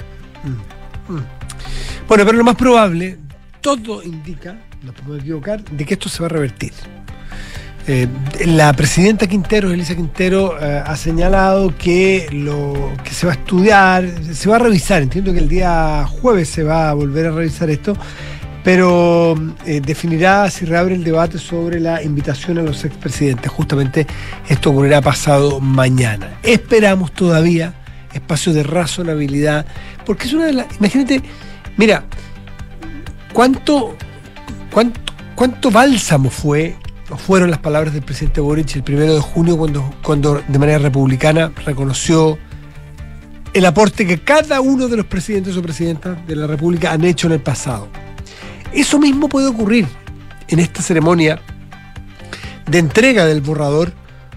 Bueno, 2.08 2.26
pero 2.26 2.34
lo 2.34 2.44
más 2.44 2.56
probable, 2.56 3.18
todo 3.62 4.04
indica, 4.04 4.56
no 4.84 4.94
podemos 4.94 5.20
equivocar, 5.20 5.64
de 5.64 5.86
que 5.86 5.96
esto 5.96 6.10
se 6.10 6.20
va 6.22 6.28
a 6.28 6.30
revertir. 6.30 6.72
Eh, 7.88 8.08
la 8.46 8.74
presidenta 8.74 9.28
Quintero, 9.28 9.72
Elisa 9.72 9.96
Quintero, 9.96 10.58
eh, 10.60 10.82
ha 10.84 10.96
señalado 10.96 11.76
que 11.78 12.28
lo 12.32 12.92
que 13.04 13.12
se 13.12 13.28
va 13.28 13.34
a 13.34 13.36
estudiar, 13.36 14.10
se 14.34 14.50
va 14.50 14.56
a 14.56 14.60
revisar, 14.60 15.04
entiendo 15.04 15.32
que 15.34 15.40
el 15.40 15.48
día 15.48 16.06
jueves 16.08 16.50
se 16.50 16.64
va 16.64 16.90
a 16.90 16.94
volver 16.96 17.28
a 17.28 17.32
revisar 17.32 17.70
esto, 17.70 17.96
pero 18.66 19.36
eh, 19.68 19.80
definirá 19.80 20.50
si 20.50 20.66
reabre 20.66 20.96
el 20.96 21.04
debate 21.04 21.38
sobre 21.38 21.80
la 21.80 22.02
invitación 22.02 22.58
a 22.58 22.64
los 22.64 22.84
expresidentes. 22.84 23.52
Justamente 23.52 24.08
esto 24.50 24.72
ocurrirá 24.72 25.02
pasado 25.02 25.60
mañana. 25.60 26.40
Esperamos 26.42 27.12
todavía 27.12 27.76
espacio 28.12 28.54
de 28.54 28.64
razonabilidad, 28.64 29.68
porque 30.04 30.26
es 30.26 30.34
una 30.34 30.46
de 30.46 30.54
las... 30.54 30.66
Imagínate, 30.80 31.22
mira, 31.78 32.06
¿cuánto, 33.34 33.96
cuánto, 34.72 35.00
cuánto 35.36 35.70
bálsamo 35.70 36.32
fue 36.32 36.76
fueron 37.20 37.52
las 37.52 37.60
palabras 37.60 37.94
del 37.94 38.02
presidente 38.02 38.42
Boric 38.42 38.78
el 38.78 38.84
primero 38.84 39.14
de 39.14 39.22
junio 39.22 39.58
cuando, 39.58 39.94
cuando 40.02 40.42
de 40.48 40.58
manera 40.58 40.80
republicana 40.80 41.52
reconoció 41.68 42.40
el 43.54 43.64
aporte 43.68 44.08
que 44.08 44.22
cada 44.22 44.60
uno 44.60 44.88
de 44.88 44.98
los 44.98 45.06
presidentes 45.06 45.56
o 45.56 45.62
presidentas 45.62 46.26
de 46.26 46.36
la 46.36 46.48
República 46.48 46.92
han 46.92 47.04
hecho 47.04 47.28
en 47.28 47.34
el 47.34 47.42
pasado. 47.42 48.05
Eso 48.74 49.00
mismo 49.00 49.30
puede 49.30 49.48
ocurrir 49.48 49.88
en 50.48 50.60
esta 50.60 50.82
ceremonia 50.82 51.40
de 52.68 52.78
entrega 52.80 53.26
del 53.26 53.42
borrador 53.42 53.94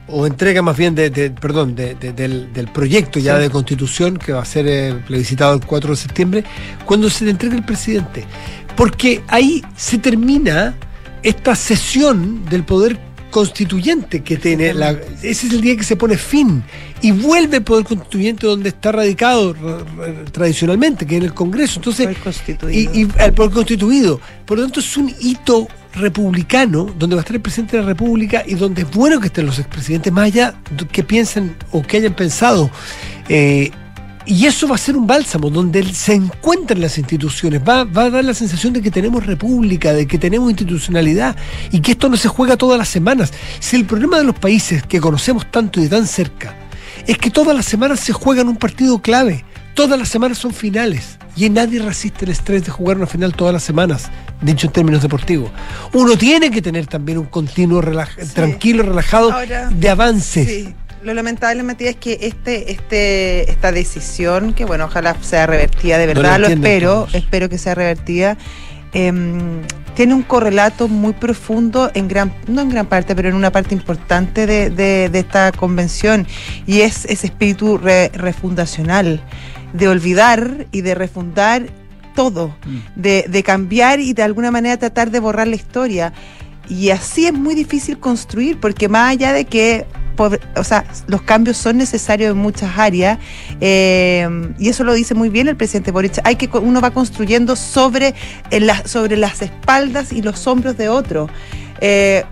o 0.08 0.26
entrega 0.26 0.62
más 0.62 0.76
bien 0.76 0.94
de, 0.94 1.10
perdón, 1.30 1.74
del, 1.74 2.70
proyecto 2.72 3.18
ya 3.18 3.38
de 3.38 3.50
constitución 3.50 4.16
que 4.16 4.32
va 4.32 4.42
a 4.42 4.44
ser 4.44 4.66
eh, 4.66 4.94
plebiscitado 5.06 5.54
el 5.54 5.64
4 5.64 5.90
de 5.90 5.96
septiembre, 5.96 6.44
cuando 6.86 7.10
se 7.10 7.24
le 7.24 7.30
entrega 7.30 7.56
el 7.56 7.64
presidente. 7.64 8.24
Porque 8.74 9.22
ahí 9.28 9.62
se 9.76 9.98
termina 9.98 10.74
esta 11.22 11.54
sesión 11.54 12.44
del 12.46 12.64
poder 12.64 12.98
constituyente 13.30 14.22
que 14.22 14.36
tiene, 14.36 14.72
la, 14.74 14.90
ese 15.22 15.46
es 15.46 15.52
el 15.52 15.60
día 15.60 15.76
que 15.76 15.84
se 15.84 15.96
pone 15.96 16.16
fin 16.16 16.62
y 17.00 17.12
vuelve 17.12 17.58
el 17.58 17.62
poder 17.62 17.84
constituyente 17.84 18.46
donde 18.46 18.70
está 18.70 18.92
radicado 18.92 19.54
tradicionalmente, 20.32 21.06
que 21.06 21.16
es 21.16 21.20
en 21.20 21.26
el 21.26 21.34
Congreso. 21.34 21.78
Entonces, 21.78 22.08
Y, 22.70 23.02
y, 23.02 23.08
el 23.18 23.32
poder 23.32 23.52
constituido. 23.52 24.20
Por 24.44 24.58
lo 24.58 24.64
tanto, 24.64 24.80
es 24.80 24.96
un 24.96 25.12
hito 25.20 25.68
republicano 25.94 26.92
donde 26.98 27.16
va 27.16 27.20
a 27.20 27.22
estar 27.22 27.36
el 27.36 27.42
presidente 27.42 27.76
de 27.76 27.82
la 27.82 27.88
República 27.88 28.42
y 28.46 28.54
donde 28.54 28.82
es 28.82 28.90
bueno 28.90 29.20
que 29.20 29.26
estén 29.26 29.46
los 29.46 29.58
expresidentes, 29.58 30.12
más 30.12 30.24
allá 30.24 30.54
que 30.92 31.02
piensen 31.02 31.56
o 31.72 31.82
que 31.82 31.98
hayan 31.98 32.14
pensado. 32.14 32.70
Eh, 33.28 33.70
y 34.28 34.44
eso 34.44 34.68
va 34.68 34.74
a 34.74 34.78
ser 34.78 34.94
un 34.94 35.06
bálsamo 35.06 35.48
donde 35.48 35.82
se 35.94 36.12
encuentran 36.12 36.82
las 36.82 36.98
instituciones. 36.98 37.62
Va, 37.66 37.84
va, 37.84 38.04
a 38.04 38.10
dar 38.10 38.24
la 38.24 38.34
sensación 38.34 38.74
de 38.74 38.82
que 38.82 38.90
tenemos 38.90 39.24
república, 39.24 39.94
de 39.94 40.06
que 40.06 40.18
tenemos 40.18 40.50
institucionalidad 40.50 41.34
y 41.72 41.80
que 41.80 41.92
esto 41.92 42.10
no 42.10 42.16
se 42.18 42.28
juega 42.28 42.58
todas 42.58 42.78
las 42.78 42.90
semanas. 42.90 43.32
Si 43.58 43.76
el 43.76 43.86
problema 43.86 44.18
de 44.18 44.24
los 44.24 44.38
países 44.38 44.82
que 44.82 45.00
conocemos 45.00 45.50
tanto 45.50 45.80
y 45.80 45.84
de 45.84 45.88
tan 45.88 46.06
cerca 46.06 46.54
es 47.06 47.16
que 47.16 47.30
todas 47.30 47.56
las 47.56 47.64
semanas 47.64 48.00
se 48.00 48.12
juegan 48.12 48.48
un 48.48 48.56
partido 48.56 49.00
clave, 49.00 49.46
todas 49.72 49.98
las 49.98 50.10
semanas 50.10 50.36
son 50.36 50.52
finales 50.52 51.18
y 51.34 51.48
nadie 51.48 51.80
resiste 51.80 52.26
el 52.26 52.32
estrés 52.32 52.66
de 52.66 52.70
jugar 52.70 52.98
una 52.98 53.06
final 53.06 53.34
todas 53.34 53.54
las 53.54 53.62
semanas, 53.62 54.10
dicho 54.42 54.66
en 54.66 54.74
términos 54.74 55.00
deportivos. 55.00 55.50
Uno 55.94 56.18
tiene 56.18 56.50
que 56.50 56.60
tener 56.60 56.86
también 56.86 57.16
un 57.16 57.26
continuo 57.26 57.82
tranquilo, 58.34 58.82
relajado 58.82 59.32
de 59.70 59.88
avances 59.88 60.68
lo 61.02 61.14
lamentable, 61.14 61.62
Matías, 61.62 61.90
es 61.90 61.96
que 61.96 62.18
este, 62.22 62.72
este, 62.72 63.50
esta 63.50 63.72
decisión, 63.72 64.52
que 64.52 64.64
bueno, 64.64 64.86
ojalá 64.86 65.16
sea 65.20 65.46
revertida 65.46 65.98
de 65.98 66.06
verdad, 66.06 66.38
lo, 66.40 66.48
espero, 66.48 67.06
espero 67.12 67.48
que 67.48 67.58
sea 67.58 67.74
revertida, 67.74 68.36
em, 68.92 69.62
tiene 69.94 70.14
un 70.14 70.22
correlato 70.22 70.88
muy 70.88 71.12
profundo 71.12 71.90
en 71.94 72.08
gran, 72.08 72.32
no 72.46 72.60
en 72.60 72.70
gran 72.70 72.86
parte, 72.86 73.14
pero 73.14 73.28
en 73.28 73.34
una 73.34 73.50
parte 73.50 73.74
importante 73.74 74.46
de, 74.46 75.10
esta 75.12 75.52
convención, 75.52 76.26
y 76.66 76.80
es 76.80 77.04
ese 77.04 77.26
espíritu 77.26 77.78
refundacional, 77.78 79.20
de 79.72 79.88
olvidar 79.88 80.66
y 80.72 80.80
de 80.80 80.94
refundar 80.94 81.66
todo, 82.14 82.48
mm. 82.64 83.00
de, 83.00 83.24
de 83.28 83.42
cambiar 83.42 84.00
y 84.00 84.12
de 84.12 84.22
alguna 84.22 84.50
manera 84.50 84.76
tratar 84.76 85.10
de 85.10 85.20
borrar 85.20 85.46
la 85.46 85.56
historia. 85.56 86.12
Y 86.68 86.90
así 86.90 87.26
es 87.26 87.32
muy 87.32 87.54
difícil 87.54 87.98
construir, 87.98 88.58
porque 88.60 88.88
más 88.88 89.10
allá 89.10 89.32
de 89.32 89.44
que 89.44 89.86
o 90.56 90.64
sea, 90.64 90.84
los 91.06 91.22
cambios 91.22 91.56
son 91.56 91.76
necesarios 91.76 92.32
en 92.32 92.38
muchas 92.38 92.76
áreas 92.76 93.18
eh, 93.60 94.28
y 94.58 94.68
eso 94.68 94.82
lo 94.82 94.92
dice 94.92 95.14
muy 95.14 95.28
bien 95.28 95.48
el 95.48 95.56
presidente 95.56 95.90
Boric. 95.90 96.18
Hay 96.24 96.36
que 96.36 96.48
uno 96.58 96.80
va 96.80 96.90
construyendo 96.90 97.56
sobre, 97.56 98.14
sobre 98.84 99.16
las 99.16 99.42
espaldas 99.42 100.12
y 100.12 100.22
los 100.22 100.46
hombros 100.46 100.76
de 100.76 100.88
otro. 100.88 101.28
Eh, 101.80 102.24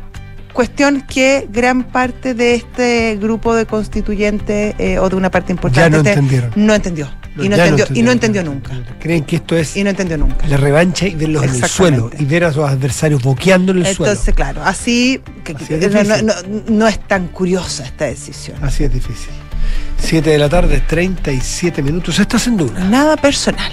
cuestión 0.53 1.03
que 1.03 1.47
gran 1.51 1.85
parte 1.85 2.35
de 2.35 2.55
este 2.55 3.17
grupo 3.21 3.55
de 3.55 3.67
constituyentes 3.67 4.75
eh, 4.79 4.99
o 4.99 5.09
de 5.09 5.17
una 5.17 5.31
parte 5.31 5.53
importante 5.53 6.17
no 6.57 6.75
entendió 6.75 7.09
y, 7.39 7.49
no 7.49 7.57
entendió, 7.57 7.87
y 7.93 8.03
no 8.03 8.11
entendió 8.13 8.43
nunca. 8.43 8.73
Creen 8.99 9.25
que 9.25 9.37
esto 9.37 9.57
es 9.57 9.77
y 9.77 9.85
no 9.85 9.91
entendió 9.91 10.19
nunca. 10.19 10.47
la 10.47 10.57
revancha 10.57 11.07
y 11.07 11.15
verlos 11.15 11.45
en 11.45 11.55
el 11.55 11.65
suelo 11.69 12.11
y 12.19 12.25
ver 12.25 12.45
a 12.45 12.53
sus 12.53 12.65
adversarios 12.65 13.23
boqueando 13.23 13.73
en 13.73 13.79
el 13.79 13.95
suelo. 13.95 14.13
Entonces, 14.13 14.35
claro, 14.35 14.63
así, 14.65 15.21
no, 16.69 16.89
es 16.89 16.99
tan 17.07 17.29
curiosa 17.29 17.85
esta 17.85 18.07
decisión. 18.07 18.59
Así 18.63 18.85
es 18.85 18.93
difícil. 18.93 19.31
7 19.99 20.31
de 20.31 20.39
la 20.39 20.49
tarde, 20.49 20.83
37 20.87 21.83
minutos. 21.83 22.19
Estás 22.19 22.47
en 22.47 22.57
duda. 22.57 22.85
Nada 22.85 23.17
personal. 23.17 23.73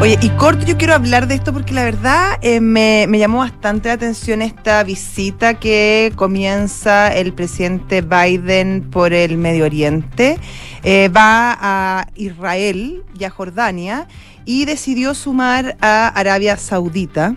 Oye, 0.00 0.18
y 0.22 0.30
corto, 0.30 0.64
yo 0.64 0.78
quiero 0.78 0.94
hablar 0.94 1.26
de 1.26 1.34
esto 1.34 1.52
porque 1.52 1.74
la 1.74 1.84
verdad 1.84 2.38
eh, 2.40 2.60
me, 2.60 3.06
llamó 3.18 3.40
bastante 3.40 3.88
la 3.88 3.96
atención 3.96 4.40
esta 4.40 4.82
visita 4.82 5.54
que 5.54 6.10
comienza 6.16 7.08
el 7.08 7.34
presidente 7.34 8.00
Biden 8.00 8.88
por 8.90 9.12
el 9.12 9.36
Medio 9.36 9.66
Oriente. 9.66 10.38
Eh, 10.82 11.10
va 11.14 11.58
a 11.60 12.06
Israel 12.14 13.04
y 13.18 13.24
a 13.24 13.30
Jordania 13.30 14.08
y 14.46 14.64
decidió 14.64 15.14
sumar 15.14 15.76
a 15.80 16.08
Arabia 16.08 16.56
Saudita 16.56 17.36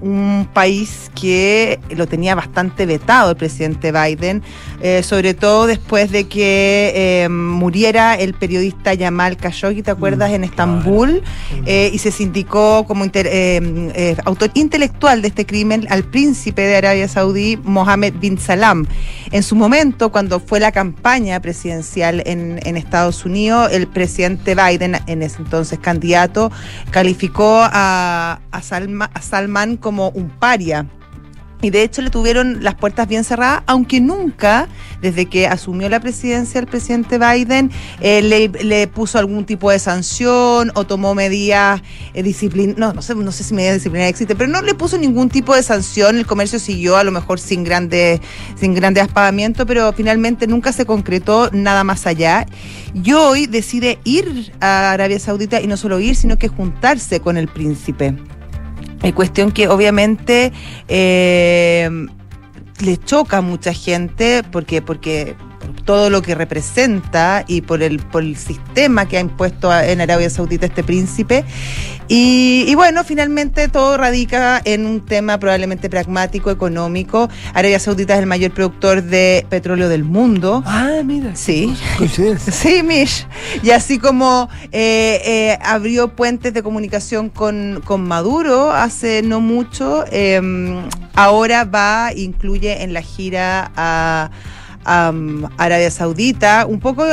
un 0.00 0.48
país 0.52 1.10
que 1.14 1.78
lo 1.90 2.08
tenía 2.08 2.34
bastante 2.34 2.86
vetado 2.86 3.30
el 3.30 3.36
presidente 3.36 3.92
Biden, 3.92 4.42
eh, 4.82 5.02
sobre 5.02 5.34
todo 5.34 5.66
después 5.66 6.10
de 6.10 6.24
que 6.24 6.92
eh, 6.94 7.28
muriera 7.28 8.14
el 8.14 8.34
periodista 8.34 8.94
Yamal 8.94 9.36
Khashoggi, 9.36 9.82
¿te 9.82 9.92
acuerdas?, 9.92 10.30
mm, 10.30 10.34
en 10.34 10.44
Estambul, 10.44 11.22
eh, 11.66 11.90
y 11.92 11.98
se 11.98 12.10
sindicó 12.10 12.84
como 12.84 13.04
autor 14.24 14.50
intelectual 14.54 15.22
de 15.22 15.28
este 15.28 15.46
crimen 15.46 15.86
al 15.90 16.02
príncipe 16.02 16.62
de 16.62 16.76
Arabia 16.76 17.06
Saudí, 17.06 17.58
Mohammed 17.62 18.14
bin 18.14 18.38
Salam. 18.38 18.86
En 19.30 19.42
su 19.44 19.54
momento, 19.54 20.10
cuando 20.10 20.40
fue 20.40 20.58
la 20.58 20.72
campaña 20.72 21.40
presidencial 21.40 22.22
en, 22.26 22.60
Estados 22.76 23.24
Unidos, 23.24 23.70
el 23.70 23.86
presidente 23.86 24.56
Biden, 24.56 24.96
en 25.06 25.22
ese 25.22 25.38
entonces 25.38 25.78
candidato, 25.78 26.50
calificó 26.90 27.60
a, 27.62 28.40
a 28.50 29.20
Salman 29.20 29.76
como 29.76 29.92
como 29.92 30.08
un 30.08 30.30
paria. 30.30 30.86
Y 31.62 31.70
de 31.70 31.82
hecho 31.84 32.02
le 32.02 32.10
tuvieron 32.10 32.62
las 32.62 32.74
puertas 32.74 33.08
bien 33.08 33.24
cerradas, 33.24 33.62
aunque 33.66 34.00
nunca, 34.00 34.68
desde 35.00 35.26
que 35.26 35.46
asumió 35.46 35.88
la 35.88 36.00
presidencia 36.00 36.60
el 36.60 36.66
presidente 36.66 37.18
Biden, 37.18 37.70
eh, 38.00 38.20
le, 38.20 38.88
puso 38.88 39.18
algún 39.18 39.44
tipo 39.44 39.70
de 39.70 39.78
sanción 39.78 40.72
o 40.74 40.84
tomó 40.84 41.14
medidas 41.14 41.80
eh, 42.14 42.74
no, 42.76 42.92
no 42.92 43.00
sé, 43.00 43.14
no 43.14 43.32
sé 43.32 43.44
si 43.44 43.54
medidas 43.54 43.76
disciplinarias 43.76 44.10
existen, 44.10 44.36
pero 44.36 44.50
no 44.50 44.60
le 44.60 44.74
puso 44.74 44.98
ningún 44.98 45.28
tipo 45.28 45.54
de 45.54 45.62
sanción. 45.62 46.18
El 46.18 46.26
comercio 46.26 46.58
siguió 46.58 46.96
a 46.96 47.04
lo 47.04 47.12
mejor 47.12 47.38
sin 47.38 47.62
grandes, 47.64 48.20
sin 48.58 48.74
grandes 48.74 49.08
pero 49.66 49.92
finalmente 49.92 50.46
nunca 50.46 50.72
se 50.72 50.84
concretó 50.84 51.50
nada 51.52 51.84
más 51.84 52.06
allá. 52.06 52.46
Y 52.94 53.12
hoy 53.12 53.46
decide 53.46 53.98
ir 54.04 54.52
a 54.60 54.92
Arabia 54.92 55.18
Saudita 55.18 55.60
y 55.60 55.66
no 55.66 55.76
solo 55.76 56.00
ir, 56.00 56.16
sino 56.16 56.38
que 56.38 56.48
juntarse 56.48 57.20
con 57.20 57.36
el 57.36 57.48
príncipe. 57.48 58.16
Es 59.02 59.12
cuestión 59.14 59.50
que 59.50 59.68
obviamente 59.68 60.52
eh, 60.88 61.90
le 62.80 62.96
choca 62.98 63.38
a 63.38 63.40
mucha 63.40 63.72
gente 63.72 64.42
porque, 64.50 64.80
porque 64.80 65.34
todo 65.72 66.10
lo 66.10 66.22
que 66.22 66.34
representa 66.34 67.44
y 67.46 67.62
por 67.62 67.82
el, 67.82 67.98
por 67.98 68.22
el 68.22 68.36
sistema 68.36 69.06
que 69.06 69.18
ha 69.18 69.20
impuesto 69.20 69.72
en 69.72 70.00
Arabia 70.00 70.30
Saudita 70.30 70.66
este 70.66 70.84
príncipe. 70.84 71.44
Y, 72.14 72.74
bueno, 72.74 73.04
finalmente 73.04 73.68
todo 73.68 73.96
radica 73.96 74.60
en 74.64 74.84
un 74.84 75.00
tema 75.00 75.38
probablemente 75.38 75.88
pragmático, 75.88 76.50
económico. 76.50 77.30
Arabia 77.54 77.78
Saudita 77.78 78.14
es 78.14 78.20
el 78.20 78.26
mayor 78.26 78.50
productor 78.50 79.02
de 79.02 79.46
petróleo 79.48 79.88
del 79.88 80.04
mundo. 80.04 80.62
Ah, 80.66 81.00
mira. 81.04 81.34
Sí. 81.34 81.74
Sí, 82.52 82.82
Mish. 82.82 83.26
Y 83.62 83.70
así 83.70 83.98
como 83.98 84.48
eh, 84.72 85.22
eh, 85.24 85.58
abrió 85.62 86.14
puentes 86.14 86.52
de 86.52 86.62
comunicación 86.62 87.30
con, 87.30 87.80
con 87.84 88.02
Maduro 88.02 88.72
hace 88.72 89.22
no 89.22 89.40
mucho, 89.40 90.04
em, 90.10 90.82
ahora 91.14 91.64
va, 91.64 92.10
incluye 92.14 92.82
en 92.82 92.92
la 92.92 93.02
gira 93.02 93.72
a 93.76 94.30
Arabia 94.84 95.90
Saudita, 95.90 96.66
un 96.66 96.80
poco 96.80 97.04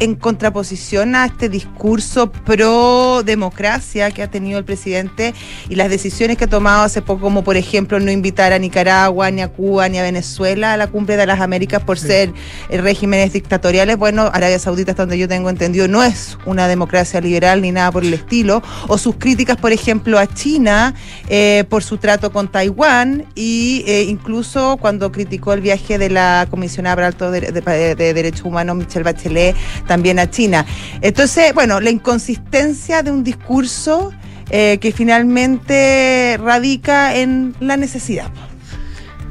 en 0.00 0.14
contraposición 0.16 1.14
a 1.14 1.26
este 1.26 1.48
discurso 1.48 2.30
pro 2.32 3.22
democracia 3.22 4.10
que 4.10 4.22
ha 4.22 4.30
tenido 4.30 4.58
el 4.58 4.64
presidente 4.64 5.34
y 5.68 5.76
las 5.76 5.88
decisiones 5.88 6.36
que 6.36 6.44
ha 6.44 6.48
tomado 6.48 6.82
hace 6.82 7.00
poco, 7.02 7.22
como 7.22 7.44
por 7.44 7.56
ejemplo 7.56 8.00
no 8.00 8.10
invitar 8.10 8.52
a 8.52 8.58
Nicaragua, 8.58 9.30
ni 9.30 9.40
a 9.42 9.48
Cuba, 9.48 9.88
ni 9.88 9.98
a 9.98 10.02
Venezuela 10.02 10.72
a 10.72 10.76
la 10.76 10.88
cumbre 10.88 11.16
de 11.16 11.26
las 11.26 11.40
Américas 11.40 11.82
por 11.82 11.98
ser 11.98 12.32
eh, 12.70 12.78
regímenes 12.80 13.32
dictatoriales. 13.32 13.96
Bueno, 13.96 14.30
Arabia 14.32 14.58
Saudita, 14.58 14.92
hasta 14.92 15.02
donde 15.02 15.18
yo 15.18 15.28
tengo 15.28 15.48
entendido, 15.50 15.86
no 15.88 16.02
es 16.02 16.36
una 16.44 16.66
democracia 16.68 17.20
liberal 17.20 17.62
ni 17.62 17.70
nada 17.72 17.92
por 17.92 18.04
el 18.04 18.14
estilo. 18.14 18.62
O 18.88 18.98
sus 18.98 19.16
críticas, 19.16 19.56
por 19.56 19.72
ejemplo, 19.72 20.18
a 20.18 20.26
China 20.26 20.94
eh, 21.28 21.64
por 21.68 21.82
su 21.84 21.98
trato 21.98 22.32
con 22.32 22.48
Taiwán 22.48 23.26
y 23.34 23.84
eh, 23.86 24.02
incluso 24.04 24.76
cuando 24.80 25.12
criticó 25.12 25.52
el 25.52 25.60
viaje 25.60 25.98
de 25.98 26.10
la 26.10 26.46
comisionada 26.50 26.96
para 26.96 27.06
alto 27.08 27.30
de, 27.30 27.40
de- 27.52 27.94
de 27.94 28.14
derechos 28.14 28.42
humanos, 28.42 28.76
Michelle 28.76 29.04
Bachelet, 29.04 29.54
también 29.86 30.18
a 30.18 30.30
China. 30.30 30.64
Entonces, 31.00 31.52
bueno, 31.54 31.80
la 31.80 31.90
inconsistencia 31.90 33.02
de 33.02 33.10
un 33.10 33.24
discurso 33.24 34.12
eh, 34.50 34.78
que 34.80 34.92
finalmente 34.92 36.38
radica 36.42 37.14
en 37.16 37.54
la 37.60 37.76
necesidad. 37.76 38.28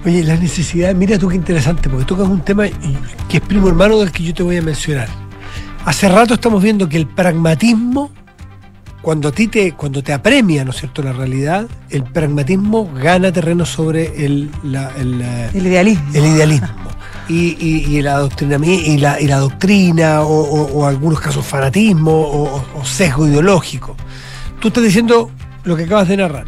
Oye, 0.05 0.23
la 0.23 0.35
necesidad, 0.35 0.93
mira 0.95 1.17
tú 1.17 1.29
qué 1.29 1.35
interesante, 1.35 1.89
porque 1.89 2.05
tocas 2.05 2.27
un 2.27 2.41
tema 2.41 2.65
que 3.29 3.37
es 3.37 3.41
primo 3.41 3.69
hermano 3.69 3.99
del 3.99 4.11
que 4.11 4.23
yo 4.23 4.33
te 4.33 4.43
voy 4.43 4.57
a 4.57 4.61
mencionar. 4.61 5.07
Hace 5.85 6.09
rato 6.09 6.33
estamos 6.33 6.61
viendo 6.61 6.89
que 6.89 6.97
el 6.97 7.07
pragmatismo, 7.07 8.11
cuando 9.01 9.29
a 9.29 9.31
ti 9.31 9.47
te, 9.47 9.73
cuando 9.73 10.01
te 10.03 10.11
apremia, 10.13 10.63
¿no 10.65 10.71
es 10.71 10.77
cierto?, 10.77 11.03
la 11.03 11.13
realidad, 11.13 11.67
el 11.89 12.03
pragmatismo 12.03 12.89
gana 12.93 13.31
terreno 13.31 13.65
sobre 13.65 14.25
el, 14.25 14.49
la- 14.63 14.91
el, 14.97 15.21
El 15.53 15.67
idealismo. 15.67 16.03
el 16.13 16.25
idealismo. 16.25 16.67
Y, 17.29 17.55
y, 17.59 17.85
y 17.87 17.97
el 17.99 18.07
adoctrinami- 18.07 18.83
y 18.85 18.97
la, 18.97 19.19
y 19.21 19.27
la 19.27 19.37
doctrina, 19.39 20.21
o, 20.21 20.27
o- 20.27 20.73
o 20.81 20.85
algunos 20.87 21.19
casos 21.21 21.45
fanatismo, 21.45 22.11
o, 22.11 22.57
o- 22.57 22.65
o 22.81 22.85
sesgo 22.85 23.27
ideológico. 23.27 23.95
Tú 24.59 24.67
estás 24.69 24.83
diciendo 24.83 25.31
lo 25.63 25.75
que 25.77 25.83
acabas 25.83 26.07
de 26.09 26.17
narrar. 26.17 26.45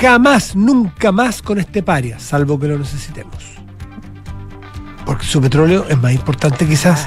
Jamás, 0.00 0.54
nunca 0.54 1.12
más 1.12 1.40
con 1.40 1.58
este 1.58 1.82
paria, 1.82 2.18
salvo 2.18 2.58
que 2.60 2.68
lo 2.68 2.78
necesitemos. 2.78 3.36
Porque 5.04 5.24
su 5.24 5.40
petróleo 5.40 5.86
es 5.88 5.96
más 6.00 6.12
importante 6.12 6.66
quizás 6.66 7.06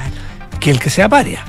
que 0.58 0.70
el 0.70 0.78
que 0.80 0.90
sea 0.90 1.08
paria. 1.08 1.44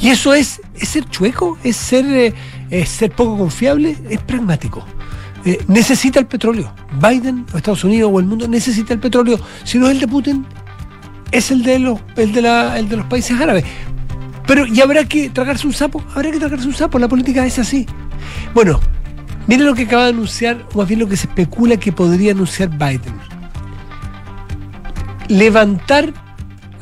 Y 0.00 0.08
eso 0.10 0.32
es, 0.32 0.60
es 0.74 0.88
ser 0.88 1.04
chueco, 1.08 1.58
es 1.64 1.76
ser, 1.76 2.04
eh, 2.06 2.34
es 2.70 2.88
ser 2.88 3.10
poco 3.10 3.36
confiable, 3.36 3.96
es 4.08 4.20
pragmático. 4.20 4.84
Eh, 5.44 5.62
necesita 5.68 6.18
el 6.20 6.26
petróleo. 6.26 6.72
Biden, 7.00 7.44
o 7.52 7.56
Estados 7.58 7.84
Unidos 7.84 8.10
o 8.12 8.20
el 8.20 8.26
mundo 8.26 8.46
necesita 8.48 8.94
el 8.94 9.00
petróleo. 9.00 9.38
Si 9.64 9.78
no 9.78 9.86
es 9.86 9.92
el 9.92 10.00
de 10.00 10.08
Putin, 10.08 10.46
es 11.32 11.50
el 11.50 11.62
de 11.62 11.78
los, 11.78 12.00
el 12.16 12.32
de 12.32 12.42
la- 12.42 12.78
el 12.78 12.88
de 12.88 12.96
los 12.96 13.06
países 13.06 13.38
árabes. 13.40 13.64
Pero, 14.46 14.66
¿y 14.66 14.80
habrá 14.80 15.04
que 15.04 15.28
tragarse 15.30 15.66
un 15.66 15.72
sapo? 15.74 16.02
Habrá 16.14 16.30
que 16.30 16.38
tragarse 16.38 16.66
un 16.66 16.74
sapo, 16.74 16.98
la 16.98 17.08
política 17.08 17.44
es 17.44 17.58
así. 17.58 17.86
Bueno, 18.54 18.80
miren 19.46 19.66
lo 19.66 19.74
que 19.74 19.82
acaba 19.82 20.04
de 20.04 20.10
anunciar, 20.10 20.64
o 20.72 20.78
más 20.78 20.88
bien 20.88 21.00
lo 21.00 21.08
que 21.08 21.16
se 21.16 21.26
especula 21.26 21.76
que 21.76 21.92
podría 21.92 22.32
anunciar 22.32 22.70
Biden. 22.70 23.14
Levantar 25.28 26.12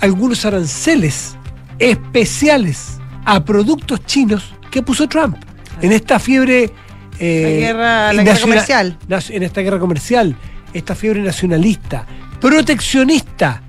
algunos 0.00 0.44
aranceles 0.44 1.36
especiales 1.78 2.98
a 3.24 3.44
productos 3.44 4.04
chinos 4.06 4.54
que 4.70 4.82
puso 4.82 5.08
Trump 5.08 5.36
en 5.82 5.90
esta 5.92 6.18
fiebre 6.20 6.70
eh, 7.18 7.42
La 7.42 7.66
guerra- 7.66 8.12
la 8.12 8.22
guerra 8.22 8.40
comercial. 8.40 8.98
en 9.30 9.42
esta 9.42 9.60
guerra 9.62 9.78
comercial, 9.80 10.36
esta 10.72 10.94
fiebre 10.94 11.22
nacionalista, 11.22 12.06
proteccionista 12.40 13.62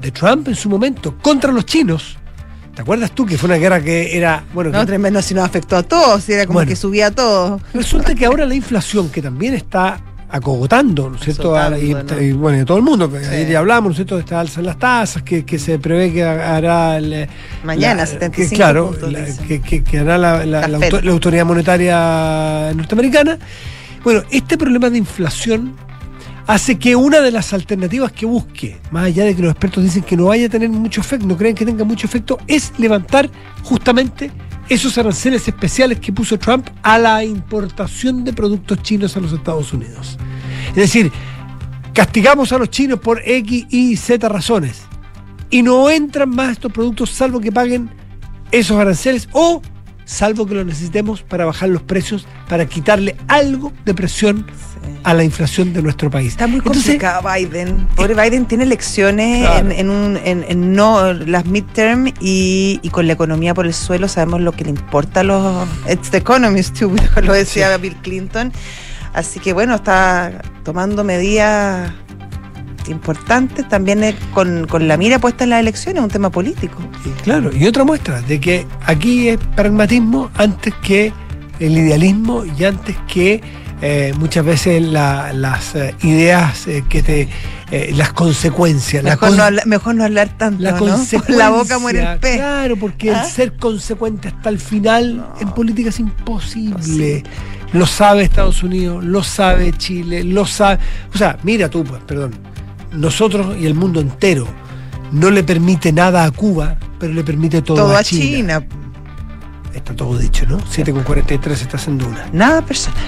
de 0.00 0.10
Trump 0.10 0.48
en 0.48 0.54
su 0.54 0.68
momento 0.68 1.16
contra 1.20 1.52
los 1.52 1.64
chinos. 1.66 2.16
¿Te 2.74 2.82
acuerdas 2.82 3.10
tú 3.12 3.26
que 3.26 3.36
fue 3.36 3.48
una 3.48 3.56
guerra 3.58 3.82
que 3.82 4.16
era, 4.16 4.44
bueno, 4.54 4.70
No, 4.70 4.80
que- 4.80 4.86
tremendo, 4.86 5.20
si 5.20 5.34
nos 5.34 5.44
afectó 5.44 5.76
a 5.76 5.82
todos, 5.82 6.28
era 6.28 6.46
como 6.46 6.58
Bueno. 6.58 6.68
que 6.68 6.76
subía 6.76 7.10
todo. 7.10 7.60
resulta 7.74 8.14
que 8.14 8.24
ahora 8.26 8.46
la 8.46 8.54
inflación 8.54 9.10
que 9.10 9.20
también 9.20 9.54
está 9.54 10.00
acogotando, 10.32 11.10
¿no 11.10 11.16
es 11.16 11.22
cierto? 11.22 11.56
A- 11.56 11.76
y, 11.76 11.92
¿no? 11.92 12.20
y, 12.22 12.30
bueno, 12.32 12.58
y 12.58 12.60
a 12.60 12.64
todo 12.64 12.76
el 12.78 12.84
mundo, 12.84 13.10
que 13.10 13.18
Sí. 13.18 13.26
ayer 13.26 13.48
ya 13.50 13.58
hablamos, 13.58 13.86
¿no 13.86 13.90
es 13.90 13.96
cierto? 13.96 14.14
De 14.14 14.20
esta 14.20 14.38
alza 14.40 14.60
en 14.60 14.66
las 14.66 14.78
tasas, 14.78 15.24
que, 15.24 15.44
que 15.44 15.58
se 15.58 15.80
prevé 15.80 16.12
que 16.12 16.22
hará 16.22 16.96
el, 16.98 17.28
Mañana, 17.64 18.02
la- 18.02 18.06
75 18.06 18.50
que, 18.50 18.56
claro, 18.56 18.86
puntos, 18.90 19.12
la- 19.12 19.20
dicen. 19.24 19.48
que, 19.48 19.60
que- 19.60 19.82
que 19.82 19.98
hará 19.98 20.16
la, 20.16 20.46
la- 20.46 20.60
La 20.62 20.68
la 20.68 20.78
Fed. 20.78 20.92
auto- 20.94 21.04
la 21.04 21.10
autoridad 21.10 21.44
monetaria 21.44 22.72
norteamericana. 22.74 23.38
Bueno, 24.04 24.22
este 24.30 24.56
problema 24.56 24.88
de 24.88 24.98
inflación 24.98 25.74
hace 26.50 26.80
que 26.80 26.96
una 26.96 27.20
de 27.20 27.30
las 27.30 27.52
alternativas 27.52 28.10
que 28.10 28.26
busque, 28.26 28.80
más 28.90 29.04
allá 29.04 29.24
de 29.24 29.36
que 29.36 29.42
los 29.42 29.52
expertos 29.52 29.84
dicen 29.84 30.02
que 30.02 30.16
no 30.16 30.24
vaya 30.26 30.46
a 30.46 30.48
tener 30.48 30.68
mucho 30.68 31.00
efecto, 31.00 31.24
no 31.24 31.36
creen 31.36 31.54
que 31.54 31.64
tenga 31.64 31.84
mucho 31.84 32.08
efecto, 32.08 32.38
es 32.48 32.72
levantar 32.76 33.30
justamente 33.62 34.32
esos 34.68 34.98
aranceles 34.98 35.46
especiales 35.46 36.00
que 36.00 36.12
puso 36.12 36.40
Trump 36.40 36.66
a 36.82 36.98
la 36.98 37.22
importación 37.22 38.24
de 38.24 38.32
productos 38.32 38.82
chinos 38.82 39.16
a 39.16 39.20
los 39.20 39.32
Estados 39.32 39.72
Unidos. 39.72 40.18
Es 40.70 40.74
decir, 40.74 41.12
castigamos 41.94 42.50
a 42.50 42.58
los 42.58 42.68
chinos 42.68 42.98
por 42.98 43.22
X, 43.24 43.66
Y, 43.70 43.96
Z 43.96 44.28
razones 44.28 44.82
y 45.50 45.62
no 45.62 45.88
entran 45.88 46.30
más 46.30 46.50
estos 46.50 46.72
productos 46.72 47.10
salvo 47.10 47.38
que 47.38 47.52
paguen 47.52 47.90
esos 48.50 48.76
aranceles 48.76 49.28
o 49.30 49.62
salvo 50.10 50.44
que 50.46 50.54
los 50.54 50.66
necesitemos 50.66 51.22
para 51.22 51.44
bajar 51.44 51.68
los 51.68 51.82
precios, 51.82 52.26
para 52.48 52.66
quitarle 52.66 53.16
algo 53.28 53.72
de 53.84 53.94
presión 53.94 54.44
a 55.04 55.14
la 55.14 55.22
inflación 55.24 55.72
de 55.72 55.82
nuestro 55.82 56.10
país. 56.10 56.32
Está 56.32 56.46
muy 56.48 56.58
Entonces, 56.58 56.82
complicado 56.84 57.22
Biden. 57.32 57.86
Pobre 57.94 58.14
Biden 58.14 58.46
tiene 58.46 58.64
elecciones 58.64 59.46
Claro. 59.46 59.70
en, 59.70 59.72
en 59.72 59.90
un, 59.90 60.16
en, 60.24 60.44
en 60.48 60.72
no 60.74 61.12
las 61.12 61.46
midterm 61.46 62.08
y, 62.20 62.80
y 62.82 62.88
con 62.90 63.06
la 63.06 63.12
economía 63.12 63.54
por 63.54 63.66
el 63.66 63.74
suelo 63.74 64.08
sabemos 64.08 64.40
lo 64.40 64.52
que 64.52 64.64
le 64.64 64.70
importa 64.70 65.20
a 65.20 65.22
los 65.24 65.68
It's 65.90 66.10
the 66.10 66.16
economist 66.18 66.78
too, 66.78 66.92
lo 67.22 67.32
decía 67.32 67.76
Bill 67.76 67.96
Clinton. 68.02 68.52
Así 69.12 69.38
que 69.40 69.52
bueno, 69.52 69.76
está 69.76 70.42
tomando 70.64 71.04
medidas 71.04 71.92
importantes 72.88 73.68
también 73.68 74.02
eh, 74.04 74.14
con, 74.32 74.66
con 74.66 74.88
la 74.88 74.96
mira 74.96 75.18
puesta 75.18 75.44
en 75.44 75.50
las 75.50 75.60
elecciones, 75.60 76.02
un 76.02 76.10
tema 76.10 76.30
político. 76.30 76.76
Y 77.04 77.10
claro, 77.22 77.50
y 77.54 77.66
otra 77.66 77.84
muestra 77.84 78.20
de 78.22 78.40
que 78.40 78.66
aquí 78.86 79.28
es 79.28 79.38
pragmatismo 79.56 80.30
antes 80.36 80.74
que 80.82 81.12
el 81.58 81.76
idealismo 81.76 82.44
y 82.58 82.64
antes 82.64 82.96
que 83.12 83.42
eh, 83.82 84.12
muchas 84.18 84.44
veces 84.44 84.82
la- 84.82 85.32
las 85.32 85.74
eh, 85.74 85.94
ideas 86.02 86.66
eh, 86.66 86.84
que 86.88 87.02
te. 87.02 87.28
eh, 87.70 87.92
las 87.94 88.12
consecuencias. 88.12 89.02
la 89.02 89.10
Mejor, 89.12 89.28
con- 89.28 89.38
no, 89.38 89.44
habla- 89.44 89.62
mejor 89.64 89.94
no 89.94 90.04
hablar 90.04 90.28
tanto, 90.36 90.62
la 90.62 90.72
la 91.28 91.50
boca 91.50 91.78
muere 91.78 92.02
el 92.02 92.18
pez. 92.18 92.36
Claro, 92.36 92.76
porque 92.76 93.10
¿Ah? 93.10 93.22
el 93.24 93.30
ser 93.30 93.56
consecuente 93.56 94.28
hasta 94.28 94.48
el 94.50 94.58
final 94.58 95.16
No. 95.18 95.34
en 95.40 95.48
política 95.52 95.88
es 95.90 95.98
imposible. 96.00 96.70
Imposible. 96.74 97.22
Lo 97.72 97.86
sabe 97.86 98.24
Estados 98.24 98.62
Unidos, 98.64 99.02
lo 99.04 99.22
sabe 99.22 99.72
Chile, 99.72 100.24
lo 100.24 100.44
sabe. 100.44 100.78
O 101.14 101.16
sea, 101.18 101.38
mira 101.44 101.70
tú, 101.70 101.84
pues, 101.84 102.02
perdón. 102.02 102.32
Nosotros 102.92 103.56
y 103.58 103.66
el 103.66 103.74
mundo 103.74 104.00
entero 104.00 104.46
no 105.12 105.30
le 105.30 105.42
permite 105.42 105.92
nada 105.92 106.24
a 106.24 106.30
Cuba, 106.30 106.76
pero 106.98 107.12
le 107.12 107.24
permite 107.24 107.62
todo, 107.62 107.76
Todo 107.76 107.96
a 107.96 108.02
China. 108.02 108.60
China. 108.60 108.66
Está 109.74 109.94
todo 109.94 110.18
dicho, 110.18 110.46
¿no? 110.48 110.58
7 110.68 110.92
con 110.92 111.04
43 111.04 111.62
está 111.62 111.76
haciendo 111.76 112.06
una. 112.08 112.26
Nada 112.32 112.62
personal. 112.62 113.00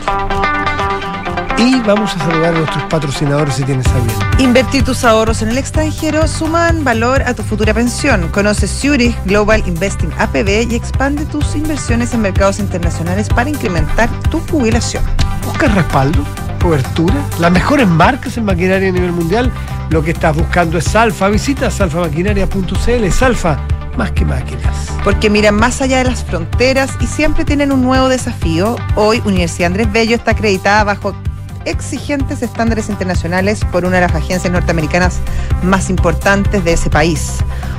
Y 1.58 1.80
vamos 1.80 2.14
a 2.16 2.18
saludar 2.18 2.54
a 2.54 2.58
nuestros 2.58 2.82
patrocinadores 2.84 3.54
si 3.54 3.62
tienes 3.64 3.86
a 3.88 3.98
bien. 3.98 4.16
Invertir 4.48 4.84
tus 4.84 5.04
ahorros 5.04 5.42
en 5.42 5.50
el 5.50 5.58
extranjero 5.58 6.26
suman 6.26 6.82
valor 6.82 7.22
a 7.22 7.34
tu 7.34 7.42
futura 7.42 7.74
pensión. 7.74 8.28
Conoce 8.28 8.66
Zurich 8.66 9.16
Global 9.26 9.62
Investing 9.66 10.10
APB 10.18 10.72
y 10.72 10.74
expande 10.74 11.24
tus 11.26 11.54
inversiones 11.54 12.14
en 12.14 12.22
mercados 12.22 12.58
internacionales 12.58 13.28
para 13.28 13.50
incrementar 13.50 14.08
tu 14.30 14.40
jubilación. 14.50 15.04
¿Buscas 15.44 15.74
respaldo? 15.74 16.24
¿Cobertura? 16.62 17.26
¿Las 17.40 17.50
mejores 17.50 17.88
marcas 17.88 18.36
en 18.36 18.44
maquinaria 18.44 18.88
a 18.88 18.92
nivel 18.92 19.10
mundial? 19.10 19.50
Lo 19.90 20.02
que 20.02 20.12
estás 20.12 20.36
buscando 20.36 20.78
es 20.78 20.84
Salfa. 20.84 21.28
Visita 21.28 21.70
salfamaquinaria.cl. 21.70 23.10
Salfa, 23.10 23.58
más 23.96 24.12
que 24.12 24.24
máquinas. 24.24 24.86
Porque 25.02 25.28
miran 25.28 25.56
más 25.56 25.82
allá 25.82 25.98
de 25.98 26.04
las 26.04 26.24
fronteras 26.24 26.92
y 27.00 27.06
siempre 27.06 27.44
tienen 27.44 27.72
un 27.72 27.82
nuevo 27.82 28.08
desafío. 28.08 28.76
Hoy 28.94 29.20
Universidad 29.24 29.66
Andrés 29.66 29.90
Bello 29.90 30.14
está 30.14 30.30
acreditada 30.30 30.84
bajo 30.84 31.16
exigentes 31.64 32.42
estándares 32.42 32.88
internacionales 32.88 33.64
por 33.70 33.84
una 33.84 33.96
de 33.96 34.02
las 34.02 34.14
agencias 34.14 34.52
norteamericanas 34.52 35.18
más 35.62 35.90
importantes 35.90 36.64
de 36.64 36.74
ese 36.74 36.90
país. 36.90 37.38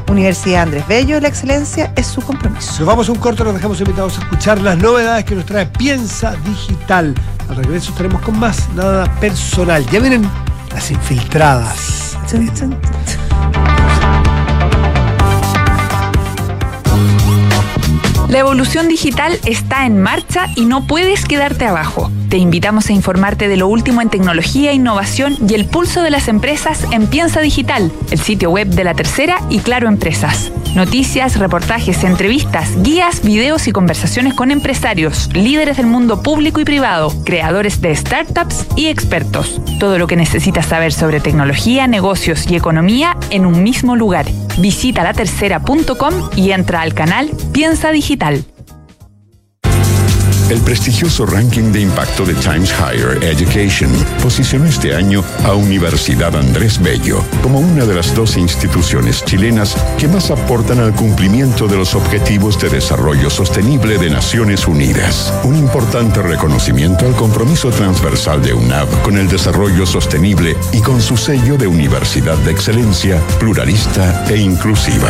Universidad 0.10 0.64
Andrés 0.64 0.86
Bello, 0.88 1.20
la 1.22 1.30
excelencia 1.30 1.94
es 1.96 2.08
su 2.08 2.22
compromiso. 2.22 2.74
Nos 2.80 2.86
vamos 2.86 3.08
a 3.08 3.14
un 3.14 3.18
corto, 3.20 3.46
nos 3.46 3.54
dejamos 3.54 3.80
invitados 3.80 4.18
a 4.18 4.22
escuchar 4.22 4.60
las 4.60 4.78
novedades 4.78 5.24
que 5.24 5.36
nos 5.36 5.46
trae 5.46 5.66
Piensa 5.68 6.36
Digital. 6.46 7.16
Al 7.50 7.56
regreso 7.58 7.92
estaremos 7.92 8.22
con 8.22 8.40
más, 8.40 8.70
nada 8.76 9.06
personal. 9.20 9.86
Ya 9.92 10.00
vienen 10.00 10.30
las 10.74 10.92
infiltradas. 10.92 12.18
La 18.30 18.40
evolución 18.40 18.88
digital 18.88 19.40
está 19.46 19.86
en 19.86 20.02
marcha 20.02 20.48
y 20.56 20.66
no 20.66 20.88
puedes 20.88 21.26
quedarte 21.26 21.66
abajo. 21.66 22.10
Te 22.34 22.40
invitamos 22.40 22.90
a 22.90 22.94
informarte 22.94 23.48
de 23.48 23.58
lo 23.58 23.68
último 23.68 24.02
en 24.02 24.10
tecnología, 24.10 24.74
innovación 24.74 25.38
y 25.48 25.54
el 25.54 25.66
pulso 25.66 26.02
de 26.02 26.10
las 26.10 26.28
empresas 26.28 26.84
en 26.92 27.06
Piensa 27.06 27.42
Digital, 27.42 27.92
el 28.10 28.18
sitio 28.18 28.50
web 28.50 28.70
de 28.70 28.84
la 28.84 28.96
tercera 28.96 29.40
y 29.52 29.60
Claro 29.60 29.88
Empresas. 29.88 30.52
Noticias, 30.74 31.38
reportajes, 31.38 32.04
entrevistas, 32.04 32.72
guías, 32.82 33.22
videos 33.24 33.68
y 33.68 33.72
conversaciones 33.72 34.34
con 34.34 34.50
empresarios, 34.50 35.30
líderes 35.36 35.78
del 35.78 35.86
mundo 35.86 36.24
público 36.24 36.60
y 36.60 36.66
privado, 36.66 37.14
creadores 37.24 37.82
de 37.82 37.96
startups 37.96 38.66
y 38.76 38.88
expertos. 38.88 39.62
Todo 39.80 40.00
lo 40.00 40.08
que 40.08 40.16
necesitas 40.16 40.66
saber 40.66 40.92
sobre 40.92 41.20
tecnología, 41.20 41.86
negocios 41.86 42.50
y 42.50 42.56
economía 42.56 43.16
en 43.30 43.46
un 43.46 43.62
mismo 43.62 43.96
lugar. 43.96 44.26
Visita 44.58 45.04
latercera.com 45.04 46.32
y 46.36 46.50
entra 46.50 46.82
al 46.82 46.96
canal 46.96 47.30
Piensa 47.52 47.92
Digital. 47.92 48.44
El 50.50 50.62
prestigioso 50.62 51.26
ranking 51.26 51.72
de 51.72 51.82
impacto 51.82 52.26
de 52.26 52.34
Times 52.36 52.72
Higher 52.72 53.24
Education 53.24 53.92
posicionó 54.22 54.66
este 54.66 54.94
año 54.94 55.24
a 55.46 55.54
Universidad 55.54 56.36
Andrés 56.36 56.82
Bello 56.82 57.24
como 57.42 57.60
una 57.60 57.86
de 57.86 57.96
las 57.96 58.14
dos 58.14 58.38
instituciones 58.38 59.24
chilenas 59.24 59.76
que 59.98 60.08
más 60.08 60.32
aportan 60.32 60.80
al 60.80 60.94
cumplimiento 60.94 61.68
de 61.68 61.78
los 61.78 61.96
Objetivos 61.96 62.60
de 62.60 62.70
Desarrollo 62.70 63.30
Sostenible 63.30 63.98
de 63.98 64.10
Naciones 64.10 64.68
Unidas. 64.68 65.34
Un 65.44 65.56
importante 65.56 66.22
reconocimiento 66.22 67.06
al 67.06 67.16
compromiso 67.16 67.70
transversal 67.70 68.42
de 68.42 68.54
UNAV 68.54 69.02
con 69.02 69.18
el 69.18 69.28
desarrollo 69.28 69.86
sostenible 69.86 70.58
y 70.72 70.82
con 70.82 71.02
su 71.02 71.18
sello 71.18 71.58
de 71.58 71.68
Universidad 71.68 72.38
de 72.40 72.52
Excelencia, 72.52 73.22
pluralista 73.40 74.26
e 74.30 74.38
inclusiva. 74.38 75.10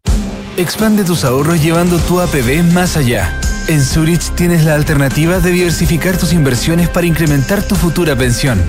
Expande 0.57 1.05
tus 1.05 1.23
ahorros 1.23 1.63
llevando 1.63 1.97
tu 1.97 2.19
APB 2.19 2.61
más 2.73 2.97
allá. 2.97 3.33
En 3.67 3.81
Zurich 3.81 4.21
tienes 4.35 4.65
la 4.65 4.75
alternativa 4.75 5.39
de 5.39 5.51
diversificar 5.51 6.17
tus 6.17 6.33
inversiones 6.33 6.89
para 6.89 7.07
incrementar 7.07 7.63
tu 7.63 7.75
futura 7.75 8.17
pensión. 8.17 8.61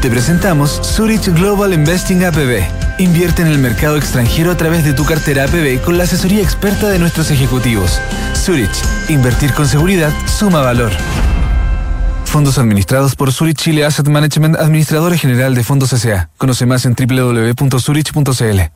Te 0.00 0.08
presentamos 0.08 0.80
Zurich 0.84 1.26
Global 1.34 1.72
Investing 1.72 2.24
APB. 2.24 2.62
Invierte 2.98 3.42
en 3.42 3.48
el 3.48 3.58
mercado 3.58 3.96
extranjero 3.96 4.52
a 4.52 4.56
través 4.56 4.84
de 4.84 4.92
tu 4.92 5.04
cartera 5.04 5.44
APB 5.44 5.82
con 5.84 5.98
la 5.98 6.04
asesoría 6.04 6.42
experta 6.42 6.88
de 6.88 7.00
nuestros 7.00 7.30
ejecutivos. 7.32 7.98
Zurich, 8.34 8.70
invertir 9.08 9.52
con 9.52 9.66
seguridad 9.66 10.12
suma 10.26 10.60
valor. 10.60 10.92
Fondos 12.24 12.56
administrados 12.56 13.16
por 13.16 13.32
Zurich 13.32 13.58
Chile 13.58 13.84
Asset 13.84 14.06
Management, 14.06 14.56
administradora 14.56 15.16
general 15.16 15.56
de 15.56 15.64
fondos 15.64 15.92
S.A. 15.92 16.30
Conoce 16.38 16.66
más 16.66 16.86
en 16.86 16.94
www.zurich.cl. 16.94 18.75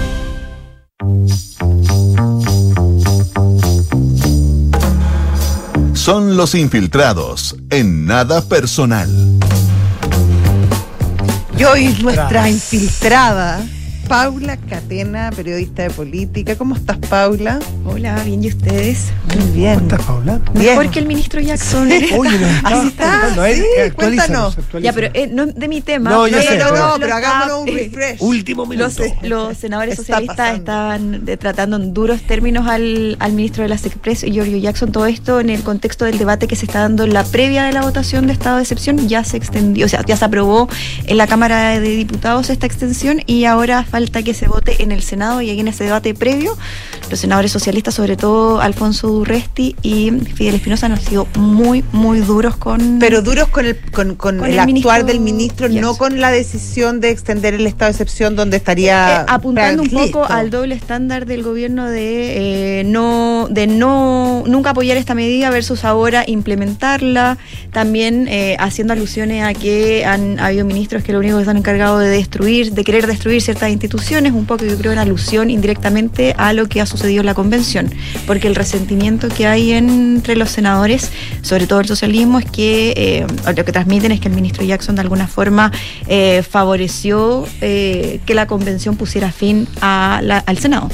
Son 6.01 6.35
los 6.35 6.55
infiltrados 6.55 7.55
en 7.69 8.07
nada 8.07 8.41
personal. 8.41 9.07
Y 11.55 11.63
hoy 11.63 11.95
nuestra 12.01 12.49
infiltrada, 12.49 13.63
Paula 14.11 14.57
Catena, 14.57 15.31
periodista 15.33 15.83
de 15.83 15.89
política. 15.89 16.57
¿Cómo 16.57 16.75
estás, 16.75 16.97
Paula? 16.97 17.59
Hola, 17.85 18.21
bien, 18.25 18.43
¿y 18.43 18.49
ustedes? 18.49 19.05
Muy 19.37 19.51
bien. 19.51 19.75
¿Cómo 19.75 19.87
estás, 19.87 20.01
Paula? 20.05 20.41
Bien. 20.53 20.65
Mejor 20.77 20.91
que 20.91 20.99
el 20.99 21.05
ministro 21.05 21.39
Jackson. 21.39 21.87
Oye, 22.17 22.45
Así 22.61 22.87
está, 22.89 23.29
ver, 23.37 23.55
sí, 23.55 23.63
actualízanos, 23.85 24.55
cuéntanos. 24.55 24.83
Ya, 24.83 24.91
pero 24.91 25.11
eh, 25.13 25.27
no 25.31 25.43
es 25.43 25.55
de 25.55 25.67
mi 25.69 25.79
tema. 25.79 26.09
No, 26.09 26.27
yo 26.27 26.41
sé, 26.41 26.45
pero 26.49 26.65
pero- 26.73 26.87
no, 26.89 26.95
pero 26.99 27.15
hagámonos 27.15 27.61
un 27.61 27.69
eh, 27.69 27.71
refresh. 27.89 28.17
Último 28.21 28.65
minuto. 28.65 29.01
Los, 29.01 29.29
los 29.29 29.57
senadores 29.57 29.93
Está 29.93 30.03
socialistas 30.03 30.35
pasando. 30.35 30.59
estaban 30.59 31.23
de- 31.25 31.37
tratando 31.37 31.77
en 31.77 31.93
duros 31.93 32.21
términos 32.23 32.67
al, 32.67 33.15
al 33.17 33.31
ministro 33.31 33.63
de 33.63 33.69
las 33.69 33.85
Express, 33.85 34.23
Giorgio 34.25 34.57
Jackson. 34.57 34.91
Todo 34.91 35.05
esto 35.05 35.39
en 35.39 35.49
el 35.49 35.63
contexto 35.63 36.03
del 36.03 36.17
debate 36.17 36.49
que 36.49 36.57
se 36.57 36.65
está 36.65 36.81
dando 36.81 37.05
en 37.05 37.13
la 37.13 37.23
previa 37.23 37.63
de 37.63 37.71
la 37.71 37.81
votación 37.81 38.27
de 38.27 38.33
estado 38.33 38.57
de 38.57 38.63
excepción. 38.63 39.07
Ya 39.07 39.23
se 39.23 39.37
extendió, 39.37 39.85
o 39.85 39.89
sea, 39.89 40.03
ya 40.05 40.17
se 40.17 40.25
aprobó 40.25 40.67
en 41.07 41.15
la 41.15 41.27
Cámara 41.27 41.79
de 41.79 41.95
Diputados 41.95 42.49
esta 42.49 42.65
extensión 42.65 43.21
y 43.25 43.45
ahora 43.45 43.85
falta 43.85 44.00
que 44.09 44.33
se 44.33 44.47
vote 44.47 44.81
en 44.83 44.91
el 44.91 45.01
Senado 45.03 45.41
y 45.41 45.49
ahí 45.49 45.59
en 45.59 45.67
ese 45.67 45.83
debate 45.83 46.13
previo, 46.13 46.57
los 47.09 47.19
senadores 47.19 47.51
socialistas, 47.51 47.93
sobre 47.95 48.15
todo 48.17 48.61
Alfonso 48.61 49.07
Durresti 49.07 49.75
y 49.81 50.11
Fidel 50.11 50.55
Espinosa, 50.55 50.87
han 50.87 50.99
sido 50.99 51.27
muy, 51.35 51.83
muy 51.91 52.19
duros 52.19 52.57
con. 52.57 52.99
Pero 52.99 53.21
duros 53.21 53.47
con 53.49 53.65
el, 53.65 53.77
con, 53.91 54.15
con 54.15 54.37
Con 54.37 54.47
el, 54.47 54.53
el 54.53 54.59
actuar 54.59 54.65
ministro 54.65 55.05
del 55.05 55.19
ministro, 55.19 55.67
no 55.69 55.73
Jackson. 55.73 55.95
con 55.97 56.19
la 56.21 56.31
decisión 56.31 56.99
de 57.01 57.09
extender 57.09 57.53
el 57.53 57.67
estado 57.67 57.89
de 57.89 57.91
excepción 57.91 58.35
donde 58.35 58.57
estaría 58.57 59.21
Eh, 59.21 59.25
apuntando 59.27 59.83
un 59.83 59.89
poco 59.89 60.25
al 60.25 60.49
doble 60.49 60.75
estándar 60.75 61.25
del 61.25 61.43
gobierno 61.43 61.89
de 61.89 62.79
eh, 62.81 62.83
no 62.85 63.47
de 63.49 63.67
no 63.67 64.43
nunca 64.47 64.69
apoyar 64.71 64.97
esta 64.97 65.13
medida 65.15 65.49
versus 65.49 65.83
ahora 65.83 66.23
implementarla 66.27 67.37
también 67.71 68.27
eh, 68.27 68.55
haciendo 68.59 68.93
alusiones 68.93 69.43
a 69.43 69.53
que 69.53 70.05
han 70.05 70.39
habido 70.39 70.65
ministros 70.65 71.03
que 71.03 71.11
lo 71.13 71.19
único 71.19 71.37
que 71.37 71.41
están 71.41 71.57
encargados 71.57 71.99
de 72.01 72.07
destruir 72.09 72.71
de 72.73 72.83
querer 72.83 73.07
destruir 73.07 73.41
ciertas 73.41 73.69
instituciones 73.69 73.90
un 73.95 74.45
poco 74.45 74.65
yo 74.65 74.77
creo 74.77 74.91
en 74.91 74.99
alusión 74.99 75.49
indirectamente 75.49 76.33
a 76.37 76.53
lo 76.53 76.67
que 76.67 76.81
ha 76.81 76.85
sucedido 76.85 77.19
en 77.21 77.25
la 77.25 77.33
convención 77.33 77.93
porque 78.25 78.47
el 78.47 78.55
resentimiento 78.55 79.27
que 79.29 79.47
hay 79.47 79.71
entre 79.73 80.35
los 80.35 80.49
senadores 80.49 81.09
sobre 81.41 81.67
todo 81.67 81.79
el 81.81 81.87
socialismo 81.87 82.39
es 82.39 82.45
que 82.45 82.93
eh, 82.95 83.27
lo 83.55 83.65
que 83.65 83.71
transmiten 83.71 84.11
es 84.11 84.19
que 84.19 84.27
el 84.29 84.33
ministro 84.35 84.63
Jackson 84.63 84.95
de 84.95 85.01
alguna 85.01 85.27
forma 85.27 85.71
eh, 86.07 86.43
favoreció 86.49 87.45
eh, 87.61 88.19
que 88.25 88.33
la 88.33 88.47
convención 88.47 88.95
pusiera 88.95 89.31
fin 89.31 89.67
a 89.81 90.21
la- 90.23 90.39
al 90.39 90.57
Senado. 90.57 90.89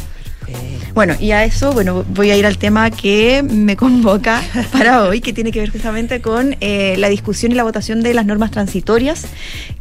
Bueno, 0.97 1.13
y 1.19 1.29
a 1.29 1.43
eso, 1.43 1.73
bueno, 1.73 2.03
voy 2.15 2.31
a 2.31 2.37
ir 2.37 2.47
al 2.47 2.57
tema 2.57 2.89
que 2.89 3.43
me 3.47 3.75
convoca 3.77 4.41
para 4.71 5.03
hoy, 5.03 5.21
que 5.21 5.31
tiene 5.31 5.51
que 5.51 5.59
ver 5.59 5.69
justamente 5.69 6.21
con 6.21 6.55
eh, 6.59 6.95
la 6.97 7.07
discusión 7.07 7.51
y 7.51 7.55
la 7.55 7.61
votación 7.61 8.01
de 8.01 8.15
las 8.15 8.25
normas 8.25 8.49
transitorias 8.49 9.27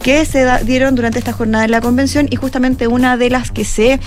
que 0.03 0.27
se 0.27 0.43
da- 0.43 0.59
dieron 0.62 0.95
durante 0.95 1.19
esta 1.19 1.33
jornada 1.33 1.62
de 1.62 1.69
la 1.71 1.81
convención 1.81 2.27
y 2.31 2.37
justamente 2.37 2.87
una 2.87 3.17
de 3.17 3.31
las 3.31 3.51
que 3.51 3.64
se 3.64 3.99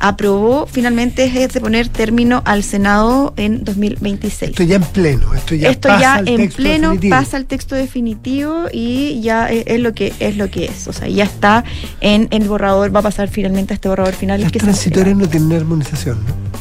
aprobó 0.00 0.66
finalmente 0.66 1.24
es 1.44 1.52
de 1.54 1.60
poner 1.60 1.86
término 1.88 2.42
al 2.44 2.64
Senado 2.64 3.32
en 3.36 3.62
2026. 3.62 4.50
Esto 4.50 4.64
ya 4.64 4.74
en 4.76 4.82
pleno. 4.82 5.34
Esto 5.34 5.54
ya, 5.54 5.70
Esto 5.70 5.88
pasa 5.88 6.00
ya 6.00 6.14
al 6.16 6.28
en 6.28 6.36
texto 6.38 6.56
pleno 6.56 6.88
definitivo. 6.90 7.10
pasa 7.16 7.36
al 7.36 7.44
texto 7.46 7.74
definitivo 7.76 8.64
y 8.72 9.20
ya 9.20 9.46
es, 9.52 9.62
es 9.68 9.78
lo 9.78 9.92
que 9.94 10.12
es 10.18 10.36
lo 10.36 10.50
que 10.50 10.64
es. 10.64 10.88
O 10.88 10.92
sea, 10.92 11.06
ya 11.06 11.22
está 11.22 11.62
en 12.00 12.26
el 12.32 12.48
borrador, 12.48 12.92
va 12.92 12.98
a 13.00 13.02
pasar 13.04 13.28
finalmente 13.28 13.72
a 13.72 13.76
este 13.76 13.88
borrador 13.88 14.14
final. 14.14 14.40
Las 14.40 14.50
transitorias 14.50 15.16
no 15.16 15.28
tienen 15.28 15.52
armonización, 15.56 16.18
¿no? 16.26 16.55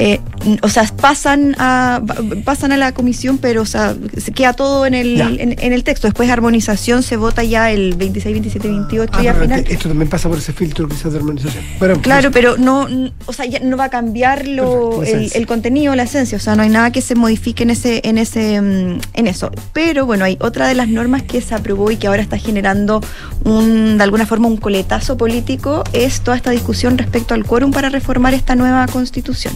Eh, 0.00 0.20
o 0.62 0.68
sea, 0.68 0.84
pasan 1.00 1.56
a, 1.58 2.00
pa- 2.06 2.16
pasan 2.44 2.70
a 2.70 2.76
la 2.76 2.92
comisión, 2.92 3.38
pero 3.38 3.62
o 3.62 3.66
sea, 3.66 3.96
se 4.16 4.30
queda 4.30 4.52
todo 4.52 4.86
en 4.86 4.94
el, 4.94 5.20
en, 5.20 5.56
en 5.58 5.72
el 5.72 5.82
texto. 5.82 6.06
Después 6.06 6.28
de 6.28 6.32
armonización 6.32 7.02
se 7.02 7.16
vota 7.16 7.42
ya 7.42 7.72
el 7.72 7.94
26, 7.96 8.32
27, 8.34 8.68
28 8.68 9.12
Ah, 9.12 9.22
y 9.22 9.26
al 9.26 9.36
final. 9.40 9.64
esto 9.68 9.88
también 9.88 10.08
pasa 10.08 10.28
por 10.28 10.38
ese 10.38 10.52
filtro 10.52 10.86
quizás 10.88 11.12
de 11.12 11.18
armonización. 11.18 11.64
Bueno, 11.80 12.00
Claro, 12.00 12.30
pues, 12.30 12.44
pero 12.44 12.56
no, 12.58 12.86
o 13.26 13.32
sea, 13.32 13.46
ya 13.46 13.58
no 13.58 13.76
va 13.76 13.84
a 13.86 13.90
cambiar 13.90 14.46
lo- 14.46 15.02
el, 15.02 15.30
el 15.34 15.46
contenido, 15.48 15.96
la 15.96 16.04
esencia, 16.04 16.36
o 16.38 16.40
sea, 16.40 16.54
no 16.54 16.62
hay 16.62 16.68
nada 16.70 16.92
que 16.92 17.00
se 17.02 17.16
modifique 17.16 17.64
en 17.64 17.70
ese, 17.70 18.00
en 18.04 18.18
ese, 18.18 18.60
mm, 18.60 19.00
en 19.14 19.26
eso. 19.26 19.50
Pero 19.72 20.06
bueno, 20.06 20.24
hay 20.24 20.38
otra 20.40 20.68
de 20.68 20.74
las 20.76 20.86
normas 20.88 21.22
que 21.24 21.40
se 21.40 21.56
aprobó 21.56 21.90
y 21.90 21.96
que 21.96 22.06
ahora 22.06 22.22
está 22.22 22.38
generando 22.38 23.00
un, 23.44 23.98
de 23.98 24.04
alguna 24.04 24.26
forma, 24.26 24.46
un 24.46 24.58
coletazo 24.58 25.16
político, 25.16 25.82
es 25.92 26.20
toda 26.20 26.36
esta 26.36 26.52
discusión 26.52 26.98
respecto 26.98 27.34
al 27.34 27.44
quórum 27.44 27.72
para 27.72 27.88
reformar 27.88 28.32
esta 28.34 28.54
nueva 28.54 28.86
constitución. 28.86 29.54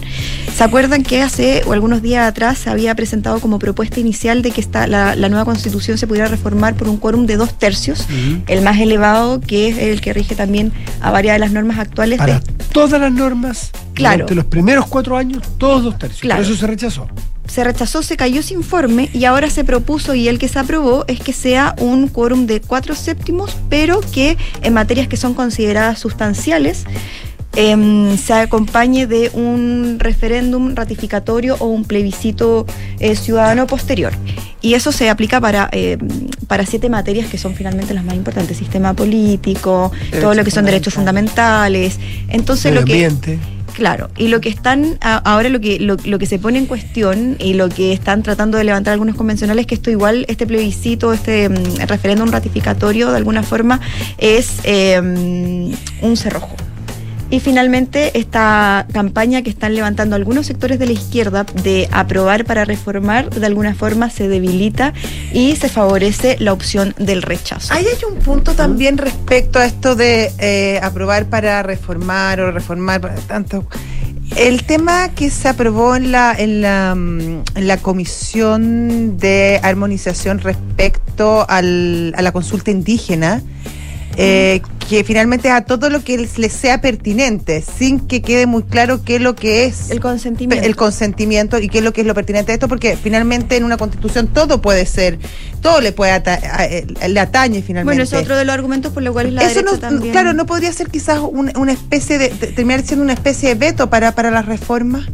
¿Se 0.55 0.63
acuerdan 0.63 1.03
que 1.03 1.21
hace 1.21 1.63
o 1.65 1.73
algunos 1.73 2.01
días 2.01 2.27
atrás 2.27 2.59
se 2.59 2.69
había 2.69 2.93
presentado 2.95 3.39
como 3.39 3.57
propuesta 3.59 3.99
inicial 3.99 4.41
de 4.43 4.51
que 4.51 4.61
esta, 4.61 4.85
la, 4.87 5.15
la 5.15 5.27
nueva 5.29 5.45
constitución 5.45 5.97
se 5.97 6.05
pudiera 6.05 6.27
reformar 6.27 6.75
por 6.75 6.87
un 6.89 6.97
quórum 6.97 7.25
de 7.25 7.37
dos 7.37 7.57
tercios, 7.57 8.05
el 8.47 8.61
más 8.61 8.79
elevado, 8.79 9.41
que 9.41 9.69
es 9.69 9.77
el 9.79 9.99
que 10.01 10.13
rige 10.13 10.35
también 10.35 10.71
a 11.01 11.09
varias 11.11 11.35
de 11.35 11.39
las 11.39 11.51
normas 11.51 11.79
actuales 11.79 12.19
de 12.19 12.25
para 12.25 12.41
todas 12.71 12.99
las 13.01 13.11
normas, 13.11 13.71
Claro. 13.93 14.15
durante 14.17 14.35
los 14.35 14.45
primeros 14.45 14.85
cuatro 14.87 15.17
años, 15.17 15.41
todos 15.57 15.83
dos 15.83 15.97
tercios. 15.97 16.21
Claro. 16.21 16.41
Por 16.43 16.51
eso 16.51 16.59
se 16.59 16.67
rechazó. 16.67 17.07
se 17.47 17.63
rechazó, 17.63 18.01
se 18.03 18.15
cayó 18.17 18.39
ese 18.39 18.53
informe 18.53 19.09
y 19.13 19.25
ahora 19.25 19.49
se 19.49 19.63
propuso 19.63 20.13
y 20.15 20.27
el 20.27 20.39
que 20.39 20.47
se 20.47 20.57
aprobó 20.59 21.03
es 21.07 21.19
que 21.19 21.33
sea 21.33 21.75
un 21.79 22.07
quórum 22.07 22.45
de 22.47 22.61
cuatro 22.61 22.95
séptimos, 22.95 23.57
pero 23.69 24.01
que 24.01 24.37
en 24.61 24.73
materias 24.73 25.07
que 25.07 25.17
son 25.17 25.33
consideradas 25.33 25.99
sustanciales 25.99 26.85
em, 27.55 28.17
se 28.17 28.33
acompañe 28.33 29.07
de 29.07 29.31
un 29.33 29.97
referéndum 29.99 30.75
ratificatorio 30.75 31.55
o 31.59 31.67
un 31.67 31.85
plebiscito 31.85 32.65
eh, 32.99 33.15
ciudadano 33.15 33.67
posterior. 33.67 34.13
Y 34.61 34.75
eso 34.75 34.91
se 34.91 35.09
aplica 35.09 35.41
para, 35.41 35.69
em, 35.71 35.99
para 36.47 36.65
siete 36.65 36.89
materias 36.89 37.29
que 37.29 37.37
son 37.37 37.55
finalmente 37.55 37.93
las 37.93 38.03
más 38.03 38.15
importantes, 38.15 38.57
sistema 38.57 38.93
político, 38.93 39.91
todo 40.21 40.33
lo 40.33 40.43
que 40.43 40.51
son 40.51 40.65
derechos 40.65 40.93
fundamentales. 40.93 41.99
Entonces 42.29 42.71
Medio 42.71 42.81
lo 42.81 42.85
que... 42.85 42.93
ambiente. 42.93 43.39
Claro, 43.73 44.11
y 44.17 44.27
lo 44.27 44.39
que 44.39 44.49
están 44.49 44.99
ahora 45.01 45.49
lo 45.49 45.59
que 45.59 45.79
lo, 45.79 45.97
lo 46.05 46.19
que 46.19 46.27
se 46.27 46.37
pone 46.37 46.59
en 46.59 46.67
cuestión 46.67 47.35
y 47.39 47.55
lo 47.55 47.69
que 47.69 47.91
están 47.91 48.21
tratando 48.21 48.59
de 48.59 48.63
levantar 48.63 48.93
algunos 48.93 49.15
convencionales 49.15 49.65
que 49.65 49.73
esto 49.73 49.89
igual 49.89 50.25
este 50.27 50.45
plebiscito, 50.45 51.11
este 51.11 51.49
mm, 51.49 51.87
referéndum 51.87 52.29
ratificatorio 52.29 53.09
de 53.09 53.17
alguna 53.17 53.41
forma 53.41 53.81
es 54.19 54.59
un 54.63 56.17
cerrojo. 56.17 56.55
Y 57.33 57.39
finalmente 57.39 58.15
esta 58.15 58.85
campaña 58.93 59.41
que 59.41 59.49
están 59.49 59.73
levantando 59.73 60.15
algunos 60.15 60.45
sectores 60.45 60.77
de 60.77 60.85
la 60.85 60.91
izquierda 60.91 61.47
de 61.63 61.89
aprobar 61.91 62.45
para 62.45 62.63
reformar 62.63 63.31
de 63.31 63.43
alguna 63.47 63.73
forma 63.73 64.11
se 64.11 64.27
debilita 64.27 64.93
y 65.33 65.55
se 65.55 65.67
favorece 65.67 66.37
la 66.39 66.53
opción 66.53 66.93
del 66.99 67.23
rechazo. 67.23 67.73
Ahí 67.73 67.85
hay 67.87 67.97
un 68.13 68.19
punto 68.19 68.53
también 68.53 68.99
respecto 68.99 69.57
a 69.57 69.65
esto 69.65 69.95
de 69.95 70.31
eh, 70.37 70.79
aprobar 70.83 71.25
para 71.25 71.63
reformar 71.63 72.39
o 72.39 72.51
reformar 72.51 73.01
tanto. 73.27 73.65
El 74.37 74.63
tema 74.63 75.09
que 75.15 75.31
se 75.31 75.47
aprobó 75.47 75.95
en 75.95 76.11
la, 76.11 76.35
en 76.37 76.61
la, 76.61 76.93
mm, 76.93 77.43
en 77.55 77.67
la 77.67 77.77
comisión 77.77 79.17
de 79.17 79.59
armonización 79.63 80.37
respecto 80.37 81.47
al- 81.49 82.13
a 82.15 82.21
la 82.21 82.31
consulta 82.31 82.69
indígena, 82.69 83.41
eh, 84.17 84.61
que 84.89 85.03
finalmente 85.03 85.49
a 85.49 85.61
todo 85.61 85.89
lo 85.89 86.03
que 86.03 86.17
les, 86.17 86.51
sea 86.53 86.81
pertinente, 86.81 87.61
sin 87.63 87.99
que 88.01 88.21
quede 88.21 88.45
muy 88.45 88.63
claro 88.63 89.03
qué 89.03 89.15
es 89.15 89.21
lo 89.21 89.35
que 89.35 89.65
es 89.65 89.89
El 89.89 89.99
consentimiento. 90.01 90.65
el 90.65 90.75
consentimiento 90.75 91.57
y 91.59 91.69
qué 91.69 91.77
es 91.79 91.83
lo 91.83 91.93
que 91.93 92.01
es 92.01 92.07
lo 92.07 92.13
pertinente 92.13 92.51
a 92.51 92.55
esto, 92.55 92.67
porque 92.67 92.97
finalmente 92.97 93.55
en 93.57 93.63
una 93.63 93.77
constitución 93.77 94.27
todo 94.27 94.61
puede 94.61 94.85
ser, 94.85 95.19
todo 95.61 95.79
le 95.81 95.93
puede 95.93 96.11
ata- 96.11 96.39
eh, 96.65 96.85
le 97.07 97.19
atañe 97.19 97.61
finalmente. 97.61 97.85
Bueno, 97.85 98.03
es 98.03 98.13
otro 98.13 98.35
de 98.35 98.45
los 98.45 98.53
argumentos 98.53 98.91
por 98.93 99.01
los 99.03 99.13
cuales 99.13 99.33
la 99.33 99.43
Eso 99.43 99.55
derecha 99.61 99.71
no, 99.71 99.79
también... 99.79 100.11
claro, 100.11 100.33
no 100.33 100.45
podría 100.45 100.71
ser 100.73 100.89
quizás 100.89 101.19
un- 101.19 101.51
una 101.57 101.71
especie 101.71 102.17
de, 102.17 102.29
de- 102.29 102.47
terminar 102.47 102.83
siendo 102.85 103.03
una 103.03 103.13
especie 103.13 103.49
de 103.49 103.55
veto 103.55 103.89
para, 103.89 104.13
para 104.13 104.31
las 104.31 104.45
reformas. 104.45 105.05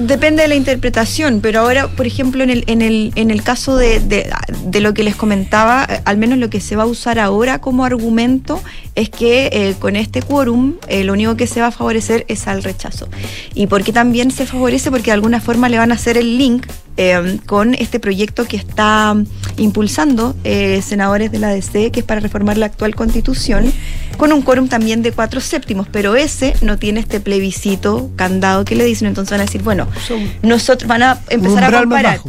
Depende 0.00 0.42
de 0.42 0.48
la 0.48 0.54
interpretación, 0.54 1.40
pero 1.42 1.60
ahora, 1.60 1.88
por 1.88 2.06
ejemplo, 2.06 2.42
en 2.42 2.50
el, 2.50 2.64
en 2.66 2.80
el, 2.82 3.12
en 3.14 3.30
el 3.30 3.42
caso 3.42 3.76
de, 3.76 4.00
de- 4.00 4.80
lo 4.80 4.94
que 4.94 5.02
les 5.04 5.14
comentaba, 5.16 5.86
eh, 5.88 6.00
al 6.06 6.16
menos 6.16 6.38
lo 6.38 6.48
que 6.50 6.60
se 6.60 6.76
va 6.76 6.84
a 6.84 6.86
usar 6.86 7.18
ahora 7.18 7.60
como 7.60 7.84
argumento 7.84 8.60
es 8.94 9.10
que 9.10 9.48
eh, 9.52 9.74
con 9.78 9.94
este 9.96 10.22
quórum 10.22 10.74
eh, 10.88 11.04
lo 11.04 11.12
único 11.12 11.36
que 11.36 11.46
se 11.46 11.60
va 11.60 11.68
a 11.68 11.70
favorecer 11.72 12.24
es 12.28 12.46
al 12.48 12.62
rechazo. 12.62 13.08
¿Y 13.54 13.66
por 13.66 13.84
qué 13.84 13.92
también 13.92 14.30
se 14.30 14.46
favorece? 14.46 14.90
Porque 14.90 15.06
de 15.06 15.12
alguna 15.12 15.40
forma 15.40 15.68
le 15.68 15.78
van 15.78 15.92
a 15.92 15.94
hacer 15.94 16.16
el 16.16 16.36
link 16.38 16.66
eh, 16.96 17.38
con 17.46 17.74
este 17.74 18.00
proyecto 18.00 18.44
que 18.46 18.56
está 18.56 19.14
impulsando 19.56 20.34
senadores 20.82 21.30
de 21.30 21.38
la 21.38 21.48
DC, 21.48 21.90
que 21.90 22.00
es 22.00 22.06
para 22.06 22.20
reformar 22.20 22.56
la 22.58 22.66
actual 22.66 22.94
constitución, 22.94 23.72
con 24.16 24.32
un 24.32 24.42
quórum 24.42 24.68
también 24.68 25.02
de 25.02 25.12
cuatro 25.12 25.40
séptimos, 25.40 25.86
pero 25.90 26.16
ese 26.16 26.54
no 26.60 26.78
tiene 26.78 27.00
este 27.00 27.18
plebiscito 27.20 28.10
candado 28.16 28.64
que 28.64 28.74
le 28.74 28.84
dicen, 28.84 29.08
entonces 29.08 29.30
van 29.30 29.40
a 29.40 29.44
decir, 29.44 29.62
bueno, 29.62 29.71
nosotros 30.42 30.88
van 30.88 31.02
a 31.02 31.18
empezar 31.28 31.74
a 31.74 31.80
comparar. 31.80 32.20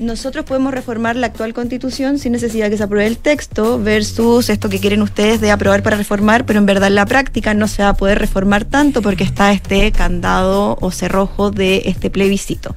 Nosotros 0.00 0.46
podemos 0.46 0.72
reformar 0.72 1.14
la 1.14 1.26
actual 1.26 1.52
constitución 1.52 2.18
sin 2.18 2.32
necesidad 2.32 2.70
que 2.70 2.78
se 2.78 2.82
apruebe 2.82 3.06
el 3.06 3.18
texto 3.18 3.78
versus 3.78 4.48
esto 4.48 4.70
que 4.70 4.80
quieren 4.80 5.02
ustedes 5.02 5.42
de 5.42 5.50
aprobar 5.50 5.82
para 5.82 5.98
reformar, 5.98 6.46
pero 6.46 6.58
en 6.58 6.64
verdad 6.64 6.88
en 6.88 6.94
la 6.94 7.04
práctica 7.04 7.52
no 7.52 7.68
se 7.68 7.82
va 7.82 7.90
a 7.90 7.94
poder 7.94 8.18
reformar 8.18 8.64
tanto 8.64 9.02
porque 9.02 9.24
está 9.24 9.52
este 9.52 9.92
candado 9.92 10.78
o 10.80 10.90
cerrojo 10.90 11.50
de 11.50 11.82
este 11.84 12.08
plebiscito. 12.08 12.74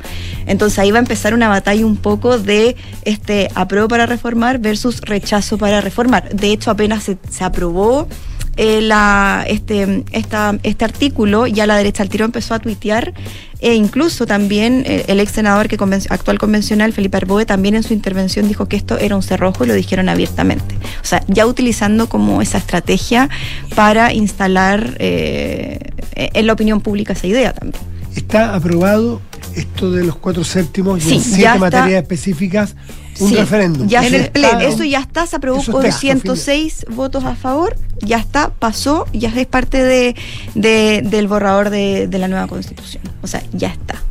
Entonces 0.48 0.80
ahí 0.80 0.92
va 0.92 0.98
a 0.98 1.00
empezar 1.00 1.34
una 1.34 1.48
batalla 1.48 1.86
un 1.86 1.96
poco 1.96 2.40
de 2.40 2.76
este 3.04 3.50
apruebo 3.56 3.88
para 3.88 4.06
reformar 4.06 4.60
versus 4.60 5.00
rechazo 5.00 5.58
para 5.58 5.80
reformar. 5.80 6.28
De 6.36 6.52
hecho, 6.52 6.72
apenas 6.72 7.06
se, 7.06 7.18
se 7.30 7.46
aprobó 7.46 8.10
eh, 8.58 8.82
la, 8.82 9.46
este, 9.48 10.04
esta, 10.12 10.58
este 10.64 10.86
artículo, 10.86 11.48
ya 11.48 11.66
la 11.66 11.76
derecha 11.76 12.04
al 12.04 12.10
tiro 12.10 12.26
empezó 12.26 12.54
a 12.54 12.60
tuitear, 12.60 13.14
e 13.60 13.74
incluso 13.76 14.26
también 14.26 14.84
eh, 14.86 15.06
el 15.08 15.20
ex 15.20 15.32
senador 15.32 15.68
que 15.68 15.78
conven- 15.78 16.06
actual 16.10 16.38
convencional, 16.38 16.92
Felipe 16.94 17.18
Arboe, 17.18 17.46
también 17.46 17.76
en 17.76 17.84
su 17.84 17.94
intervención 17.94 18.48
dijo 18.48 18.68
que 18.68 18.76
esto 18.76 18.98
era 18.98 19.16
un 19.16 19.24
cerrojo 19.24 19.64
y 19.64 19.68
lo 19.68 19.74
dijeron 19.74 20.10
abiertamente. 20.10 20.76
O 21.02 21.06
sea, 21.06 21.24
ya 21.28 21.46
utilizando 21.48 22.08
como 22.10 22.42
esa 22.42 22.58
estrategia 22.58 23.30
para 23.76 24.14
instalar 24.14 24.96
eh, 25.00 25.80
en 26.16 26.46
la 26.46 26.54
opinión 26.54 26.82
pública 26.82 27.14
esa 27.14 27.28
idea 27.28 27.54
también. 27.54 27.82
Está 28.16 28.54
aprobado 28.54 29.22
esto 29.56 29.92
de 29.92 30.04
los 30.04 30.16
cuatro 30.18 30.44
séptimos 30.44 31.00
y 31.00 31.10
Sí, 31.10 31.16
en 31.16 31.22
siete 31.22 31.60
materias 31.60 32.02
específicas 32.02 32.76
un 33.20 33.30
Sí, 33.30 33.36
referéndum. 33.36 33.88
Ya 33.88 34.02
Eso 34.02 34.10
se- 34.10 34.22
está- 34.22 34.64
eso 34.64 34.84
ya 34.84 35.00
está, 35.00 35.26
se 35.28 35.36
aprobó 35.36 35.62
por 35.64 35.86
está, 35.86 36.00
106 36.00 36.86
votos 36.90 37.24
a 37.26 37.36
favor, 37.36 37.76
ya 38.02 38.18
está, 38.18 38.50
pasó, 38.52 39.06
ya 39.14 39.30
es 39.30 39.46
parte 39.48 39.84
de, 39.84 40.16
de- 40.56 41.02
del 41.04 41.28
borrador 41.28 41.70
de, 41.70 42.08
de 42.08 42.18
la 42.20 42.28
nueva 42.28 42.48
constitución. 42.48 43.04
O 43.22 43.28
sea, 43.28 43.44
ya 43.54 43.70
está. 43.70 44.02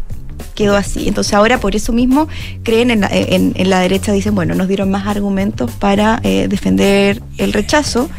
Quedó 0.55 0.77
así. 0.77 1.09
Entonces 1.09 1.33
ahora 1.33 1.59
por 1.59 1.75
eso 1.75 1.93
mismo 1.93 2.29
creen 2.63 2.91
en 2.91 3.01
la, 3.01 3.09
en- 3.11 3.53
en 3.57 3.71
la 3.71 3.81
derecha, 3.81 4.13
dicen, 4.13 4.35
bueno, 4.35 4.55
nos 4.55 4.69
dieron 4.69 4.91
más 4.91 5.07
argumentos 5.07 5.71
para 5.71 6.21
eh, 6.23 6.47
defender 6.49 7.23
el 7.39 7.53
rechazo 7.55 8.11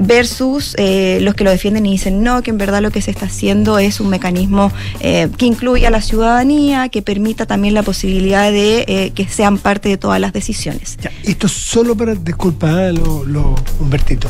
versus 0.00 0.74
eh, 0.78 1.18
los 1.22 1.34
que 1.34 1.44
lo 1.44 1.50
defienden 1.50 1.86
y 1.86 1.92
dicen 1.92 2.22
no, 2.22 2.42
que 2.42 2.50
en 2.50 2.58
verdad 2.58 2.80
lo 2.82 2.90
que 2.90 3.00
se 3.02 3.10
está 3.10 3.26
haciendo 3.26 3.78
es 3.78 4.00
un 4.00 4.08
mecanismo 4.08 4.72
eh, 5.00 5.28
que 5.36 5.46
incluya 5.46 5.88
a 5.88 5.90
la 5.90 6.00
ciudadanía, 6.00 6.88
que 6.88 7.02
permita 7.02 7.46
también 7.46 7.74
la 7.74 7.82
posibilidad 7.82 8.50
de 8.50 8.84
eh, 8.88 9.12
que 9.14 9.28
sean 9.28 9.58
parte 9.58 9.88
de 9.88 9.96
todas 9.96 10.20
las 10.20 10.32
decisiones. 10.32 10.96
Ya, 11.02 11.12
esto 11.22 11.46
es 11.46 11.52
solo 11.52 11.94
para, 11.96 12.14
disculpa, 12.14 12.90
lo, 12.92 13.24
lo- 13.24 13.54
Humbertito, 13.78 14.28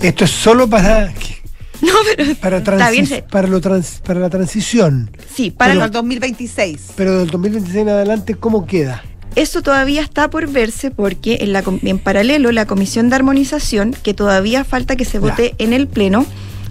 esto 0.00 0.24
es 0.24 0.30
solo 0.30 0.68
para, 0.68 1.12
No, 1.80 1.92
pero 2.16 2.34
para, 2.40 2.62
transi- 2.64 3.22
para, 3.28 3.46
lo 3.48 3.60
trans- 3.60 4.00
para 4.04 4.18
la 4.20 4.30
transición. 4.30 5.10
Sí, 5.34 5.50
para 5.50 5.74
Pero- 5.74 5.84
el 5.86 5.90
2026. 5.92 6.80
Pero 6.96 7.18
del 7.18 7.30
2026 7.30 7.82
en 7.82 7.88
adelante, 7.88 8.34
¿cómo 8.34 8.66
queda? 8.66 9.04
Eso 9.36 9.62
todavía 9.62 10.02
está 10.02 10.30
por 10.30 10.48
verse 10.48 10.90
porque 10.90 11.38
en, 11.40 11.52
la, 11.52 11.62
en 11.82 11.98
paralelo 11.98 12.50
la 12.52 12.66
Comisión 12.66 13.08
de 13.08 13.16
Armonización, 13.16 13.94
que 14.02 14.14
todavía 14.14 14.64
falta 14.64 14.96
que 14.96 15.04
se 15.04 15.18
vote 15.18 15.54
en 15.58 15.72
el 15.72 15.86
Pleno, 15.86 16.26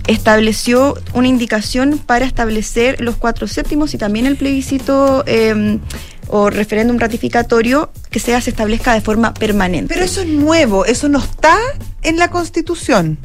estableció 0.08 0.98
una 1.14 1.28
indicación 1.28 1.98
para 1.98 2.26
establecer 2.26 3.02
los 3.02 3.16
cuatro 3.18 3.48
séptimos 3.48 3.94
y 3.94 3.98
también 3.98 4.26
el 4.26 4.38
plebiscito 4.38 5.24
eh, 5.28 5.80
o 6.30 6.50
referéndum 6.50 6.98
ratificatorio 6.98 7.92
que 8.10 8.20
sea 8.20 8.42
se 8.42 8.50
establezca 8.50 8.94
de 8.94 9.02
forma 9.02 9.34
permanente. 9.34 9.94
Pero 9.94 10.06
eso 10.06 10.22
es 10.22 10.28
nuevo, 10.28 10.86
eso 10.86 11.10
no 11.10 11.20
está 11.20 11.58
en 12.04 12.18
la 12.18 12.30
Constitución. 12.30 13.18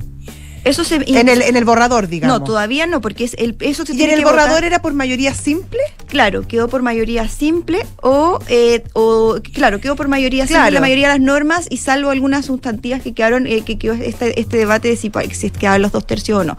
Eso 0.65 0.85
se 0.85 0.97
en 1.07 1.29
el, 1.29 1.43
en 1.43 1.57
el 1.57 1.65
borrador, 1.65 2.07
digamos. 2.07 2.39
No, 2.39 2.45
todavía 2.45 2.87
no, 2.87 3.01
porque 3.01 3.25
es 3.25 3.35
el, 3.37 3.57
eso 3.61 3.85
se 3.85 3.95
¿Y 3.95 4.03
en 4.03 4.11
el 4.11 4.19
que 4.19 4.25
borrador 4.25 4.51
votar. 4.51 4.65
era 4.65 4.81
por 4.81 4.93
mayoría 4.93 5.35
simple? 5.35 5.81
Claro, 6.13 6.47
quedó 6.47 6.69
por 6.69 6.83
mayoría 6.83 7.27
simple 7.27 7.87
o, 8.03 8.39
eh, 8.49 8.85
o 8.93 9.37
claro, 9.55 9.81
quedó 9.81 9.97
por 9.97 10.09
mayoría 10.09 10.43
simple 10.47 10.59
Claro. 10.61 10.75
la 10.75 10.81
mayoría 10.83 11.09
de 11.09 11.15
las 11.15 11.25
normas 11.25 11.67
y 11.71 11.79
salvo 11.79 12.11
algunas 12.11 12.45
sustantivas 12.45 13.01
que 13.01 13.15
quedaron, 13.15 13.47
eh, 13.47 13.63
que 13.63 13.79
quedó 13.79 13.95
este, 13.95 14.39
este 14.39 14.59
debate 14.59 14.89
de 14.89 14.97
si, 14.97 15.11
si 15.33 15.49
quedaban 15.49 15.81
los 15.81 15.91
dos 15.91 16.07
tercios 16.07 16.41
o 16.41 16.45
no. 16.45 16.59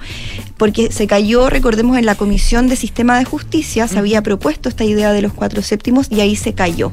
Porque 0.57 0.91
se 0.91 1.05
cayó, 1.05 1.51
recordemos, 1.51 1.99
en 1.99 2.07
la 2.07 2.15
Comisión 2.15 2.67
de 2.67 2.75
Sistema 2.75 3.19
de 3.19 3.25
Justicia, 3.25 3.87
se 3.87 3.99
había 3.99 4.23
propuesto 4.23 4.69
esta 4.69 4.85
idea 4.85 5.13
de 5.13 5.21
los 5.21 5.33
cuatro 5.33 5.61
séptimos 5.61 6.07
y 6.09 6.21
ahí 6.21 6.35
se 6.35 6.53
cayó, 6.53 6.91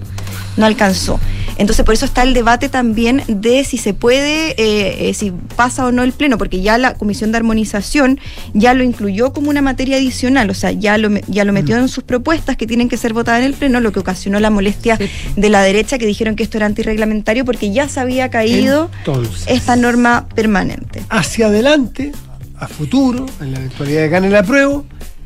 no 0.58 0.66
alcanzó. 0.66 1.18
Entonces, 1.56 1.82
por 1.86 1.94
eso 1.94 2.04
está 2.04 2.24
el 2.24 2.34
debate 2.34 2.68
también 2.68 3.22
de 3.26 3.64
si 3.64 3.78
se 3.78 3.94
puede, 3.94 4.54
eh, 4.58 5.14
si 5.14 5.32
pasa 5.56 5.86
o 5.86 5.92
no 5.92 6.02
el 6.02 6.12
Pleno, 6.12 6.36
porque 6.36 6.60
ya 6.60 6.76
la 6.76 6.92
Comisión 6.92 7.32
de 7.32 7.38
Armonización 7.38 8.20
ya 8.52 8.74
lo 8.74 8.84
incluyó 8.84 9.32
como 9.32 9.48
una 9.48 9.62
materia 9.62 9.96
adicional, 9.96 10.50
o 10.50 10.54
sea, 10.54 10.72
ya 10.72 10.98
lo, 10.98 11.08
ya 11.26 11.46
lo 11.46 11.54
metió 11.54 11.78
en 11.78 11.88
sus 11.88 12.04
propuestas 12.04 12.49
que 12.56 12.66
tienen 12.66 12.88
que 12.88 12.96
ser 12.96 13.12
votadas 13.12 13.40
en 13.40 13.46
el 13.46 13.54
Pleno, 13.54 13.80
lo 13.80 13.92
que 13.92 14.00
ocasionó 14.00 14.40
la 14.40 14.50
molestia 14.50 14.98
de 15.36 15.48
la 15.48 15.62
derecha 15.62 15.98
que 15.98 16.06
dijeron 16.06 16.36
que 16.36 16.42
esto 16.42 16.56
era 16.58 16.66
antirreglamentario 16.66 17.44
porque 17.44 17.72
ya 17.72 17.88
se 17.88 18.00
había 18.00 18.30
caído 18.30 18.90
Entonces. 18.98 19.44
esta 19.48 19.76
norma 19.76 20.28
permanente. 20.34 21.02
hacia 21.08 21.46
adelante, 21.46 22.12
a 22.58 22.68
futuro, 22.68 23.26
en 23.40 23.52
la 23.52 23.58
eventualidad 23.58 24.02
de 24.02 24.08
gane 24.08 24.26
el 24.28 24.36
apruebo, 24.36 24.84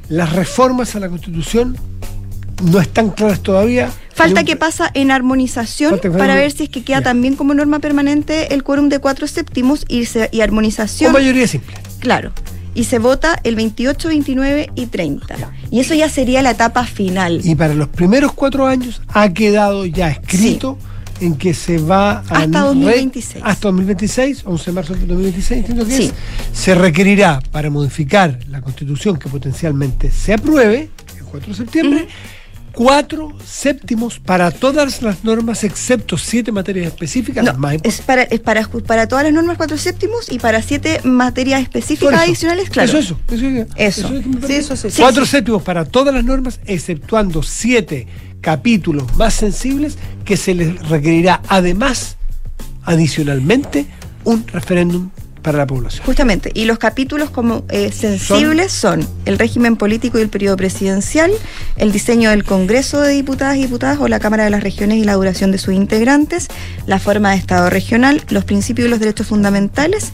las 0.09 0.33
reformas 0.33 0.95
a 0.97 1.01
la 1.01 1.09
Constitución 1.09 1.77
no 2.63 2.79
están 2.81 3.11
claras 3.11 3.41
todavía. 3.43 3.91
Falta 4.15 4.41
un- 4.41 4.47
que 4.47 4.55
pasa 4.55 4.89
en 4.95 5.11
armonización 5.11 5.99
que 5.99 6.09
para 6.11 6.37
ver 6.37 6.53
si 6.53 6.65
es 6.65 6.69
que 6.69 6.85
queda 6.85 7.01
también 7.03 7.35
como 7.35 7.53
norma 7.53 7.81
permanente 7.81 8.55
el 8.55 8.63
quórum 8.63 8.89
de 8.89 9.01
cuatro 9.01 9.27
séptimos 9.27 9.85
y, 9.89 10.05
se- 10.07 10.29
y 10.31 10.41
armonización. 10.41 11.13
mayoría 11.13 11.49
simple. 11.49 11.75
Claro. 11.99 12.33
Y 12.75 12.85
se 12.85 12.99
vota 12.99 13.39
el 13.45 13.55
28, 13.55 14.09
29 14.09 14.71
y 14.75 14.87
30. 14.87 15.37
Y 15.71 15.81
eso 15.81 15.95
ya 15.95 16.09
sería 16.09 16.43
la 16.43 16.51
etapa 16.51 16.85
final. 16.85 17.41
Y 17.45 17.55
para 17.55 17.75
los 17.75 17.89
primeros 17.89 18.33
cuatro 18.33 18.67
años 18.67 19.01
ha 19.09 19.33
quedado 19.33 19.87
ya 19.87 20.09
escrito 20.11 20.77
en 21.21 21.37
que 21.37 21.55
se 21.55 21.79
va 21.79 22.11
a 22.13 22.19
Hasta 22.19 22.39
re- 22.63 22.67
2026. 22.67 23.45
hasta 23.47 23.69
2026, 23.69 24.43
11 24.45 24.65
de 24.67 24.73
marzo 24.73 24.95
de 24.95 25.07
2026, 25.07 25.61
entiendo 25.61 25.87
que 25.87 25.97
Sí. 25.97 26.05
es, 26.53 26.59
se 26.59 26.75
requerirá 26.75 27.41
para 27.53 27.71
modificar 27.71 28.41
la 28.49 28.61
constitución 28.61 29.17
que 29.17 29.29
potencialmente 29.29 30.11
se 30.11 30.35
apruebe 30.35 30.91
el 31.17 31.25
4 31.25 31.51
de 31.51 31.55
septiembre, 31.57 32.09
cuatro 32.75 33.37
séptimos 33.47 34.19
para 34.19 34.51
todas 34.51 35.01
las 35.03 35.25
normas 35.25 35.65
excepto 35.65 36.19
siete 36.19 36.53
materias 36.53 36.87
específicas, 36.89 37.45
las 37.45 37.57
más 37.59 37.77
Es 37.83 38.01
para, 38.01 38.23
es 38.25 38.41
para, 38.41 38.69
para 38.87 39.07
todas 39.09 39.25
las 39.25 39.33
normas 39.33 39.57
cuatro 39.57 39.79
séptimos 39.79 40.31
y 40.31 40.39
para 40.39 40.61
siete 40.63 41.01
materias 41.05 41.63
específicas 41.63 42.13
eso. 42.15 42.23
adicionales, 42.23 42.71
claro. 42.71 42.89
Eso, 42.99 42.99
eso. 42.99 43.19
Eso, 43.31 43.67
Eso. 43.77 44.15
es 44.15 44.23
que 44.23 44.29
me 44.29 44.47
Sí, 44.47 44.53
eso. 44.55 44.77
Sí, 44.77 44.89
Cuatro 44.99 45.25
sí. 45.25 45.31
séptimos 45.33 45.63
para 45.63 45.85
todas 45.85 46.15
las 46.15 46.25
normas, 46.25 46.61
exceptuando 46.67 47.43
siete 47.43 48.07
capítulos 48.41 49.17
más 49.17 49.35
sensibles 49.35 49.97
que 50.25 50.37
se 50.37 50.55
les 50.55 50.89
requerirá 50.89 51.41
además, 51.49 52.17
adicionalmente, 52.85 53.87
un 54.25 54.47
referéndum 54.47 55.11
para 55.45 55.59
la 55.59 55.67
población. 55.67 56.05
Justamente, 56.07 56.51
y 56.55 56.65
los 56.65 56.79
capítulos 56.79 57.31
como 57.31 57.65
eh, 57.69 57.93
sensibles 57.93 58.73
son? 58.73 59.07
el 59.27 59.39
régimen 59.39 59.77
político 59.77 60.19
y 60.19 60.23
el 60.23 60.31
periodo 60.31 60.57
presidencial, 60.57 61.31
el 61.77 61.93
diseño 61.93 62.31
del 62.31 62.45
Congreso 62.45 63.01
de 63.03 63.13
Diputadas 63.13 63.57
y 63.57 63.63
Diputadas 63.63 63.99
o 64.01 64.09
la 64.09 64.21
Cámara 64.21 64.45
de 64.45 64.51
las 64.51 64.63
Regiones 64.63 64.99
y 64.99 65.05
la 65.05 65.15
duración 65.15 65.53
de 65.53 65.59
sus 65.59 65.75
integrantes, 65.75 66.49
la 66.87 66.99
forma 66.99 67.33
de 67.33 67.37
Estado 67.37 67.69
regional, 67.69 68.23
los 68.31 68.45
principios 68.45 68.89
y 68.89 68.91
los 68.91 69.01
derechos 69.01 69.27
fundamentales, 69.27 70.13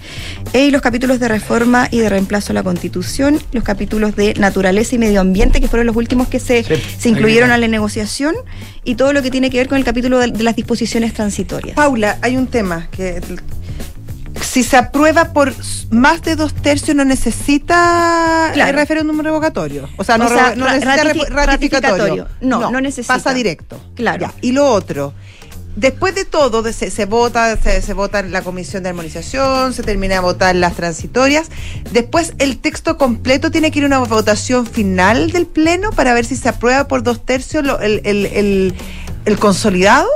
eh, 0.53 0.67
y 0.67 0.71
los 0.73 0.83
capítulos 0.83 1.21
de 1.21 1.29
reforma 1.29 1.89
y 1.93 1.99
de 1.99 2.09
reemplazo 2.09 2.53
a 2.53 2.55
la 2.55 2.65
Constitución, 2.65 3.39
los 3.53 3.63
capítulos 3.63 4.17
de 4.17 4.35
naturaleza 4.35 4.97
y 4.97 4.99
medio 4.99 5.21
ambiente, 5.21 5.61
que 5.61 5.69
fueron 5.69 5.87
los 5.87 5.95
últimos 5.95 6.27
que 6.27 6.41
se, 6.41 6.65
se 6.65 7.09
incluyeron 7.09 7.53
a 7.53 7.59
la 7.59 7.69
negociación, 7.69 8.35
y 8.83 8.97
todo 8.97 9.13
lo 9.13 9.23
que 9.23 9.31
tiene 9.31 9.51
que 9.51 9.59
ver 9.59 9.69
con 9.69 9.79
el 9.79 9.85
capítulo 9.85 10.19
de, 10.19 10.29
de 10.29 10.43
las 10.43 10.57
disposiciones 10.57 11.15
transitorias. 11.15 11.77
Paula, 11.77 12.19
hay 12.23 12.37
un 12.37 12.49
tema 12.49 12.89
que 12.91 13.21
si 14.51 14.65
se 14.65 14.77
aprueba 14.77 15.33
por 15.33 15.53
más 15.91 16.23
de 16.23 16.35
dos 16.37 16.53
tercios 16.55 16.97
no 16.97 17.05
necesita 17.05 18.51
Claro. 18.53 18.71
el 18.71 18.77
referéndum 18.77 19.21
revocatorio. 19.21 19.89
O 19.97 20.05
sea, 20.05 20.19
no, 20.19 20.27
O 20.27 20.29
sea, 20.29 20.55
no 20.57 20.67
necesita 20.69 21.29
ratificatorio. 21.31 22.27
No, 22.41 22.71
no 22.71 22.81
necesita. 22.81 23.15
Pasa 23.15 23.33
directo. 23.33 23.81
Claro. 23.95 24.21
Ya. 24.21 24.35
Y 24.41 24.53
lo 24.53 24.67
otro. 24.73 25.13
Después 25.77 26.17
de 26.17 26.25
todo, 26.25 26.63
de- 26.63 26.73
se, 26.73 26.91
se 26.91 27.05
vota, 27.05 27.57
se, 27.57 27.81
se 27.81 27.95
vota 27.95 28.19
en 28.19 28.33
la 28.33 28.43
comisión 28.43 28.83
de 28.83 28.89
armonización, 28.89 29.73
se 29.73 29.85
termina 29.85 30.15
de 30.15 30.21
votar 30.21 30.57
las 30.57 30.75
transitorias. 30.75 31.47
Después, 31.93 32.35
el 32.39 32.59
texto 32.59 32.97
completo 32.99 33.53
tiene 33.53 33.71
que 33.71 33.79
ir 33.79 33.85
a 33.85 33.87
una 33.87 33.99
votación 34.01 34.67
final 34.67 35.31
del 35.31 35.47
Pleno 35.47 35.93
para 35.93 36.13
ver 36.13 36.25
si 36.25 36.35
se 36.35 36.49
aprueba 36.49 36.89
por 36.89 37.05
dos 37.05 37.25
tercios 37.25 37.65
lo- 37.65 37.79
el, 37.81 38.01
el- 38.05 38.27
el- 38.27 38.75
el 39.27 39.39
consolidado. 39.39 40.09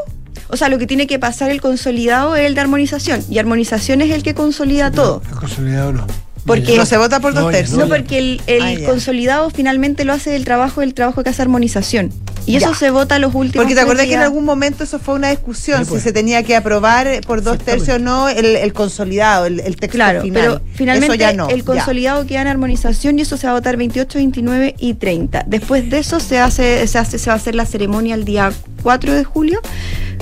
O 0.49 0.57
sea, 0.57 0.69
lo 0.69 0.79
que 0.79 0.87
tiene 0.87 1.07
que 1.07 1.19
pasar 1.19 1.51
el 1.51 1.61
consolidado 1.61 2.37
es 2.37 2.47
el 2.47 2.55
de 2.55 2.61
armonización. 2.61 3.25
Y 3.29 3.39
armonización 3.39 4.03
es 4.03 4.11
el 4.11 4.23
que 4.23 4.35
consolida 4.35 4.91
todo. 4.91 5.23
El 5.31 5.37
consolidado 5.37 5.93
no. 5.93 6.24
Porque 6.47 6.77
No 6.77 6.85
se 6.85 6.99
vota 6.99 7.21
por 7.21 7.33
dos 7.33 7.45
No, 7.45 7.51
ya, 7.51 7.59
tercios. 7.59 7.79
No, 7.79 7.87
ya. 7.87 7.95
porque 7.97 8.19
el, 8.19 8.43
el 8.47 8.63
Ah, 8.63 8.75
ya. 8.75 8.87
consolidado 8.87 9.49
finalmente 9.51 10.05
lo 10.05 10.13
hace 10.13 10.37
el 10.37 10.45
trabajo, 10.45 10.83
el 10.83 10.93
trabajo 10.93 11.23
que 11.23 11.31
hace 11.31 11.41
armonización. 11.43 12.13
Y 12.47 12.57
eso 12.57 12.73
Ya. 12.73 12.79
se 12.79 12.91
vota 12.91 13.19
los 13.19 13.35
últimos. 13.35 13.65
Porque 13.65 13.75
te 13.75 13.81
acordás 13.81 14.05
que 14.07 14.13
en 14.13 14.21
algún 14.21 14.45
momento 14.45 14.85
eso 14.85 14.99
fue 14.99 15.15
una 15.15 15.31
discusión, 15.31 15.79
Sí, 15.79 15.85
si 15.87 15.91
pues. 15.93 16.03
se 16.03 16.13
tenía 16.13 16.43
que 16.43 16.55
aprobar 16.55 17.09
por 17.27 17.43
dos 17.43 17.57
tercios 17.59 17.97
o 17.97 17.99
no 17.99 18.29
el, 18.29 18.45
el 18.45 18.73
consolidado, 18.75 19.47
el, 19.47 19.61
el 19.61 19.77
texto 19.77 19.97
Claro, 19.97 20.21
final. 20.21 20.43
pero 20.43 20.61
finalmente 20.75 21.07
eso 21.07 21.15
ya 21.15 21.33
no. 21.33 21.49
el 21.49 21.61
ya. 21.61 21.65
consolidado 21.65 22.27
queda 22.27 22.43
en 22.43 22.49
armonización 22.49 23.19
y 23.19 23.23
eso 23.23 23.39
se 23.39 23.47
va 23.47 23.53
a 23.53 23.57
votar 23.57 23.79
28, 23.79 24.19
29 24.19 24.75
y 24.79 24.93
30. 24.95 25.45
Después 25.47 25.89
de 25.89 25.99
eso 26.01 26.21
se 26.21 26.39
hace, 26.39 26.87
se 26.87 26.99
hace, 26.99 27.19
se 27.19 27.31
va 27.31 27.33
a 27.33 27.37
hacer 27.37 27.55
la 27.55 27.65
ceremonia 27.65 28.15
el 28.15 28.27
día 28.27 28.53
4 28.83 29.15
de 29.15 29.25
julio 29.25 29.63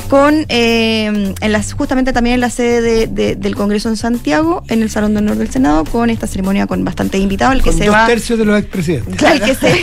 con 0.09 0.47
eh, 0.49 1.35
en 1.41 1.53
las, 1.53 1.73
justamente 1.73 2.13
también 2.13 2.35
en 2.35 2.41
la 2.41 2.51
sede 2.51 2.81
de- 2.81 3.07
de- 3.09 3.35
del 3.37 3.55
Congreso 3.57 3.89
en 3.89 3.97
Santiago, 3.97 4.63
en 4.69 4.83
el 4.83 4.91
Salón 4.91 5.13
de 5.15 5.19
Honor 5.19 5.37
del 5.37 5.51
Senado, 5.51 5.85
con 5.85 6.09
esta 6.13 6.27
ceremonia 6.27 6.67
con 6.67 6.85
bastante 6.85 7.19
invitados, 7.19 7.53
al 7.53 7.63
que 7.63 7.71
Con 7.71 7.79
se 7.79 7.87
dos 7.87 7.95
va 7.95 8.07
tercios 8.07 8.39
de 8.39 8.45
los 8.45 8.59
expresidentes. 8.59 9.23
al 9.29 9.41
que 9.43 9.55
se, 9.55 9.81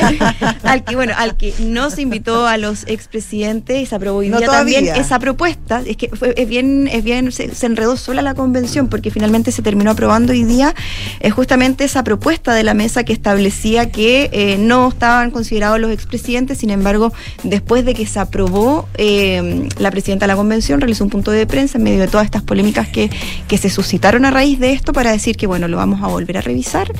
al 0.63 0.83
que 0.83 0.95
bueno 0.95 1.13
al 1.17 1.37
que 1.37 1.53
no 1.59 1.89
se 1.89 2.01
invitó 2.01 2.47
a 2.47 2.57
los 2.57 2.83
expresidentes 2.87 3.81
y 3.81 3.85
se 3.85 3.95
aprobó 3.95 4.19
hoy 4.19 4.29
No 4.29 4.37
día 4.37 4.47
todavía. 4.47 4.77
también 4.79 4.95
esa 5.01 5.19
propuesta 5.19 5.81
es 5.85 5.97
que 5.97 6.09
fue- 6.09 6.33
es 6.37 6.47
bien 6.47 6.87
es 6.91 7.03
bien 7.03 7.31
se, 7.31 7.53
se 7.53 7.65
enredó 7.65 7.97
sola 7.97 8.21
la 8.21 8.33
convención 8.35 8.87
porque 8.87 9.11
finalmente 9.11 9.51
se 9.51 9.61
terminó 9.61 9.91
aprobando 9.91 10.31
hoy 10.33 10.43
día 10.43 10.73
eh, 11.19 11.29
justamente 11.31 11.83
esa 11.83 12.03
propuesta 12.03 12.53
de 12.53 12.63
la 12.63 12.73
mesa 12.73 13.03
que 13.03 13.13
establecía 13.13 13.89
que 13.91 14.29
eh, 14.31 14.57
no 14.59 14.89
estaban 14.89 15.31
considerados 15.31 15.79
los 15.79 15.91
expresidentes 15.91 16.57
sin 16.59 16.69
embargo 16.69 17.11
después 17.43 17.85
de 17.85 17.93
que 17.93 18.05
se 18.05 18.19
aprobó 18.19 18.87
eh, 18.97 19.67
la 19.79 19.91
presidenta 19.91 20.25
de 20.25 20.27
la 20.27 20.35
convención 20.35 20.79
realizó 20.81 21.03
un 21.03 21.09
punto 21.09 21.31
de 21.31 21.45
prensa 21.47 21.77
en 21.77 21.83
medio 21.83 21.99
de 21.99 22.07
todas 22.07 22.25
estas 22.25 22.43
polémicas 22.43 22.87
que, 22.87 23.09
que 23.47 23.57
se 23.57 23.69
suscitaron 23.69 24.25
a 24.25 24.31
raíz 24.31 24.59
de 24.59 24.73
esto 24.73 24.93
para 24.93 25.11
decir 25.11 25.35
que 25.37 25.47
bueno 25.47 25.67
lo 25.67 25.77
vamos 25.77 26.01
a 26.03 26.07
volver 26.19 26.37
a 26.37 26.41
revisar 26.41 26.91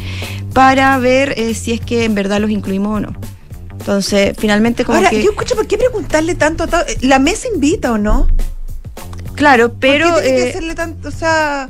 para 0.54 0.98
ver 0.98 1.34
eh, 1.38 1.54
si 1.54 1.72
es 1.74 1.82
que 1.82 2.06
en 2.06 2.16
verdad 2.16 2.40
los 2.40 2.50
incluimos 2.50 2.98
o 2.98 3.00
no. 3.00 3.16
Entonces, 3.72 4.36
finalmente 4.38 4.84
como 4.84 4.98
Ahora, 4.98 5.10
que... 5.10 5.24
yo 5.24 5.32
escucho, 5.32 5.56
¿por 5.56 5.68
qué 5.68 5.78
preguntarle 5.78 6.36
tanto 6.36 6.64
a 6.64 6.68
todo? 6.68 6.82
¿La 7.02 7.20
mesa 7.20 7.48
invita 7.54 7.92
o 7.92 7.98
no? 7.98 8.28
Claro, 9.36 9.74
pero... 9.80 10.10
¿Por 10.10 10.16
qué 10.18 10.22
tiene 10.22 10.38
que 10.38 10.46
eh, 10.46 10.50
hacerle 10.50 10.76
tanto? 10.76 11.08
O 11.08 11.12
sea, 11.12 11.70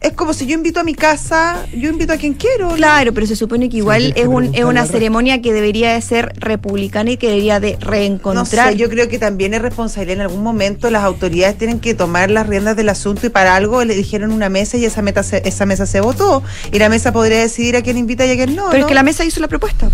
es 0.00 0.12
como 0.12 0.32
si 0.32 0.46
yo 0.46 0.54
invito 0.54 0.80
a 0.80 0.84
mi 0.84 0.94
casa, 0.94 1.66
yo 1.76 1.88
invito 1.90 2.12
a 2.12 2.16
quien 2.16 2.34
quiero. 2.34 2.70
¿no? 2.70 2.74
Claro, 2.76 3.12
pero 3.12 3.26
se 3.26 3.36
supone 3.36 3.68
que 3.68 3.78
igual 3.78 4.12
es, 4.16 4.26
un- 4.26 4.54
es 4.54 4.64
una 4.64 4.86
ceremonia 4.86 5.40
que 5.42 5.52
debería 5.52 5.94
de 5.94 6.00
ser 6.00 6.32
republicana 6.36 7.10
y 7.10 7.16
que 7.16 7.28
debería 7.28 7.60
de 7.60 7.72
No 7.80 7.90
reencontrar. 7.90 8.70
sé, 8.72 8.76
yo 8.76 8.88
creo 8.88 9.08
que 9.08 9.18
también 9.18 9.54
es 9.54 9.62
responsabilidad 9.62 10.16
en 10.16 10.22
algún 10.22 10.42
momento 10.42 10.90
las 10.90 11.02
autoridades 11.04 11.58
tienen 11.58 11.80
que 11.80 11.94
tomar 11.94 12.30
las 12.30 12.46
riendas 12.46 12.76
del 12.76 12.88
asunto 12.88 13.26
y 13.26 13.30
para 13.30 13.54
algo 13.56 13.84
le 13.84 13.94
dijeron 13.94 14.32
una 14.32 14.48
mesa 14.48 14.76
y 14.76 14.84
esa, 14.84 15.02
meta 15.02 15.22
se- 15.22 15.46
esa 15.48 15.66
mesa 15.66 15.86
se 15.86 16.00
votó 16.00 16.42
y 16.72 16.78
la 16.78 16.88
mesa 16.88 17.12
podría 17.12 17.38
decidir 17.38 17.76
a 17.76 17.82
quién 17.82 17.96
invita 17.98 18.24
y 18.26 18.30
a 18.30 18.36
quién 18.36 18.54
no. 18.54 18.66
pero 18.70 18.78
¿no? 18.78 18.84
es 18.86 18.86
que 18.86 18.94
la 18.94 19.02
mesa 19.02 19.24
hizo 19.24 19.40
la 19.40 19.48
propuesta. 19.48 19.90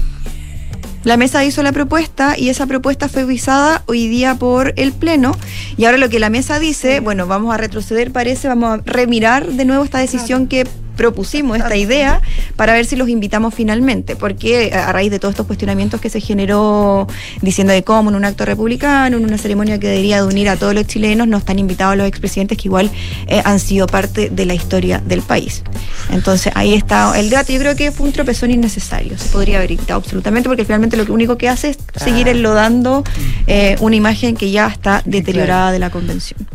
La 1.04 1.18
mesa 1.18 1.44
hizo 1.44 1.62
la 1.62 1.72
propuesta 1.72 2.38
y 2.38 2.48
esa 2.48 2.66
propuesta 2.66 3.10
fue 3.10 3.26
visada 3.26 3.82
hoy 3.86 4.08
día 4.08 4.36
por 4.36 4.72
el 4.76 4.92
Pleno. 4.92 5.36
Y 5.76 5.84
ahora 5.84 5.98
lo 5.98 6.08
que 6.08 6.18
la 6.18 6.30
mesa 6.30 6.58
dice, 6.58 7.00
bueno, 7.00 7.26
vamos 7.26 7.54
a 7.54 7.58
retroceder, 7.58 8.10
parece, 8.10 8.48
vamos 8.48 8.78
a 8.78 8.82
remirar 8.86 9.46
de 9.46 9.66
nuevo 9.66 9.84
esta 9.84 9.98
decisión 9.98 10.46
que 10.46 10.66
propusimos, 10.96 11.56
esta 11.56 11.76
idea, 11.76 12.20
para 12.56 12.72
ver 12.72 12.86
si 12.86 12.96
los 12.96 13.08
invitamos 13.08 13.54
finalmente. 13.54 14.16
Porque 14.16 14.72
a 14.74 14.92
raíz 14.92 15.10
de 15.10 15.18
todos 15.18 15.32
estos 15.32 15.46
cuestionamientos 15.46 16.00
que 16.00 16.10
se 16.10 16.20
generó 16.20 17.06
diciendo 17.42 17.72
de 17.72 17.82
cómo 17.82 18.10
en 18.10 18.16
un 18.16 18.24
acto 18.24 18.44
republicano, 18.44 19.16
en 19.16 19.24
una 19.24 19.38
ceremonia 19.38 19.78
que 19.78 19.88
debería 19.88 20.22
de 20.22 20.28
unir 20.28 20.48
a 20.48 20.56
todos 20.56 20.74
los 20.74 20.86
chilenos, 20.86 21.28
no 21.28 21.38
están 21.38 21.58
invitados 21.58 21.96
los 21.96 22.06
expresidentes 22.06 22.58
que 22.58 22.68
igual 22.68 22.90
eh, 23.26 23.42
han 23.44 23.60
sido 23.60 23.86
parte 23.86 24.30
de 24.30 24.46
la 24.46 24.54
historia 24.54 25.02
del 25.04 25.22
país. 25.22 25.62
Entonces 26.10 26.52
ahí 26.54 26.74
está 26.74 27.18
el 27.18 27.30
debate. 27.30 27.52
Yo 27.52 27.58
creo 27.60 27.76
que 27.76 27.92
fue 27.92 28.06
un 28.06 28.12
tropezón 28.12 28.50
innecesario. 28.50 29.18
Se 29.18 29.28
podría 29.28 29.58
haber 29.58 29.72
evitado 29.72 29.98
absolutamente 29.98 30.48
porque 30.48 30.64
finalmente 30.64 30.96
lo 30.96 31.12
único 31.12 31.36
que 31.36 31.48
hace 31.48 31.70
es 31.70 31.78
seguir 31.96 32.28
enlodando 32.28 33.04
eh, 33.46 33.76
una 33.80 33.96
imagen 33.96 34.36
que 34.36 34.50
ya 34.50 34.68
está 34.68 35.02
deteriorada 35.04 35.72
de 35.72 35.78
la 35.78 35.90
convención. 35.90 36.46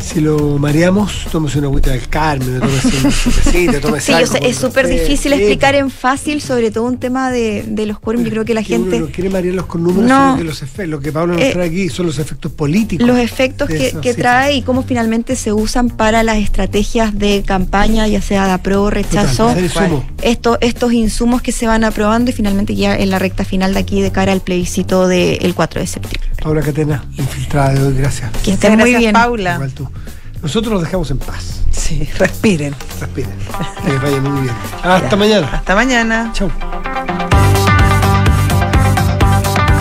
Si 0.00 0.20
lo 0.20 0.58
mareamos, 0.58 1.26
tómese 1.32 1.58
una 1.58 1.68
agüita 1.68 1.90
del 1.90 2.06
Carmen, 2.08 2.60
tómese 2.60 2.88
un 2.88 3.80
tómese 3.80 4.06
Sí, 4.06 4.12
algo 4.12 4.32
sé, 4.32 4.38
con 4.38 4.48
es 4.48 4.56
súper 4.56 4.86
difícil 4.86 5.32
explicar 5.32 5.74
en 5.74 5.90
fácil, 5.90 6.40
sobre 6.42 6.70
todo 6.70 6.84
un 6.84 6.98
tema 6.98 7.30
de, 7.30 7.64
de 7.66 7.86
los 7.86 7.98
quórum. 7.98 8.22
Yo 8.22 8.30
creo 8.30 8.44
que 8.44 8.52
la 8.54 8.62
que 8.62 8.76
uno 8.76 8.84
gente. 8.90 9.00
no 9.00 9.06
quiere 9.08 9.30
marearlos 9.30 9.66
con 9.66 9.82
números, 9.82 10.08
No. 10.08 10.32
sino 10.32 10.36
que 10.38 10.44
los 10.44 10.62
efectos, 10.62 10.88
lo 10.88 11.00
que 11.00 11.10
Pablo 11.12 11.34
nos 11.34 11.42
Eh, 11.42 11.50
trae 11.52 11.66
aquí 11.68 11.88
son 11.88 12.06
los 12.06 12.18
efectos 12.18 12.52
políticos. 12.52 13.06
los 13.06 13.18
efectos 13.18 13.68
de 13.68 13.78
que, 13.92 14.00
que 14.00 14.14
trae 14.14 14.56
y 14.56 14.62
cómo 14.62 14.82
finalmente 14.82 15.36
se 15.36 15.52
usan 15.52 15.88
para 15.88 16.22
las 16.22 16.36
estrategias 16.38 17.18
de 17.18 17.42
campaña, 17.44 18.06
ya 18.06 18.20
sea 18.20 18.46
de 18.46 18.52
apruebo, 18.52 18.90
rechazo, 18.90 19.48
Total, 19.48 20.02
estos, 20.22 20.58
estos 20.60 20.92
insumos 20.92 21.40
que 21.40 21.50
se 21.52 21.66
van 21.66 21.82
aprobando 21.82 22.30
y 22.30 22.34
finalmente 22.34 22.74
ya 22.74 22.94
en 22.94 23.10
la 23.10 23.18
recta 23.18 23.44
final 23.44 23.72
de 23.72 23.80
aquí 23.80 24.02
de 24.02 24.12
cara 24.12 24.32
al 24.32 24.42
plebiscito 24.42 25.08
del 25.08 25.54
4 25.54 25.80
de 25.80 25.86
septiembre. 25.86 26.30
Paula 26.44 26.60
Catena, 26.60 27.02
infiltrada 27.16 27.70
de 27.72 27.82
hoy, 27.82 27.94
gracias. 27.94 28.30
Que 28.44 28.52
estén 28.52 28.72
muy 28.72 28.90
Gracias, 28.90 29.00
bien. 29.00 29.12
Paula. 29.14 29.54
Igual 29.54 29.72
tú. 29.72 29.88
Nosotros 30.42 30.74
los 30.74 30.82
dejamos 30.82 31.10
en 31.10 31.16
paz. 31.18 31.62
Sí, 31.70 32.06
respiren. 32.18 32.74
Respiren. 33.00 33.32
Que 33.82 33.92
les 33.92 34.02
vaya 34.02 34.20
muy 34.20 34.42
bien. 34.42 34.54
Hasta 34.84 35.16
mañana. 35.16 35.48
Hasta 35.50 35.74
mañana. 35.74 36.30
Chau. 36.34 36.50